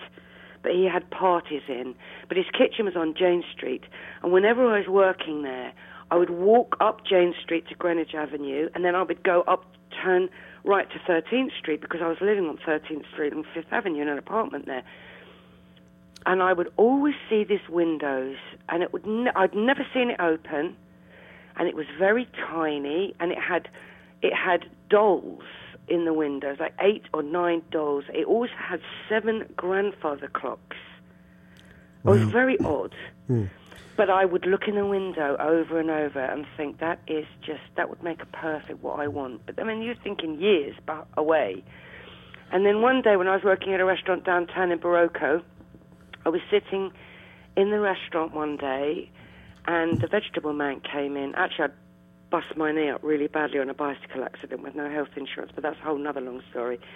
that 0.64 0.74
he 0.74 0.86
had 0.86 1.10
parties 1.10 1.62
in. 1.68 1.96
But 2.28 2.38
his 2.38 2.48
kitchen 2.52 2.86
was 2.86 2.96
on 2.96 3.14
Jane 3.18 3.44
Street. 3.56 3.84
And 4.22 4.32
whenever 4.32 4.66
I 4.66 4.80
was 4.80 4.88
working 4.88 5.44
there, 5.44 5.74
I 6.12 6.18
would 6.18 6.30
walk 6.30 6.76
up 6.80 7.06
Jane 7.06 7.34
Street 7.42 7.68
to 7.70 7.76
Greenwich 7.76 8.14
Avenue, 8.14 8.70
and 8.74 8.84
then 8.84 8.96
I 8.96 9.04
would 9.04 9.24
go 9.24 9.42
up, 9.42 9.66
turn 10.04 10.30
right 10.64 10.88
to 10.92 11.00
13th 11.00 11.58
Street 11.58 11.82
because 11.82 12.02
I 12.04 12.08
was 12.08 12.18
living 12.22 12.46
on 12.46 12.58
13th 12.58 13.10
Street 13.12 13.34
on 13.34 13.46
Fifth 13.54 13.72
Avenue 13.72 14.02
in 14.02 14.08
an 14.08 14.18
apartment 14.18 14.66
there. 14.66 14.84
And 16.26 16.44
I 16.44 16.54
would 16.54 16.72
always 16.78 17.16
see 17.30 17.44
these 17.44 17.68
windows, 17.70 18.36
and 18.68 18.84
it 18.84 18.92
would 18.92 19.06
ne- 19.06 19.32
I'd 19.36 19.56
never 19.56 19.86
seen 19.94 20.10
it 20.10 20.20
open, 20.20 20.76
and 21.56 21.68
it 21.68 21.76
was 21.76 21.86
very 21.98 22.28
tiny, 22.36 23.16
and 23.20 23.32
it 23.32 23.38
had 23.40 23.70
it 24.22 24.34
had 24.34 24.66
dolls 24.90 25.44
in 25.90 26.06
the 26.06 26.14
windows, 26.14 26.58
like 26.60 26.74
eight 26.82 27.04
or 27.14 27.24
nine 27.24 27.62
dolls. 27.72 28.06
It 28.14 28.26
always 28.26 28.52
had 28.52 28.82
seven 29.08 29.46
grandfather 29.56 30.28
clocks. 30.28 30.78
It 32.06 32.10
was 32.10 32.22
very 32.24 32.58
odd. 32.60 32.96
Hmm. 33.28 33.44
Hmm. 33.44 33.46
But 33.98 34.10
I 34.10 34.24
would 34.24 34.46
look 34.46 34.70
in 34.70 34.76
the 34.76 34.86
window 34.86 35.36
over 35.38 35.78
and 35.78 35.90
over 35.90 36.24
and 36.24 36.46
think 36.56 36.80
that 36.80 37.02
is 37.08 37.26
just 37.46 37.60
that 37.76 37.90
would 37.90 38.02
make 38.02 38.22
a 38.22 38.26
perfect 38.28 38.82
what 38.82 38.98
I 39.00 39.10
want. 39.10 39.46
But 39.46 39.60
I 39.60 39.64
mean, 39.66 39.82
you're 39.82 39.96
thinking 39.96 40.40
years 40.40 40.76
away. 41.18 41.64
And 42.52 42.66
then 42.66 42.82
one 42.82 43.02
day 43.02 43.18
when 43.18 43.28
I 43.28 43.36
was 43.36 43.44
working 43.44 43.74
at 43.74 43.82
a 43.82 43.86
restaurant 43.86 44.24
downtown 44.24 44.72
in 44.72 44.80
Barocco, 44.80 45.44
I 46.26 46.30
was 46.30 46.42
sitting 46.50 46.92
in 47.58 47.72
the 47.72 47.80
restaurant 47.80 48.34
one 48.34 48.56
day, 48.56 49.12
and 49.68 50.00
the 50.00 50.08
vegetable 50.08 50.54
man 50.54 50.80
came 50.80 51.18
in. 51.18 51.36
Actually, 51.36 51.66
I 51.66 51.72
bust 52.30 52.56
my 52.56 52.72
knee 52.72 52.90
up 52.90 53.04
really 53.04 53.28
badly 53.28 53.60
on 53.60 53.70
a 53.70 53.74
bicycle 53.74 54.24
accident 54.24 54.62
with 54.62 54.76
no 54.76 54.90
health 54.90 55.10
insurance, 55.16 55.52
but 55.54 55.64
that's 55.64 55.80
a 55.80 55.84
whole 55.84 56.08
other 56.08 56.22
long 56.22 56.42
story. 56.52 56.80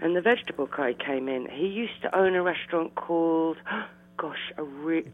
And 0.00 0.16
the 0.16 0.20
vegetable 0.20 0.66
guy 0.66 0.92
came 0.94 1.28
in. 1.28 1.46
He 1.48 1.66
used 1.66 2.02
to 2.02 2.16
own 2.18 2.34
a 2.34 2.42
restaurant 2.42 2.96
called, 2.96 3.58
gosh, 4.16 4.52
a 4.56 4.64
re- 4.64 5.04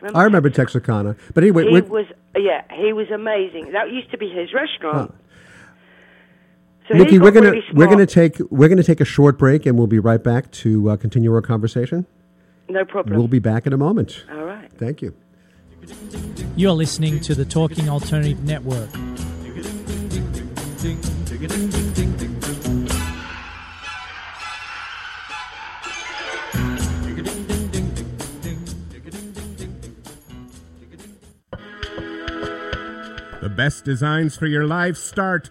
you 0.00 0.08
remember 0.08 0.18
I 0.18 0.24
remember 0.24 0.50
Texarkana. 0.50 1.16
But 1.34 1.44
anyway, 1.44 1.66
he 1.66 1.72
with- 1.72 1.88
was 1.88 2.06
yeah, 2.36 2.62
he 2.70 2.92
was 2.92 3.10
amazing. 3.10 3.72
That 3.72 3.90
used 3.90 4.10
to 4.10 4.18
be 4.18 4.28
his 4.28 4.52
restaurant. 4.52 5.14
So 6.88 6.96
Nikki, 6.96 7.18
we're 7.18 7.30
gonna 7.30 7.50
really 7.50 7.64
we're 7.72 7.86
gonna 7.86 8.06
take 8.06 8.38
we're 8.50 8.68
gonna 8.68 8.82
take 8.82 9.00
a 9.00 9.04
short 9.04 9.38
break, 9.38 9.66
and 9.66 9.78
we'll 9.78 9.86
be 9.86 9.98
right 9.98 10.22
back 10.22 10.50
to 10.52 10.90
uh, 10.90 10.96
continue 10.96 11.32
our 11.32 11.42
conversation. 11.42 12.06
no 12.68 12.84
problem. 12.84 13.16
We'll 13.16 13.28
be 13.28 13.38
back 13.38 13.66
in 13.66 13.72
a 13.72 13.76
moment. 13.76 14.24
All 14.32 14.44
right. 14.44 14.70
Thank 14.72 15.02
you. 15.02 15.14
You're 16.56 16.72
listening 16.72 17.20
to 17.20 17.34
the 17.34 17.44
Talking 17.44 17.88
Alternative 17.88 18.42
Network. 18.44 18.90
The 33.40 33.48
best 33.48 33.84
designs 33.84 34.36
for 34.36 34.46
your 34.46 34.66
life 34.66 34.98
start 34.98 35.50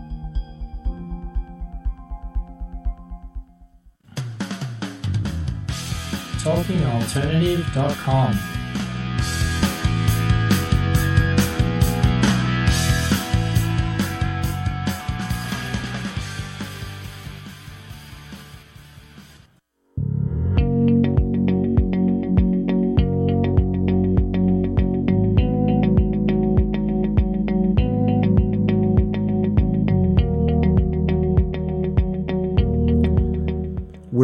TalkingAlternative.com. 6.43 8.60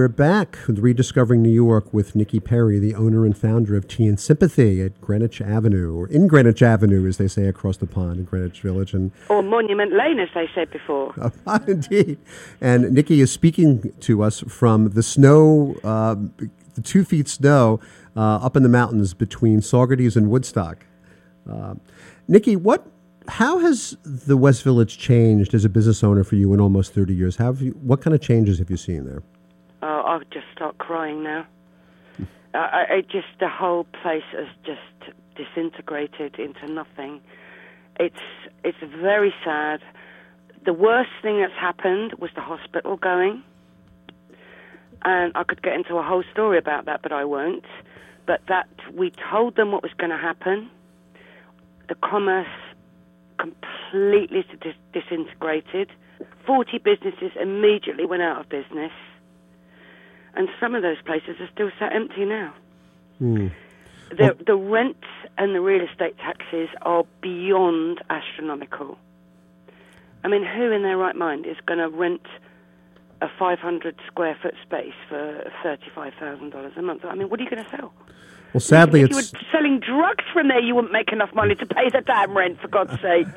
We're 0.08 0.14
back 0.14 0.58
with 0.68 0.80
Rediscovering 0.80 1.42
New 1.42 1.52
York 1.52 1.94
with 1.94 2.16
Nikki 2.16 2.40
Perry, 2.40 2.80
the 2.80 2.96
owner 2.96 3.26
and 3.26 3.38
founder 3.38 3.76
of 3.76 3.90
Tea 3.90 4.08
and 4.08 4.18
Sympathy 4.18 4.82
at 4.82 5.02
Greenwich 5.02 5.42
Avenue, 5.42 5.94
or 5.94 6.08
in 6.08 6.28
Greenwich 6.28 6.62
Avenue, 6.62 7.06
as 7.06 7.18
they 7.18 7.28
say 7.28 7.46
across 7.48 7.76
the 7.76 7.88
pond 7.88 8.20
in 8.20 8.24
Greenwich 8.24 8.62
Village. 8.62 8.94
And 8.94 9.12
Or 9.28 9.44
Monument 9.44 9.92
Lane, 9.92 10.22
as 10.22 10.30
they 10.34 10.50
said 10.56 10.72
before. 10.72 11.14
uh, 11.46 11.60
indeed, 11.68 12.20
and 12.62 12.94
Nikki 12.94 13.20
is 13.20 13.34
speaking 13.34 13.92
to 14.00 14.24
us 14.24 14.40
from 14.48 14.92
the 14.92 15.04
snow, 15.04 15.76
uh, 15.84 16.16
the 16.76 16.82
two 16.82 17.04
feet 17.04 17.28
snow 17.28 17.82
uh, 18.16 18.38
up 18.38 18.56
in 18.56 18.64
the 18.64 18.70
mountains 18.70 19.14
between 19.14 19.60
Saugerties 19.60 20.16
and 20.16 20.30
Woodstock. 20.30 20.86
Uh, 21.52 21.76
Nikki, 22.30 22.56
what? 22.56 22.88
How 23.28 23.60
has 23.60 23.98
the 24.06 24.38
West 24.38 24.64
Village 24.64 24.98
changed 24.98 25.54
as 25.54 25.66
a 25.66 25.70
business 25.70 26.02
owner 26.02 26.24
for 26.24 26.36
you 26.36 26.54
in 26.54 26.62
almost 26.62 26.94
thirty 26.94 27.14
years? 27.14 27.36
How 27.36 27.48
have 27.48 27.62
you, 27.62 27.72
what 27.72 28.00
kind 28.00 28.16
of 28.16 28.22
changes 28.22 28.60
have 28.60 28.70
you 28.70 28.78
seen 28.78 29.04
there? 29.04 29.22
I'll 30.08 30.20
just 30.32 30.46
start 30.56 30.78
crying 30.78 31.22
now. 31.22 31.46
I, 32.54 32.86
I 32.90 33.02
just 33.02 33.28
the 33.40 33.50
whole 33.50 33.84
place 34.02 34.24
has 34.32 34.48
just 34.66 35.14
disintegrated 35.36 36.40
into 36.40 36.72
nothing. 36.72 37.22
It's 38.00 38.16
it's 38.64 38.78
very 39.02 39.34
sad. 39.44 39.82
The 40.66 40.74
worst 40.74 41.10
thing 41.22 41.42
that's 41.42 41.54
happened 41.54 42.14
was 42.20 42.32
the 42.36 42.42
hospital 42.42 42.96
going, 42.96 43.44
and 45.04 45.34
I 45.36 45.44
could 45.44 45.62
get 45.62 45.74
into 45.74 45.98
a 45.98 46.04
whole 46.04 46.24
story 46.32 46.58
about 46.58 46.86
that, 46.86 47.02
but 47.02 47.12
I 47.12 47.26
won't. 47.26 47.66
But 48.26 48.42
that 48.48 48.68
we 48.94 49.12
told 49.30 49.56
them 49.56 49.72
what 49.72 49.84
was 49.84 49.94
going 49.98 50.12
to 50.12 50.18
happen. 50.18 50.70
The 51.90 51.96
commerce 51.96 52.48
completely 53.38 54.46
dis- 54.62 54.74
disintegrated. 54.94 55.90
Forty 56.46 56.78
businesses 56.78 57.32
immediately 57.40 58.06
went 58.06 58.22
out 58.24 58.40
of 58.40 58.50
business 58.50 58.92
and 60.38 60.48
some 60.60 60.76
of 60.76 60.84
those 60.84 61.02
places 61.04 61.36
are 61.40 61.50
still 61.52 61.72
sat 61.80 61.94
empty 61.94 62.24
now. 62.24 62.54
Hmm. 63.18 63.48
The, 64.10 64.38
the 64.46 64.56
rents 64.56 65.08
and 65.38 65.54
the 65.54 65.60
real 65.60 65.86
estate 65.86 66.16
taxes 66.18 66.70
are 66.84 67.04
beyond 67.22 68.02
astronomical. 68.10 68.98
I 70.24 70.30
mean, 70.30 70.46
who 70.46 70.72
in 70.72 70.84
their 70.84 70.96
right 70.96 71.16
mind 71.16 71.46
is 71.46 71.58
going 71.66 71.80
to 71.80 71.90
rent 71.90 72.26
a 73.20 73.28
500 73.40 73.96
square 74.06 74.38
foot 74.42 74.54
space 74.64 74.94
for 75.10 75.52
$35,000 75.64 76.78
a 76.78 76.82
month? 76.82 77.04
I 77.04 77.16
mean, 77.16 77.30
what 77.30 77.40
are 77.40 77.44
you 77.44 77.50
going 77.50 77.64
to 77.64 77.70
sell? 77.70 77.92
Well, 78.54 78.62
sadly, 78.62 79.02
if 79.02 79.10
you 79.10 79.16
were 79.18 79.42
selling 79.52 79.80
drugs 79.80 80.24
from 80.32 80.48
there, 80.48 80.62
you 80.62 80.74
wouldn't 80.76 80.94
make 80.94 81.12
enough 81.12 81.34
money 81.34 81.56
to 81.56 81.66
pay 81.66 81.90
the 81.92 82.02
damn 82.02 82.36
rent, 82.38 82.62
for 82.62 82.70
God's 82.70 83.00
sake. 83.02 83.28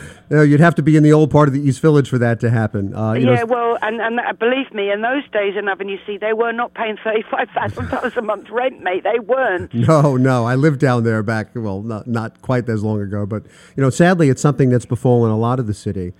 No, 0.28 0.42
you'd 0.42 0.58
have 0.58 0.74
to 0.74 0.82
be 0.82 0.96
in 0.96 1.04
the 1.04 1.12
old 1.12 1.30
part 1.30 1.46
of 1.46 1.54
the 1.54 1.60
East 1.60 1.80
Village 1.80 2.08
for 2.08 2.18
that 2.18 2.40
to 2.40 2.50
happen. 2.50 2.92
Uh, 2.92 3.12
you 3.12 3.26
yeah, 3.30 3.36
know, 3.36 3.46
well, 3.46 3.78
and, 3.80 4.00
and 4.00 4.18
uh, 4.18 4.32
believe 4.32 4.74
me, 4.74 4.90
in 4.90 5.00
those 5.00 5.22
days 5.30 5.54
in 5.56 5.68
Avenue 5.68 5.98
C, 6.04 6.18
they 6.18 6.32
were 6.32 6.50
not 6.50 6.74
paying 6.74 6.96
thirty-five 7.04 7.48
thousand 7.50 7.90
dollars 7.90 8.16
a 8.16 8.22
month 8.22 8.50
rent, 8.50 8.82
mate. 8.82 9.04
They 9.04 9.20
weren't. 9.20 9.72
no, 9.74 10.16
no. 10.16 10.44
I 10.44 10.56
lived 10.56 10.80
down 10.80 11.04
there 11.04 11.22
back, 11.22 11.50
well, 11.54 11.80
not, 11.80 12.08
not 12.08 12.42
quite 12.42 12.68
as 12.68 12.82
long 12.82 13.00
ago, 13.00 13.24
but, 13.24 13.44
you 13.76 13.82
know, 13.84 13.90
sadly, 13.90 14.28
it's 14.28 14.42
something 14.42 14.68
that's 14.68 14.84
befallen 14.84 15.30
a 15.30 15.38
lot 15.38 15.60
of 15.60 15.68
the 15.68 15.74
city. 15.74 16.12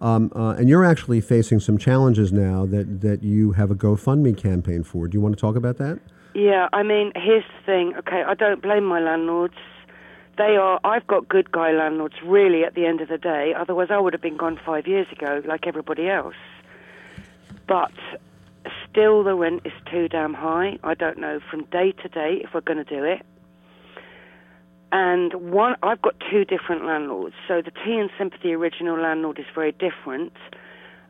Um, 0.00 0.30
uh, 0.36 0.50
and 0.50 0.68
you're 0.68 0.84
actually 0.84 1.22
facing 1.22 1.60
some 1.60 1.78
challenges 1.78 2.32
now 2.32 2.66
that, 2.66 3.00
that 3.00 3.22
you 3.22 3.52
have 3.52 3.70
a 3.70 3.74
GoFundMe 3.74 4.36
campaign 4.36 4.82
for. 4.82 5.08
Do 5.08 5.16
you 5.16 5.22
want 5.22 5.34
to 5.34 5.40
talk 5.40 5.56
about 5.56 5.78
that? 5.78 6.00
Yeah, 6.34 6.68
I 6.72 6.82
mean, 6.82 7.12
here's 7.14 7.44
the 7.44 7.64
thing. 7.64 7.94
Okay, 7.96 8.22
I 8.26 8.34
don't 8.34 8.60
blame 8.60 8.84
my 8.84 9.00
landlords. 9.00 9.54
They 10.36 10.56
are. 10.56 10.80
I've 10.82 11.06
got 11.06 11.28
good 11.28 11.52
guy 11.52 11.70
landlords. 11.72 12.16
Really, 12.24 12.64
at 12.64 12.74
the 12.74 12.86
end 12.86 13.00
of 13.00 13.08
the 13.08 13.18
day, 13.18 13.54
otherwise 13.56 13.88
I 13.90 13.98
would 13.98 14.12
have 14.12 14.22
been 14.22 14.36
gone 14.36 14.58
five 14.64 14.86
years 14.86 15.06
ago, 15.12 15.42
like 15.46 15.66
everybody 15.66 16.08
else. 16.08 16.34
But 17.68 17.92
still, 18.90 19.22
the 19.22 19.34
rent 19.34 19.62
is 19.64 19.72
too 19.90 20.08
damn 20.08 20.34
high. 20.34 20.78
I 20.82 20.94
don't 20.94 21.18
know 21.18 21.38
from 21.50 21.64
day 21.66 21.92
to 22.02 22.08
day 22.08 22.40
if 22.42 22.50
we're 22.52 22.62
going 22.62 22.84
to 22.84 22.84
do 22.84 23.04
it. 23.04 23.24
And 24.90 25.34
one, 25.34 25.76
I've 25.82 26.02
got 26.02 26.14
two 26.30 26.44
different 26.44 26.84
landlords. 26.84 27.34
So 27.48 27.62
the 27.62 27.70
Tea 27.70 27.98
and 27.98 28.10
Sympathy 28.18 28.52
original 28.52 29.00
landlord 29.00 29.38
is 29.38 29.46
very 29.54 29.72
different. 29.72 30.32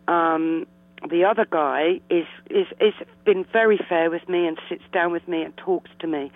Um, 0.07 0.67
the 1.11 1.25
other 1.25 1.47
guy 1.49 2.01
is 2.11 2.27
is 2.51 2.67
is 2.81 2.95
been 3.25 3.45
very 3.53 3.79
fair 3.89 4.11
with 4.11 4.29
me 4.29 4.47
and 4.47 4.59
sits 4.69 4.85
down 4.93 5.13
with 5.13 5.27
me 5.29 5.43
and 5.43 5.57
talks 5.57 5.91
to 6.01 6.07
me 6.07 6.31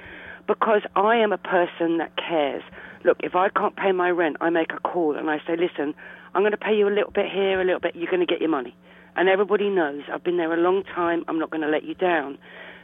because 0.49 0.83
I 0.97 1.17
am 1.17 1.33
a 1.33 1.39
person 1.39 1.99
that 1.99 2.17
cares. 2.17 2.65
Look, 3.05 3.19
if 3.23 3.37
I 3.37 3.49
can't 3.51 3.77
pay 3.77 3.93
my 3.93 4.11
rent, 4.11 4.39
I 4.41 4.51
make 4.51 4.73
a 4.73 4.81
call 4.81 5.17
and 5.17 5.31
I 5.31 5.39
say, 5.47 5.55
"Listen, 5.57 5.95
I'm 6.35 6.43
going 6.43 6.51
to 6.51 6.57
pay 6.57 6.75
you 6.75 6.89
a 6.89 6.91
little 6.91 7.13
bit 7.13 7.27
here, 7.31 7.61
a 7.61 7.65
little 7.65 7.79
bit. 7.79 7.95
You're 7.95 8.11
going 8.11 8.27
to 8.27 8.27
get 8.27 8.41
your 8.41 8.51
money." 8.51 8.75
And 9.15 9.29
everybody 9.29 9.69
knows 9.69 10.03
I've 10.13 10.25
been 10.25 10.37
there 10.37 10.53
a 10.53 10.57
long 10.57 10.83
time. 10.83 11.25
I'm 11.29 11.39
not 11.39 11.51
going 11.51 11.61
to 11.61 11.69
let 11.69 11.85
you 11.85 11.95
down. 11.95 12.39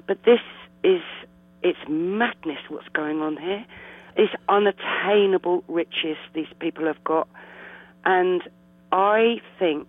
But 0.06 0.18
this 0.24 0.40
is 0.84 1.00
It's 1.64 1.78
madness 1.88 2.58
what's 2.68 2.88
going 2.88 3.22
on 3.22 3.38
here. 3.38 3.64
It's 4.16 4.34
unattainable 4.48 5.64
riches 5.66 6.18
these 6.34 6.52
people 6.60 6.84
have 6.86 7.02
got. 7.02 7.26
And 8.04 8.42
I 8.92 9.40
think 9.58 9.88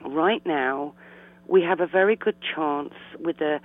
right 0.00 0.44
now 0.46 0.94
we 1.46 1.60
have 1.62 1.80
a 1.80 1.86
very 1.86 2.16
good 2.16 2.36
chance 2.54 2.94
with 3.20 3.36
the 3.36 3.60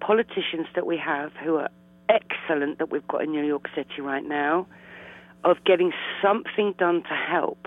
politicians 0.00 0.66
that 0.74 0.86
we 0.86 0.96
have 0.98 1.32
who 1.34 1.54
are 1.56 1.70
excellent 2.12 2.78
that 2.78 2.90
we've 2.90 3.06
got 3.08 3.22
in 3.22 3.32
New 3.32 3.44
York 3.44 3.68
City 3.74 4.00
right 4.00 4.24
now 4.24 4.66
of 5.44 5.56
getting 5.64 5.92
something 6.22 6.74
done 6.78 7.02
to 7.02 7.14
help. 7.14 7.66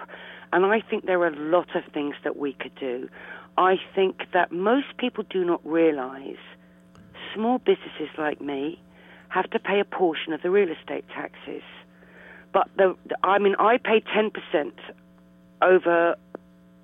And 0.54 0.66
I 0.66 0.82
think 0.82 1.06
there 1.06 1.20
are 1.22 1.28
a 1.28 1.36
lot 1.36 1.76
of 1.76 1.84
things 1.94 2.16
that 2.24 2.38
we 2.38 2.54
could 2.54 2.76
do. 2.76 3.10
I 3.58 3.76
think 3.94 4.22
that 4.34 4.52
most 4.52 4.98
people 4.98 5.24
do 5.30 5.44
not 5.44 5.66
realize 5.66 6.38
small 7.34 7.58
businesses 7.60 8.10
like 8.18 8.40
me 8.40 8.80
have 9.30 9.50
to 9.50 9.60
pay 9.60 9.80
a 9.80 9.86
portion 9.86 10.34
of 10.34 10.42
the 10.42 10.50
real 10.50 10.70
estate 10.72 11.06
taxes. 11.10 11.64
But 12.54 12.70
the, 12.78 12.96
the 13.08 13.18
I 13.24 13.40
mean, 13.40 13.56
I 13.60 13.78
pay 13.78 14.02
10% 14.02 14.32
over 15.62 16.16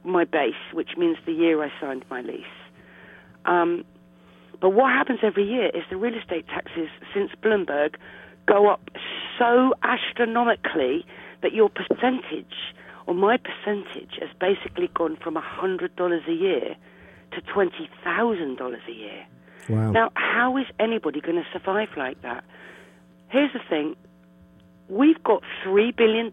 my 0.03 0.25
base, 0.25 0.53
which 0.73 0.97
means 0.97 1.17
the 1.25 1.31
year 1.31 1.63
I 1.63 1.71
signed 1.79 2.03
my 2.09 2.21
lease. 2.21 2.43
Um, 3.45 3.85
but 4.61 4.69
what 4.69 4.91
happens 4.91 5.19
every 5.23 5.43
year 5.43 5.71
is 5.73 5.83
the 5.89 5.97
real 5.97 6.15
estate 6.15 6.47
taxes 6.47 6.87
since 7.13 7.31
Bloomberg 7.43 7.95
go 8.47 8.69
up 8.69 8.89
so 9.37 9.73
astronomically 9.83 11.05
that 11.41 11.53
your 11.53 11.69
percentage 11.69 12.75
or 13.07 13.15
my 13.15 13.37
percentage 13.37 14.19
has 14.19 14.29
basically 14.39 14.89
gone 14.93 15.17
from 15.17 15.35
$100 15.35 16.27
a 16.27 16.31
year 16.31 16.75
to 17.31 17.41
$20,000 17.41 18.87
a 18.87 18.91
year. 18.91 19.25
Wow. 19.67 19.91
Now, 19.91 20.11
how 20.13 20.57
is 20.57 20.65
anybody 20.79 21.21
going 21.21 21.37
to 21.37 21.45
survive 21.51 21.89
like 21.97 22.21
that? 22.21 22.43
Here's 23.29 23.53
the 23.53 23.61
thing 23.69 23.95
we've 24.89 25.23
got 25.23 25.41
$3 25.65 25.95
billion 25.95 26.31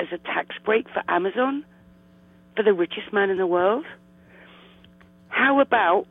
as 0.00 0.06
a 0.10 0.18
tax 0.18 0.56
break 0.64 0.88
for 0.88 1.02
Amazon, 1.08 1.64
for 2.56 2.62
the 2.62 2.72
richest 2.72 3.12
man 3.12 3.30
in 3.30 3.36
the 3.36 3.46
world. 3.46 3.84
How 5.28 5.60
about 5.60 6.06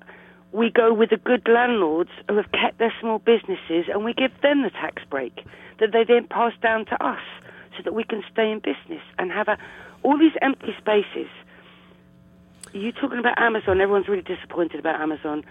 we 0.53 0.69
go 0.69 0.93
with 0.93 1.09
the 1.09 1.17
good 1.17 1.47
landlords 1.47 2.11
who 2.29 2.37
have 2.37 2.51
kept 2.51 2.77
their 2.77 2.93
small 3.01 3.17
businesses 3.17 3.85
and 3.91 4.05
we 4.05 4.13
give 4.13 4.31
them 4.41 4.61
the 4.61 4.69
tax 4.69 5.01
break 5.09 5.43
that 5.79 5.91
they 5.91 6.03
then 6.03 6.27
pass 6.27 6.53
down 6.61 6.85
to 6.85 7.03
us 7.03 7.21
so 7.75 7.81
that 7.83 7.93
we 7.93 8.03
can 8.03 8.23
stay 8.31 8.51
in 8.51 8.59
business 8.59 9.01
and 9.17 9.31
have 9.31 9.47
a, 9.47 9.57
all 10.03 10.17
these 10.17 10.37
empty 10.43 10.75
spaces. 10.77 11.27
You're 12.71 12.91
talking 12.91 13.17
about 13.17 13.39
Amazon, 13.39 13.81
everyone's 13.81 14.07
really 14.07 14.21
disappointed 14.21 14.79
about 14.79 15.01
Amazon. 15.01 15.43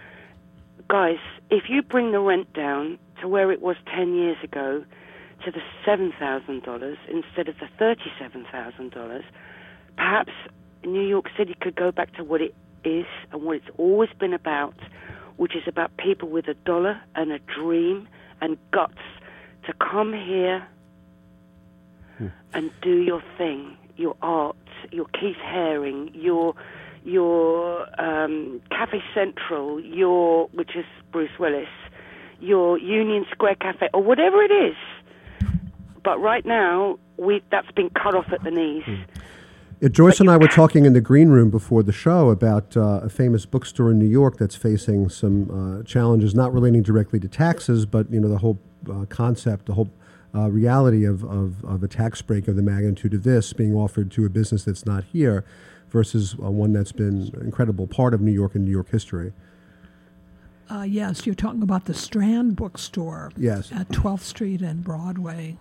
Guys, 0.88 1.18
if 1.50 1.64
you 1.68 1.82
bring 1.82 2.12
the 2.12 2.20
rent 2.20 2.52
down 2.52 2.98
to 3.20 3.28
where 3.28 3.50
it 3.50 3.60
was 3.60 3.76
10 3.92 4.14
years 4.14 4.36
ago 4.44 4.84
to 5.44 5.50
the 5.50 5.60
$7,000 5.84 6.96
instead 7.08 7.48
of 7.48 7.56
the 7.58 7.68
$37,000, 7.80 9.24
perhaps 9.96 10.32
New 10.84 11.02
York 11.02 11.26
City 11.36 11.56
could 11.60 11.74
go 11.74 11.90
back 11.90 12.14
to 12.14 12.22
what 12.22 12.40
it 12.40 12.54
is 12.84 13.06
and 13.32 13.42
what 13.42 13.56
it's 13.56 13.70
always 13.78 14.10
been 14.18 14.34
about, 14.34 14.74
which 15.36 15.54
is 15.54 15.62
about 15.66 15.96
people 15.96 16.28
with 16.28 16.48
a 16.48 16.54
dollar 16.54 17.00
and 17.14 17.32
a 17.32 17.38
dream 17.38 18.08
and 18.40 18.58
guts 18.70 18.98
to 19.66 19.72
come 19.74 20.12
here 20.12 20.66
and 22.52 22.70
do 22.82 22.98
your 22.98 23.22
thing, 23.38 23.76
your 23.96 24.16
art, 24.22 24.56
your 24.90 25.06
Keith 25.06 25.36
Haring, 25.44 26.10
your 26.14 26.54
your 27.04 27.88
um, 28.00 28.60
Cafe 28.70 29.02
Central, 29.14 29.80
your 29.80 30.46
which 30.48 30.76
is 30.76 30.84
Bruce 31.10 31.36
Willis, 31.38 31.68
your 32.40 32.78
Union 32.78 33.26
Square 33.32 33.56
Cafe, 33.56 33.88
or 33.92 34.02
whatever 34.02 34.42
it 34.42 34.52
is. 34.52 34.76
But 36.04 36.20
right 36.20 36.44
now, 36.44 36.98
we 37.16 37.42
that's 37.50 37.70
been 37.72 37.90
cut 37.90 38.14
off 38.14 38.32
at 38.32 38.42
the 38.44 38.50
knees. 38.50 38.84
Uh, 39.82 39.88
Joyce 39.88 40.20
and 40.20 40.30
I 40.30 40.36
were 40.36 40.48
talking 40.48 40.84
in 40.84 40.92
the 40.92 41.00
green 41.00 41.30
room 41.30 41.50
before 41.50 41.82
the 41.82 41.92
show 41.92 42.30
about 42.30 42.76
uh, 42.76 43.00
a 43.02 43.08
famous 43.08 43.46
bookstore 43.46 43.90
in 43.90 43.98
New 43.98 44.06
York 44.06 44.38
that's 44.38 44.54
facing 44.54 45.08
some 45.08 45.80
uh, 45.80 45.82
challenges, 45.82 46.34
not 46.34 46.52
relating 46.52 46.82
directly 46.82 47.18
to 47.20 47.28
taxes, 47.28 47.84
but 47.84 48.10
you 48.10 48.20
know 48.20 48.28
the 48.28 48.38
whole 48.38 48.60
uh, 48.90 49.06
concept, 49.08 49.66
the 49.66 49.74
whole 49.74 49.90
uh, 50.34 50.50
reality 50.50 51.04
of, 51.04 51.24
of, 51.24 51.64
of 51.64 51.82
a 51.82 51.88
tax 51.88 52.22
break 52.22 52.48
of 52.48 52.56
the 52.56 52.62
magnitude 52.62 53.12
of 53.12 53.24
this 53.24 53.52
being 53.52 53.74
offered 53.74 54.10
to 54.12 54.24
a 54.24 54.28
business 54.28 54.64
that's 54.64 54.86
not 54.86 55.04
here, 55.04 55.44
versus 55.90 56.34
uh, 56.42 56.50
one 56.50 56.72
that's 56.72 56.92
been 56.92 57.30
an 57.34 57.42
incredible 57.42 57.86
part 57.86 58.14
of 58.14 58.20
New 58.20 58.32
York 58.32 58.54
and 58.54 58.64
New 58.64 58.70
York 58.70 58.90
history. 58.90 59.32
Uh, 60.70 60.82
yes, 60.82 61.26
you're 61.26 61.34
talking 61.34 61.62
about 61.62 61.84
the 61.84 61.92
Strand 61.92 62.56
bookstore. 62.56 63.30
Yes. 63.36 63.70
At 63.72 63.88
12th 63.88 64.20
Street 64.20 64.62
and 64.62 64.82
Broadway. 64.82 65.58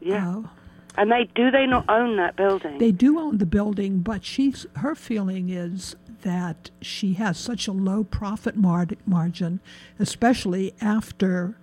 Yeah. 0.00 0.42
And 0.96 1.10
they 1.10 1.28
do 1.34 1.50
they 1.50 1.66
not 1.66 1.88
own 1.88 2.16
that 2.16 2.36
building? 2.36 2.78
They 2.78 2.92
do 2.92 3.18
own 3.18 3.38
the 3.38 3.46
building, 3.46 4.00
but 4.00 4.24
she's 4.24 4.66
her 4.76 4.94
feeling 4.94 5.50
is 5.50 5.96
that 6.22 6.70
she 6.80 7.14
has 7.14 7.38
such 7.38 7.68
a 7.68 7.72
low 7.72 8.02
profit 8.04 8.56
mar- 8.56 8.86
margin, 9.06 9.60
especially 9.98 10.74
after 10.80 11.56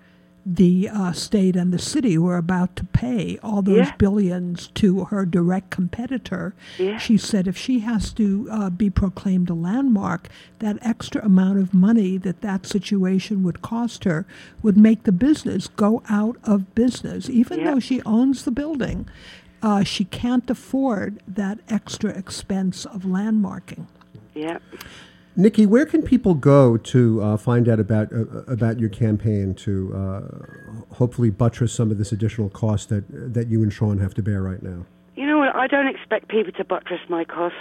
the 0.45 0.89
uh, 0.89 1.11
state 1.11 1.55
and 1.55 1.71
the 1.71 1.77
city 1.79 2.17
were 2.17 2.37
about 2.37 2.75
to 2.75 2.83
pay 2.85 3.37
all 3.43 3.61
those 3.61 3.87
Yeah. 3.87 3.95
billions 3.97 4.67
to 4.75 5.05
her 5.05 5.25
direct 5.25 5.69
competitor. 5.69 6.55
Yeah. 6.79 6.97
She 6.97 7.17
said 7.17 7.47
if 7.47 7.55
she 7.55 7.79
has 7.79 8.11
to 8.13 8.47
uh, 8.51 8.69
be 8.71 8.89
proclaimed 8.89 9.49
a 9.51 9.53
landmark, 9.53 10.29
that 10.59 10.79
extra 10.81 11.23
amount 11.23 11.59
of 11.59 11.73
money 11.73 12.17
that 12.17 12.41
that 12.41 12.65
situation 12.65 13.43
would 13.43 13.61
cost 13.61 14.03
her 14.05 14.25
would 14.63 14.77
make 14.77 15.03
the 15.03 15.11
business 15.11 15.67
go 15.67 16.01
out 16.09 16.37
of 16.43 16.73
business. 16.73 17.29
Even 17.29 17.59
Yeah. 17.59 17.73
though 17.73 17.79
she 17.79 18.01
owns 18.03 18.43
the 18.43 18.51
building, 18.51 19.07
uh, 19.61 19.83
she 19.83 20.05
can't 20.05 20.49
afford 20.49 21.21
that 21.27 21.59
extra 21.69 22.09
expense 22.09 22.85
of 22.85 23.03
landmarking. 23.03 23.85
Yeah. 24.33 24.57
Nikki, 25.35 25.65
where 25.65 25.85
can 25.85 26.01
people 26.01 26.33
go 26.33 26.75
to 26.77 27.21
uh, 27.21 27.37
find 27.37 27.69
out 27.69 27.79
about 27.79 28.11
uh, 28.11 28.25
about 28.47 28.79
your 28.79 28.89
campaign 28.89 29.55
to 29.55 29.93
uh, 29.95 30.95
hopefully 30.95 31.29
buttress 31.29 31.73
some 31.73 31.89
of 31.89 31.97
this 31.97 32.11
additional 32.11 32.49
cost 32.49 32.89
that 32.89 33.05
that 33.09 33.47
you 33.47 33.63
and 33.63 33.71
Sean 33.71 33.99
have 33.99 34.13
to 34.15 34.21
bear 34.21 34.41
right 34.41 34.61
now? 34.61 34.85
You 35.15 35.25
know 35.25 35.37
what? 35.37 35.55
I 35.55 35.67
don't 35.67 35.87
expect 35.87 36.27
people 36.27 36.51
to 36.53 36.65
buttress 36.65 36.99
my 37.09 37.23
cost. 37.23 37.55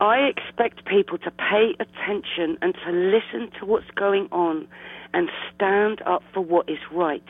I 0.00 0.18
expect 0.20 0.86
people 0.86 1.18
to 1.18 1.30
pay 1.30 1.74
attention 1.78 2.58
and 2.62 2.74
to 2.84 2.90
listen 2.90 3.50
to 3.60 3.66
what's 3.66 3.90
going 3.94 4.28
on 4.32 4.66
and 5.12 5.28
stand 5.54 6.02
up 6.06 6.22
for 6.32 6.40
what 6.40 6.68
is 6.68 6.78
right. 6.90 7.24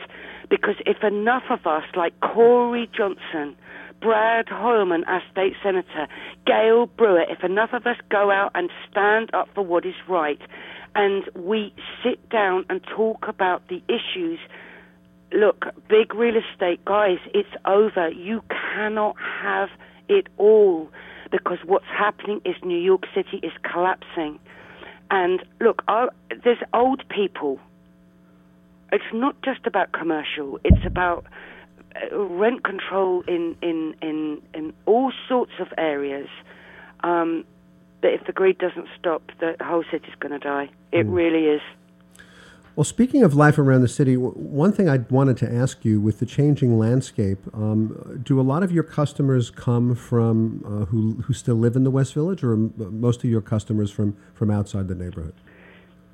Because 0.49 0.75
if 0.85 1.03
enough 1.03 1.43
of 1.49 1.67
us, 1.67 1.83
like 1.95 2.19
Corey 2.21 2.89
Johnson, 2.95 3.55
Brad 4.01 4.47
Hoylman, 4.47 5.03
our 5.07 5.21
state 5.31 5.53
senator, 5.63 6.07
Gale 6.45 6.87
Brewer, 6.87 7.25
if 7.29 7.43
enough 7.43 7.69
of 7.73 7.85
us 7.85 7.97
go 8.09 8.31
out 8.31 8.51
and 8.55 8.69
stand 8.89 9.33
up 9.33 9.49
for 9.53 9.63
what 9.63 9.85
is 9.85 9.95
right, 10.09 10.41
and 10.95 11.23
we 11.35 11.73
sit 12.03 12.27
down 12.29 12.65
and 12.69 12.81
talk 12.83 13.27
about 13.27 13.67
the 13.69 13.81
issues 13.87 14.39
look, 15.33 15.65
big 15.87 16.13
real 16.13 16.35
estate, 16.35 16.83
guys, 16.85 17.17
it's 17.33 17.49
over. 17.65 18.09
You 18.09 18.43
cannot 18.49 19.15
have 19.41 19.69
it 20.09 20.27
all 20.37 20.89
because 21.31 21.59
what's 21.65 21.85
happening 21.85 22.41
is 22.45 22.55
New 22.63 22.77
York 22.79 23.03
City 23.15 23.39
is 23.43 23.53
collapsing. 23.63 24.39
And 25.09 25.43
look, 25.59 25.83
there's 26.43 26.61
old 26.73 27.03
people. 27.09 27.59
It's 28.91 29.03
not 29.13 29.41
just 29.43 29.65
about 29.65 29.93
commercial. 29.93 30.59
It's 30.63 30.85
about 30.85 31.25
rent 32.11 32.63
control 32.63 33.23
in 33.27 33.55
in 33.61 33.95
in 34.01 34.41
in 34.53 34.73
all 34.85 35.11
sorts 35.27 35.53
of 35.59 35.67
areas. 35.77 36.29
Um, 37.03 37.45
but 38.01 38.13
if 38.13 38.25
the 38.25 38.33
greed 38.33 38.57
doesn't 38.57 38.87
stop, 38.97 39.21
the 39.39 39.55
whole 39.61 39.83
city's 39.91 40.15
going 40.19 40.31
to 40.31 40.39
die. 40.39 40.69
It 40.91 41.05
really 41.05 41.45
is. 41.45 41.61
Well, 42.75 42.85
speaking 42.85 43.21
of 43.21 43.35
life 43.35 43.59
around 43.59 43.81
the 43.81 43.89
city, 43.89 44.15
one 44.15 44.71
thing 44.71 44.87
I 44.89 44.99
wanted 45.09 45.35
to 45.37 45.53
ask 45.53 45.83
you 45.83 45.99
with 45.99 46.19
the 46.19 46.25
changing 46.25 46.79
landscape, 46.79 47.39
um, 47.53 48.21
do 48.23 48.39
a 48.39 48.41
lot 48.41 48.63
of 48.63 48.71
your 48.71 48.83
customers 48.83 49.49
come 49.49 49.93
from 49.93 50.63
uh, 50.65 50.85
who 50.85 51.15
who 51.23 51.33
still 51.33 51.55
live 51.55 51.75
in 51.75 51.83
the 51.83 51.91
West 51.91 52.13
Village, 52.13 52.43
or 52.43 52.55
most 52.55 53.23
of 53.23 53.29
your 53.29 53.41
customers 53.41 53.91
from 53.91 54.15
from 54.33 54.49
outside 54.49 54.87
the 54.87 54.95
neighborhood? 54.95 55.33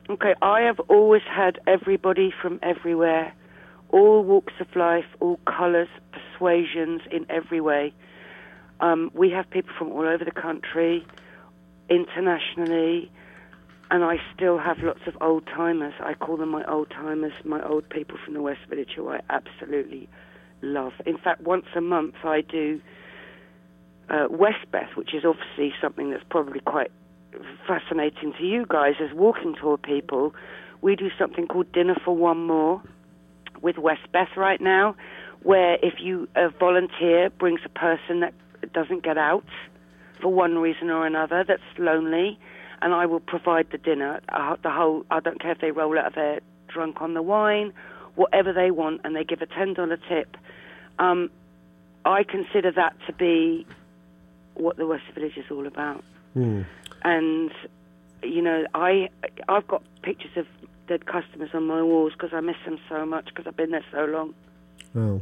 Okay, 0.09 0.33
I 0.41 0.61
have 0.61 0.79
always 0.89 1.21
had 1.29 1.59
everybody 1.67 2.33
from 2.41 2.59
everywhere, 2.63 3.33
all 3.89 4.23
walks 4.23 4.53
of 4.59 4.67
life, 4.75 5.05
all 5.19 5.39
colours, 5.45 5.89
persuasions 6.11 7.01
in 7.11 7.25
every 7.29 7.61
way. 7.61 7.93
Um, 8.79 9.11
we 9.13 9.31
have 9.31 9.49
people 9.49 9.71
from 9.77 9.91
all 9.91 10.07
over 10.07 10.23
the 10.23 10.31
country, 10.31 11.05
internationally, 11.89 13.11
and 13.89 14.03
I 14.03 14.17
still 14.35 14.57
have 14.57 14.79
lots 14.79 14.99
of 15.07 15.17
old 15.21 15.47
timers. 15.47 15.93
I 15.99 16.13
call 16.13 16.37
them 16.37 16.49
my 16.49 16.63
old 16.65 16.89
timers, 16.91 17.33
my 17.43 17.65
old 17.65 17.89
people 17.89 18.17
from 18.23 18.33
the 18.33 18.41
West 18.41 18.59
Village 18.69 18.91
who 18.95 19.09
I 19.09 19.21
absolutely 19.29 20.09
love. 20.61 20.93
In 21.05 21.17
fact, 21.17 21.41
once 21.41 21.65
a 21.75 21.81
month 21.81 22.15
I 22.23 22.41
do 22.41 22.81
uh, 24.09 24.27
Westbeth, 24.29 24.95
which 24.95 25.13
is 25.13 25.23
obviously 25.25 25.73
something 25.81 26.11
that's 26.11 26.23
probably 26.29 26.59
quite 26.59 26.91
fascinating 27.67 28.33
to 28.37 28.43
you 28.43 28.65
guys 28.67 28.95
as 29.01 29.13
walking 29.13 29.55
tour 29.59 29.77
people, 29.77 30.35
we 30.81 30.95
do 30.95 31.09
something 31.17 31.47
called 31.47 31.71
Dinner 31.71 31.95
for 32.03 32.15
One 32.15 32.45
More 32.45 32.81
with 33.61 33.77
Westbeth 33.77 34.35
right 34.35 34.61
now, 34.61 34.95
where 35.43 35.77
if 35.81 35.95
you 35.99 36.27
a 36.35 36.49
volunteer 36.49 37.29
brings 37.29 37.61
a 37.65 37.69
person 37.69 38.21
that 38.21 38.33
doesn't 38.73 39.03
get 39.03 39.17
out 39.17 39.45
for 40.21 40.33
one 40.33 40.57
reason 40.57 40.89
or 40.89 41.05
another, 41.05 41.43
that's 41.47 41.61
lonely, 41.77 42.39
and 42.81 42.93
I 42.93 43.05
will 43.05 43.19
provide 43.19 43.67
the 43.71 43.77
dinner. 43.77 44.19
Uh, 44.29 44.55
the 44.63 44.71
whole 44.71 45.05
I 45.11 45.19
don't 45.19 45.39
care 45.39 45.51
if 45.51 45.59
they 45.59 45.71
roll 45.71 45.97
out 45.97 46.07
of 46.07 46.15
there 46.15 46.39
drunk 46.67 47.01
on 47.01 47.13
the 47.13 47.21
wine, 47.21 47.73
whatever 48.15 48.53
they 48.53 48.71
want, 48.71 49.01
and 49.03 49.15
they 49.15 49.23
give 49.23 49.41
a 49.41 49.45
ten 49.47 49.73
dollar 49.73 49.97
tip. 49.97 50.37
Um, 50.99 51.29
I 52.05 52.23
consider 52.23 52.71
that 52.71 52.95
to 53.05 53.13
be 53.13 53.65
what 54.55 54.77
the 54.77 54.87
West 54.87 55.03
Village 55.13 55.37
is 55.37 55.45
all 55.51 55.67
about. 55.67 56.03
Hmm. 56.33 56.61
And 57.03 57.51
you 58.23 58.41
know, 58.41 58.65
I 58.73 59.09
I've 59.47 59.67
got 59.67 59.83
pictures 60.01 60.35
of 60.35 60.47
dead 60.87 61.05
customers 61.05 61.49
on 61.53 61.67
my 61.67 61.81
walls 61.81 62.13
because 62.13 62.31
I 62.33 62.39
miss 62.39 62.55
them 62.65 62.79
so 62.89 63.05
much 63.05 63.25
because 63.25 63.45
I've 63.47 63.57
been 63.57 63.71
there 63.71 63.85
so 63.91 64.05
long. 64.05 64.33
Oh. 64.95 65.21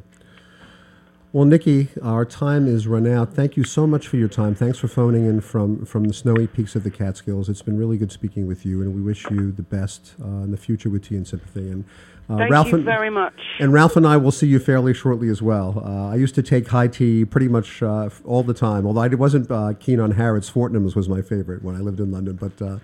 Well, 1.34 1.43
Nikki, 1.43 1.89
our 2.01 2.24
time 2.24 2.66
is 2.66 2.88
run 2.88 3.05
out. 3.05 3.34
Thank 3.34 3.57
you 3.57 3.66
so 3.66 3.86
much 3.86 4.07
for 4.07 4.16
your 4.16 4.30
time. 4.30 4.55
Thanks 4.55 4.78
for 4.78 4.88
phoning 4.88 5.26
in 5.26 5.41
from, 5.41 5.86
from 5.86 6.05
the 6.05 6.13
snowy 6.13 6.47
peaks 6.47 6.78
of 6.78 6.86
the 6.86 6.89
Catskills. 6.89 7.49
It's 7.49 7.61
been 7.61 7.78
really 7.78 7.97
good 7.97 8.13
speaking 8.13 8.47
with 8.47 8.66
you, 8.66 8.82
and 8.82 8.95
we 8.95 9.01
wish 9.01 9.30
you 9.30 9.51
the 9.51 9.61
best 9.61 10.16
uh, 10.24 10.28
in 10.28 10.51
the 10.51 10.57
future 10.57 10.89
with 10.89 11.09
Tea 11.09 11.18
and 11.18 11.28
Sympathy. 11.28 11.70
And 11.70 11.84
uh, 12.30 12.38
Thank 12.38 12.51
Ralph 12.51 12.68
you 12.68 12.76
and, 12.76 12.86
very 12.86 13.09
much. 13.09 13.34
And 13.59 13.74
Ralph 13.74 13.97
and 13.97 14.07
I 14.07 14.16
will 14.16 14.32
see 14.32 14.47
you 14.47 14.59
fairly 14.59 14.93
shortly 14.93 15.28
as 15.28 15.41
well. 15.41 15.84
Uh, 15.86 16.11
I 16.11 16.16
used 16.16 16.36
to 16.36 16.41
take 16.41 16.70
high 16.70 16.88
tea 16.88 17.26
pretty 17.26 17.49
much 17.49 17.84
uh, 17.84 18.09
all 18.24 18.43
the 18.43 18.53
time, 18.53 18.88
although 18.88 19.01
I 19.01 19.09
wasn't 19.09 19.51
uh, 19.51 19.74
keen 19.78 19.99
on 19.99 20.11
Harrods. 20.11 20.49
Fortnum's 20.49 20.95
was 20.95 21.09
my 21.09 21.22
favorite 21.22 21.63
when 21.63 21.76
I 21.76 21.80
lived 21.80 21.99
in 21.99 22.13
London, 22.13 22.38
but 22.38 22.66
uh, 22.66 22.78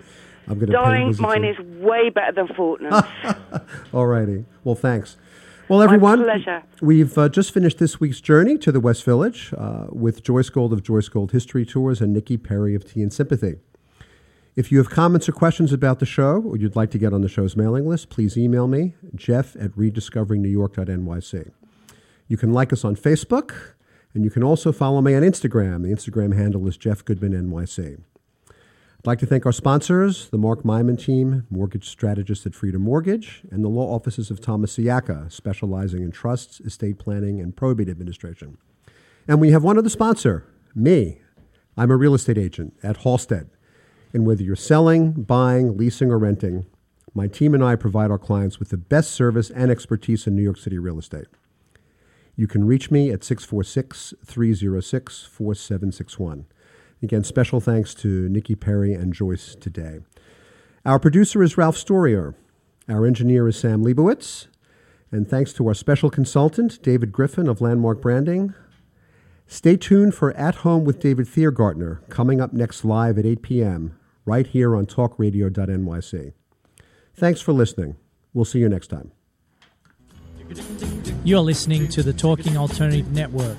I'm 0.48 0.58
going 0.58 0.66
to 0.66 0.72
Darling, 0.72 1.14
mine 1.18 1.44
is 1.44 1.58
way 1.58 2.10
better 2.10 2.32
than 2.32 2.48
Fortnum's. 2.48 3.04
All 3.92 4.06
righty. 4.06 4.44
Well, 4.64 4.74
thanks. 4.74 5.16
Well, 5.68 5.80
everyone, 5.80 6.24
pleasure. 6.24 6.62
we've 6.80 7.16
uh, 7.16 7.28
just 7.28 7.54
finished 7.54 7.78
this 7.78 7.98
week's 8.00 8.20
journey 8.20 8.58
to 8.58 8.72
the 8.72 8.80
West 8.80 9.04
Village 9.04 9.54
uh, 9.56 9.86
with 9.90 10.22
Joyce 10.22 10.50
Gold 10.50 10.72
of 10.72 10.82
Joyce 10.82 11.08
Gold 11.08 11.32
History 11.32 11.64
Tours 11.64 12.00
and 12.00 12.12
Nikki 12.12 12.36
Perry 12.36 12.74
of 12.74 12.84
Tea 12.84 13.02
and 13.02 13.12
Sympathy. 13.12 13.56
If 14.54 14.70
you 14.70 14.76
have 14.78 14.90
comments 14.90 15.28
or 15.30 15.32
questions 15.32 15.72
about 15.72 15.98
the 15.98 16.04
show 16.04 16.42
or 16.42 16.58
you'd 16.58 16.76
like 16.76 16.90
to 16.90 16.98
get 16.98 17.14
on 17.14 17.22
the 17.22 17.28
show's 17.28 17.56
mailing 17.56 17.88
list, 17.88 18.10
please 18.10 18.36
email 18.36 18.66
me, 18.68 18.94
jeff 19.14 19.56
at 19.56 19.70
rediscoveringnewyork.nyc. 19.70 21.52
You 22.28 22.36
can 22.36 22.52
like 22.52 22.72
us 22.72 22.84
on 22.84 22.96
Facebook, 22.96 23.74
and 24.14 24.24
you 24.24 24.30
can 24.30 24.42
also 24.42 24.72
follow 24.72 25.00
me 25.00 25.14
on 25.14 25.22
Instagram. 25.22 25.82
The 25.82 25.88
Instagram 25.88 26.36
handle 26.36 26.66
is 26.68 26.76
Jeff 26.76 27.02
Goodman 27.04 27.32
NYC. 27.32 28.02
I'd 29.02 29.08
like 29.08 29.18
to 29.18 29.26
thank 29.26 29.44
our 29.46 29.52
sponsors, 29.52 30.28
the 30.28 30.38
Mark 30.38 30.62
Myman 30.62 30.96
team, 30.96 31.44
mortgage 31.50 31.88
strategist 31.88 32.46
at 32.46 32.54
Freedom 32.54 32.80
Mortgage, 32.80 33.42
and 33.50 33.64
the 33.64 33.68
law 33.68 33.92
offices 33.92 34.30
of 34.30 34.40
Thomas 34.40 34.76
Siaka, 34.76 35.32
specializing 35.32 36.04
in 36.04 36.12
trusts, 36.12 36.60
estate 36.60 37.00
planning, 37.00 37.40
and 37.40 37.56
probate 37.56 37.88
administration. 37.88 38.58
And 39.26 39.40
we 39.40 39.50
have 39.50 39.64
one 39.64 39.76
other 39.76 39.88
sponsor, 39.88 40.46
me. 40.72 41.20
I'm 41.76 41.90
a 41.90 41.96
real 41.96 42.14
estate 42.14 42.38
agent 42.38 42.74
at 42.84 42.98
Halstead. 42.98 43.50
And 44.12 44.24
whether 44.24 44.44
you're 44.44 44.54
selling, 44.54 45.10
buying, 45.10 45.76
leasing, 45.76 46.12
or 46.12 46.18
renting, 46.18 46.66
my 47.12 47.26
team 47.26 47.54
and 47.54 47.64
I 47.64 47.74
provide 47.74 48.12
our 48.12 48.18
clients 48.18 48.60
with 48.60 48.68
the 48.68 48.76
best 48.76 49.10
service 49.10 49.50
and 49.50 49.68
expertise 49.68 50.28
in 50.28 50.36
New 50.36 50.44
York 50.44 50.58
City 50.58 50.78
real 50.78 51.00
estate. 51.00 51.26
You 52.36 52.46
can 52.46 52.68
reach 52.68 52.92
me 52.92 53.10
at 53.10 53.24
646 53.24 54.14
306 54.24 55.24
4761. 55.24 56.46
Again, 57.02 57.24
special 57.24 57.60
thanks 57.60 57.94
to 57.96 58.28
Nikki 58.28 58.54
Perry 58.54 58.94
and 58.94 59.12
Joyce 59.12 59.56
today. 59.58 60.00
Our 60.84 60.98
producer 60.98 61.42
is 61.42 61.58
Ralph 61.58 61.76
Storier. 61.76 62.34
Our 62.88 63.06
engineer 63.06 63.48
is 63.48 63.58
Sam 63.58 63.82
Leibowitz. 63.84 64.46
And 65.10 65.28
thanks 65.28 65.52
to 65.54 65.66
our 65.66 65.74
special 65.74 66.10
consultant, 66.10 66.82
David 66.82 67.12
Griffin 67.12 67.48
of 67.48 67.60
Landmark 67.60 68.00
Branding. 68.00 68.54
Stay 69.46 69.76
tuned 69.76 70.14
for 70.14 70.32
At 70.36 70.56
Home 70.56 70.84
with 70.84 71.00
David 71.00 71.26
Thiergartner, 71.26 72.08
coming 72.08 72.40
up 72.40 72.52
next 72.52 72.84
live 72.84 73.18
at 73.18 73.26
8 73.26 73.42
p.m., 73.42 73.98
right 74.24 74.46
here 74.46 74.74
on 74.74 74.86
talkradio.nyc. 74.86 76.32
Thanks 77.14 77.40
for 77.40 77.52
listening. 77.52 77.96
We'll 78.32 78.46
see 78.46 78.60
you 78.60 78.68
next 78.68 78.86
time. 78.88 79.12
You're 81.24 81.40
listening 81.40 81.88
to 81.88 82.02
the 82.02 82.12
Talking 82.12 82.56
Alternative 82.56 83.10
Network. 83.12 83.58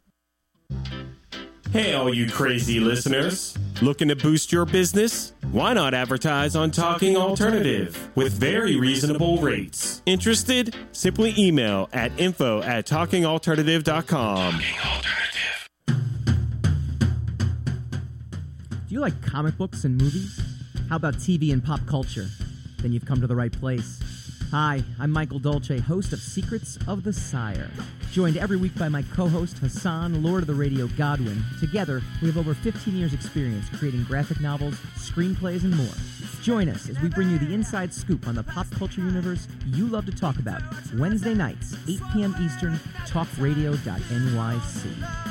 Hey, 1.71 1.93
all 1.93 2.13
you 2.13 2.29
crazy 2.29 2.81
listeners. 2.81 3.57
Looking 3.81 4.09
to 4.09 4.15
boost 4.17 4.51
your 4.51 4.65
business? 4.65 5.31
Why 5.51 5.71
not 5.73 5.93
advertise 5.93 6.53
on 6.53 6.69
Talking 6.69 7.15
Alternative 7.15 8.09
with 8.13 8.33
very 8.33 8.75
reasonable 8.75 9.37
rates? 9.37 10.01
Interested? 10.05 10.75
Simply 10.91 11.33
email 11.37 11.87
at 11.93 12.11
info 12.19 12.61
at 12.61 12.85
talkingalternative.com. 12.87 14.61
Do 15.87 15.93
you 18.89 18.99
like 18.99 19.21
comic 19.21 19.57
books 19.57 19.85
and 19.85 19.97
movies? 19.97 20.41
How 20.89 20.97
about 20.97 21.13
TV 21.13 21.53
and 21.53 21.63
pop 21.63 21.79
culture? 21.87 22.27
Then 22.79 22.91
you've 22.91 23.05
come 23.05 23.21
to 23.21 23.27
the 23.27 23.35
right 23.37 23.53
place. 23.53 24.01
Hi, 24.51 24.83
I'm 24.99 25.11
Michael 25.11 25.39
Dolce, 25.39 25.79
host 25.79 26.11
of 26.11 26.19
Secrets 26.19 26.77
of 26.85 27.05
the 27.05 27.13
Sire. 27.13 27.71
Joined 28.11 28.35
every 28.35 28.57
week 28.57 28.75
by 28.75 28.89
my 28.89 29.01
co 29.01 29.29
host 29.29 29.59
Hassan, 29.59 30.21
Lord 30.21 30.43
of 30.43 30.47
the 30.47 30.53
Radio 30.53 30.87
Godwin. 30.87 31.41
Together, 31.61 32.01
we 32.21 32.27
have 32.27 32.37
over 32.37 32.53
15 32.53 32.93
years' 32.93 33.13
experience 33.13 33.69
creating 33.69 34.03
graphic 34.03 34.41
novels, 34.41 34.75
screenplays, 34.97 35.63
and 35.63 35.77
more. 35.77 35.95
Join 36.41 36.67
us 36.67 36.89
as 36.89 36.99
we 36.99 37.07
bring 37.07 37.29
you 37.29 37.39
the 37.39 37.53
inside 37.53 37.93
scoop 37.93 38.27
on 38.27 38.35
the 38.35 38.43
pop 38.43 38.69
culture 38.71 38.99
universe 38.99 39.47
you 39.67 39.87
love 39.87 40.05
to 40.07 40.11
talk 40.11 40.37
about. 40.37 40.61
Wednesday 40.95 41.33
nights, 41.33 41.77
8 41.87 42.01
p.m. 42.13 42.35
Eastern, 42.41 42.73
talkradio.nyc. 43.07 45.30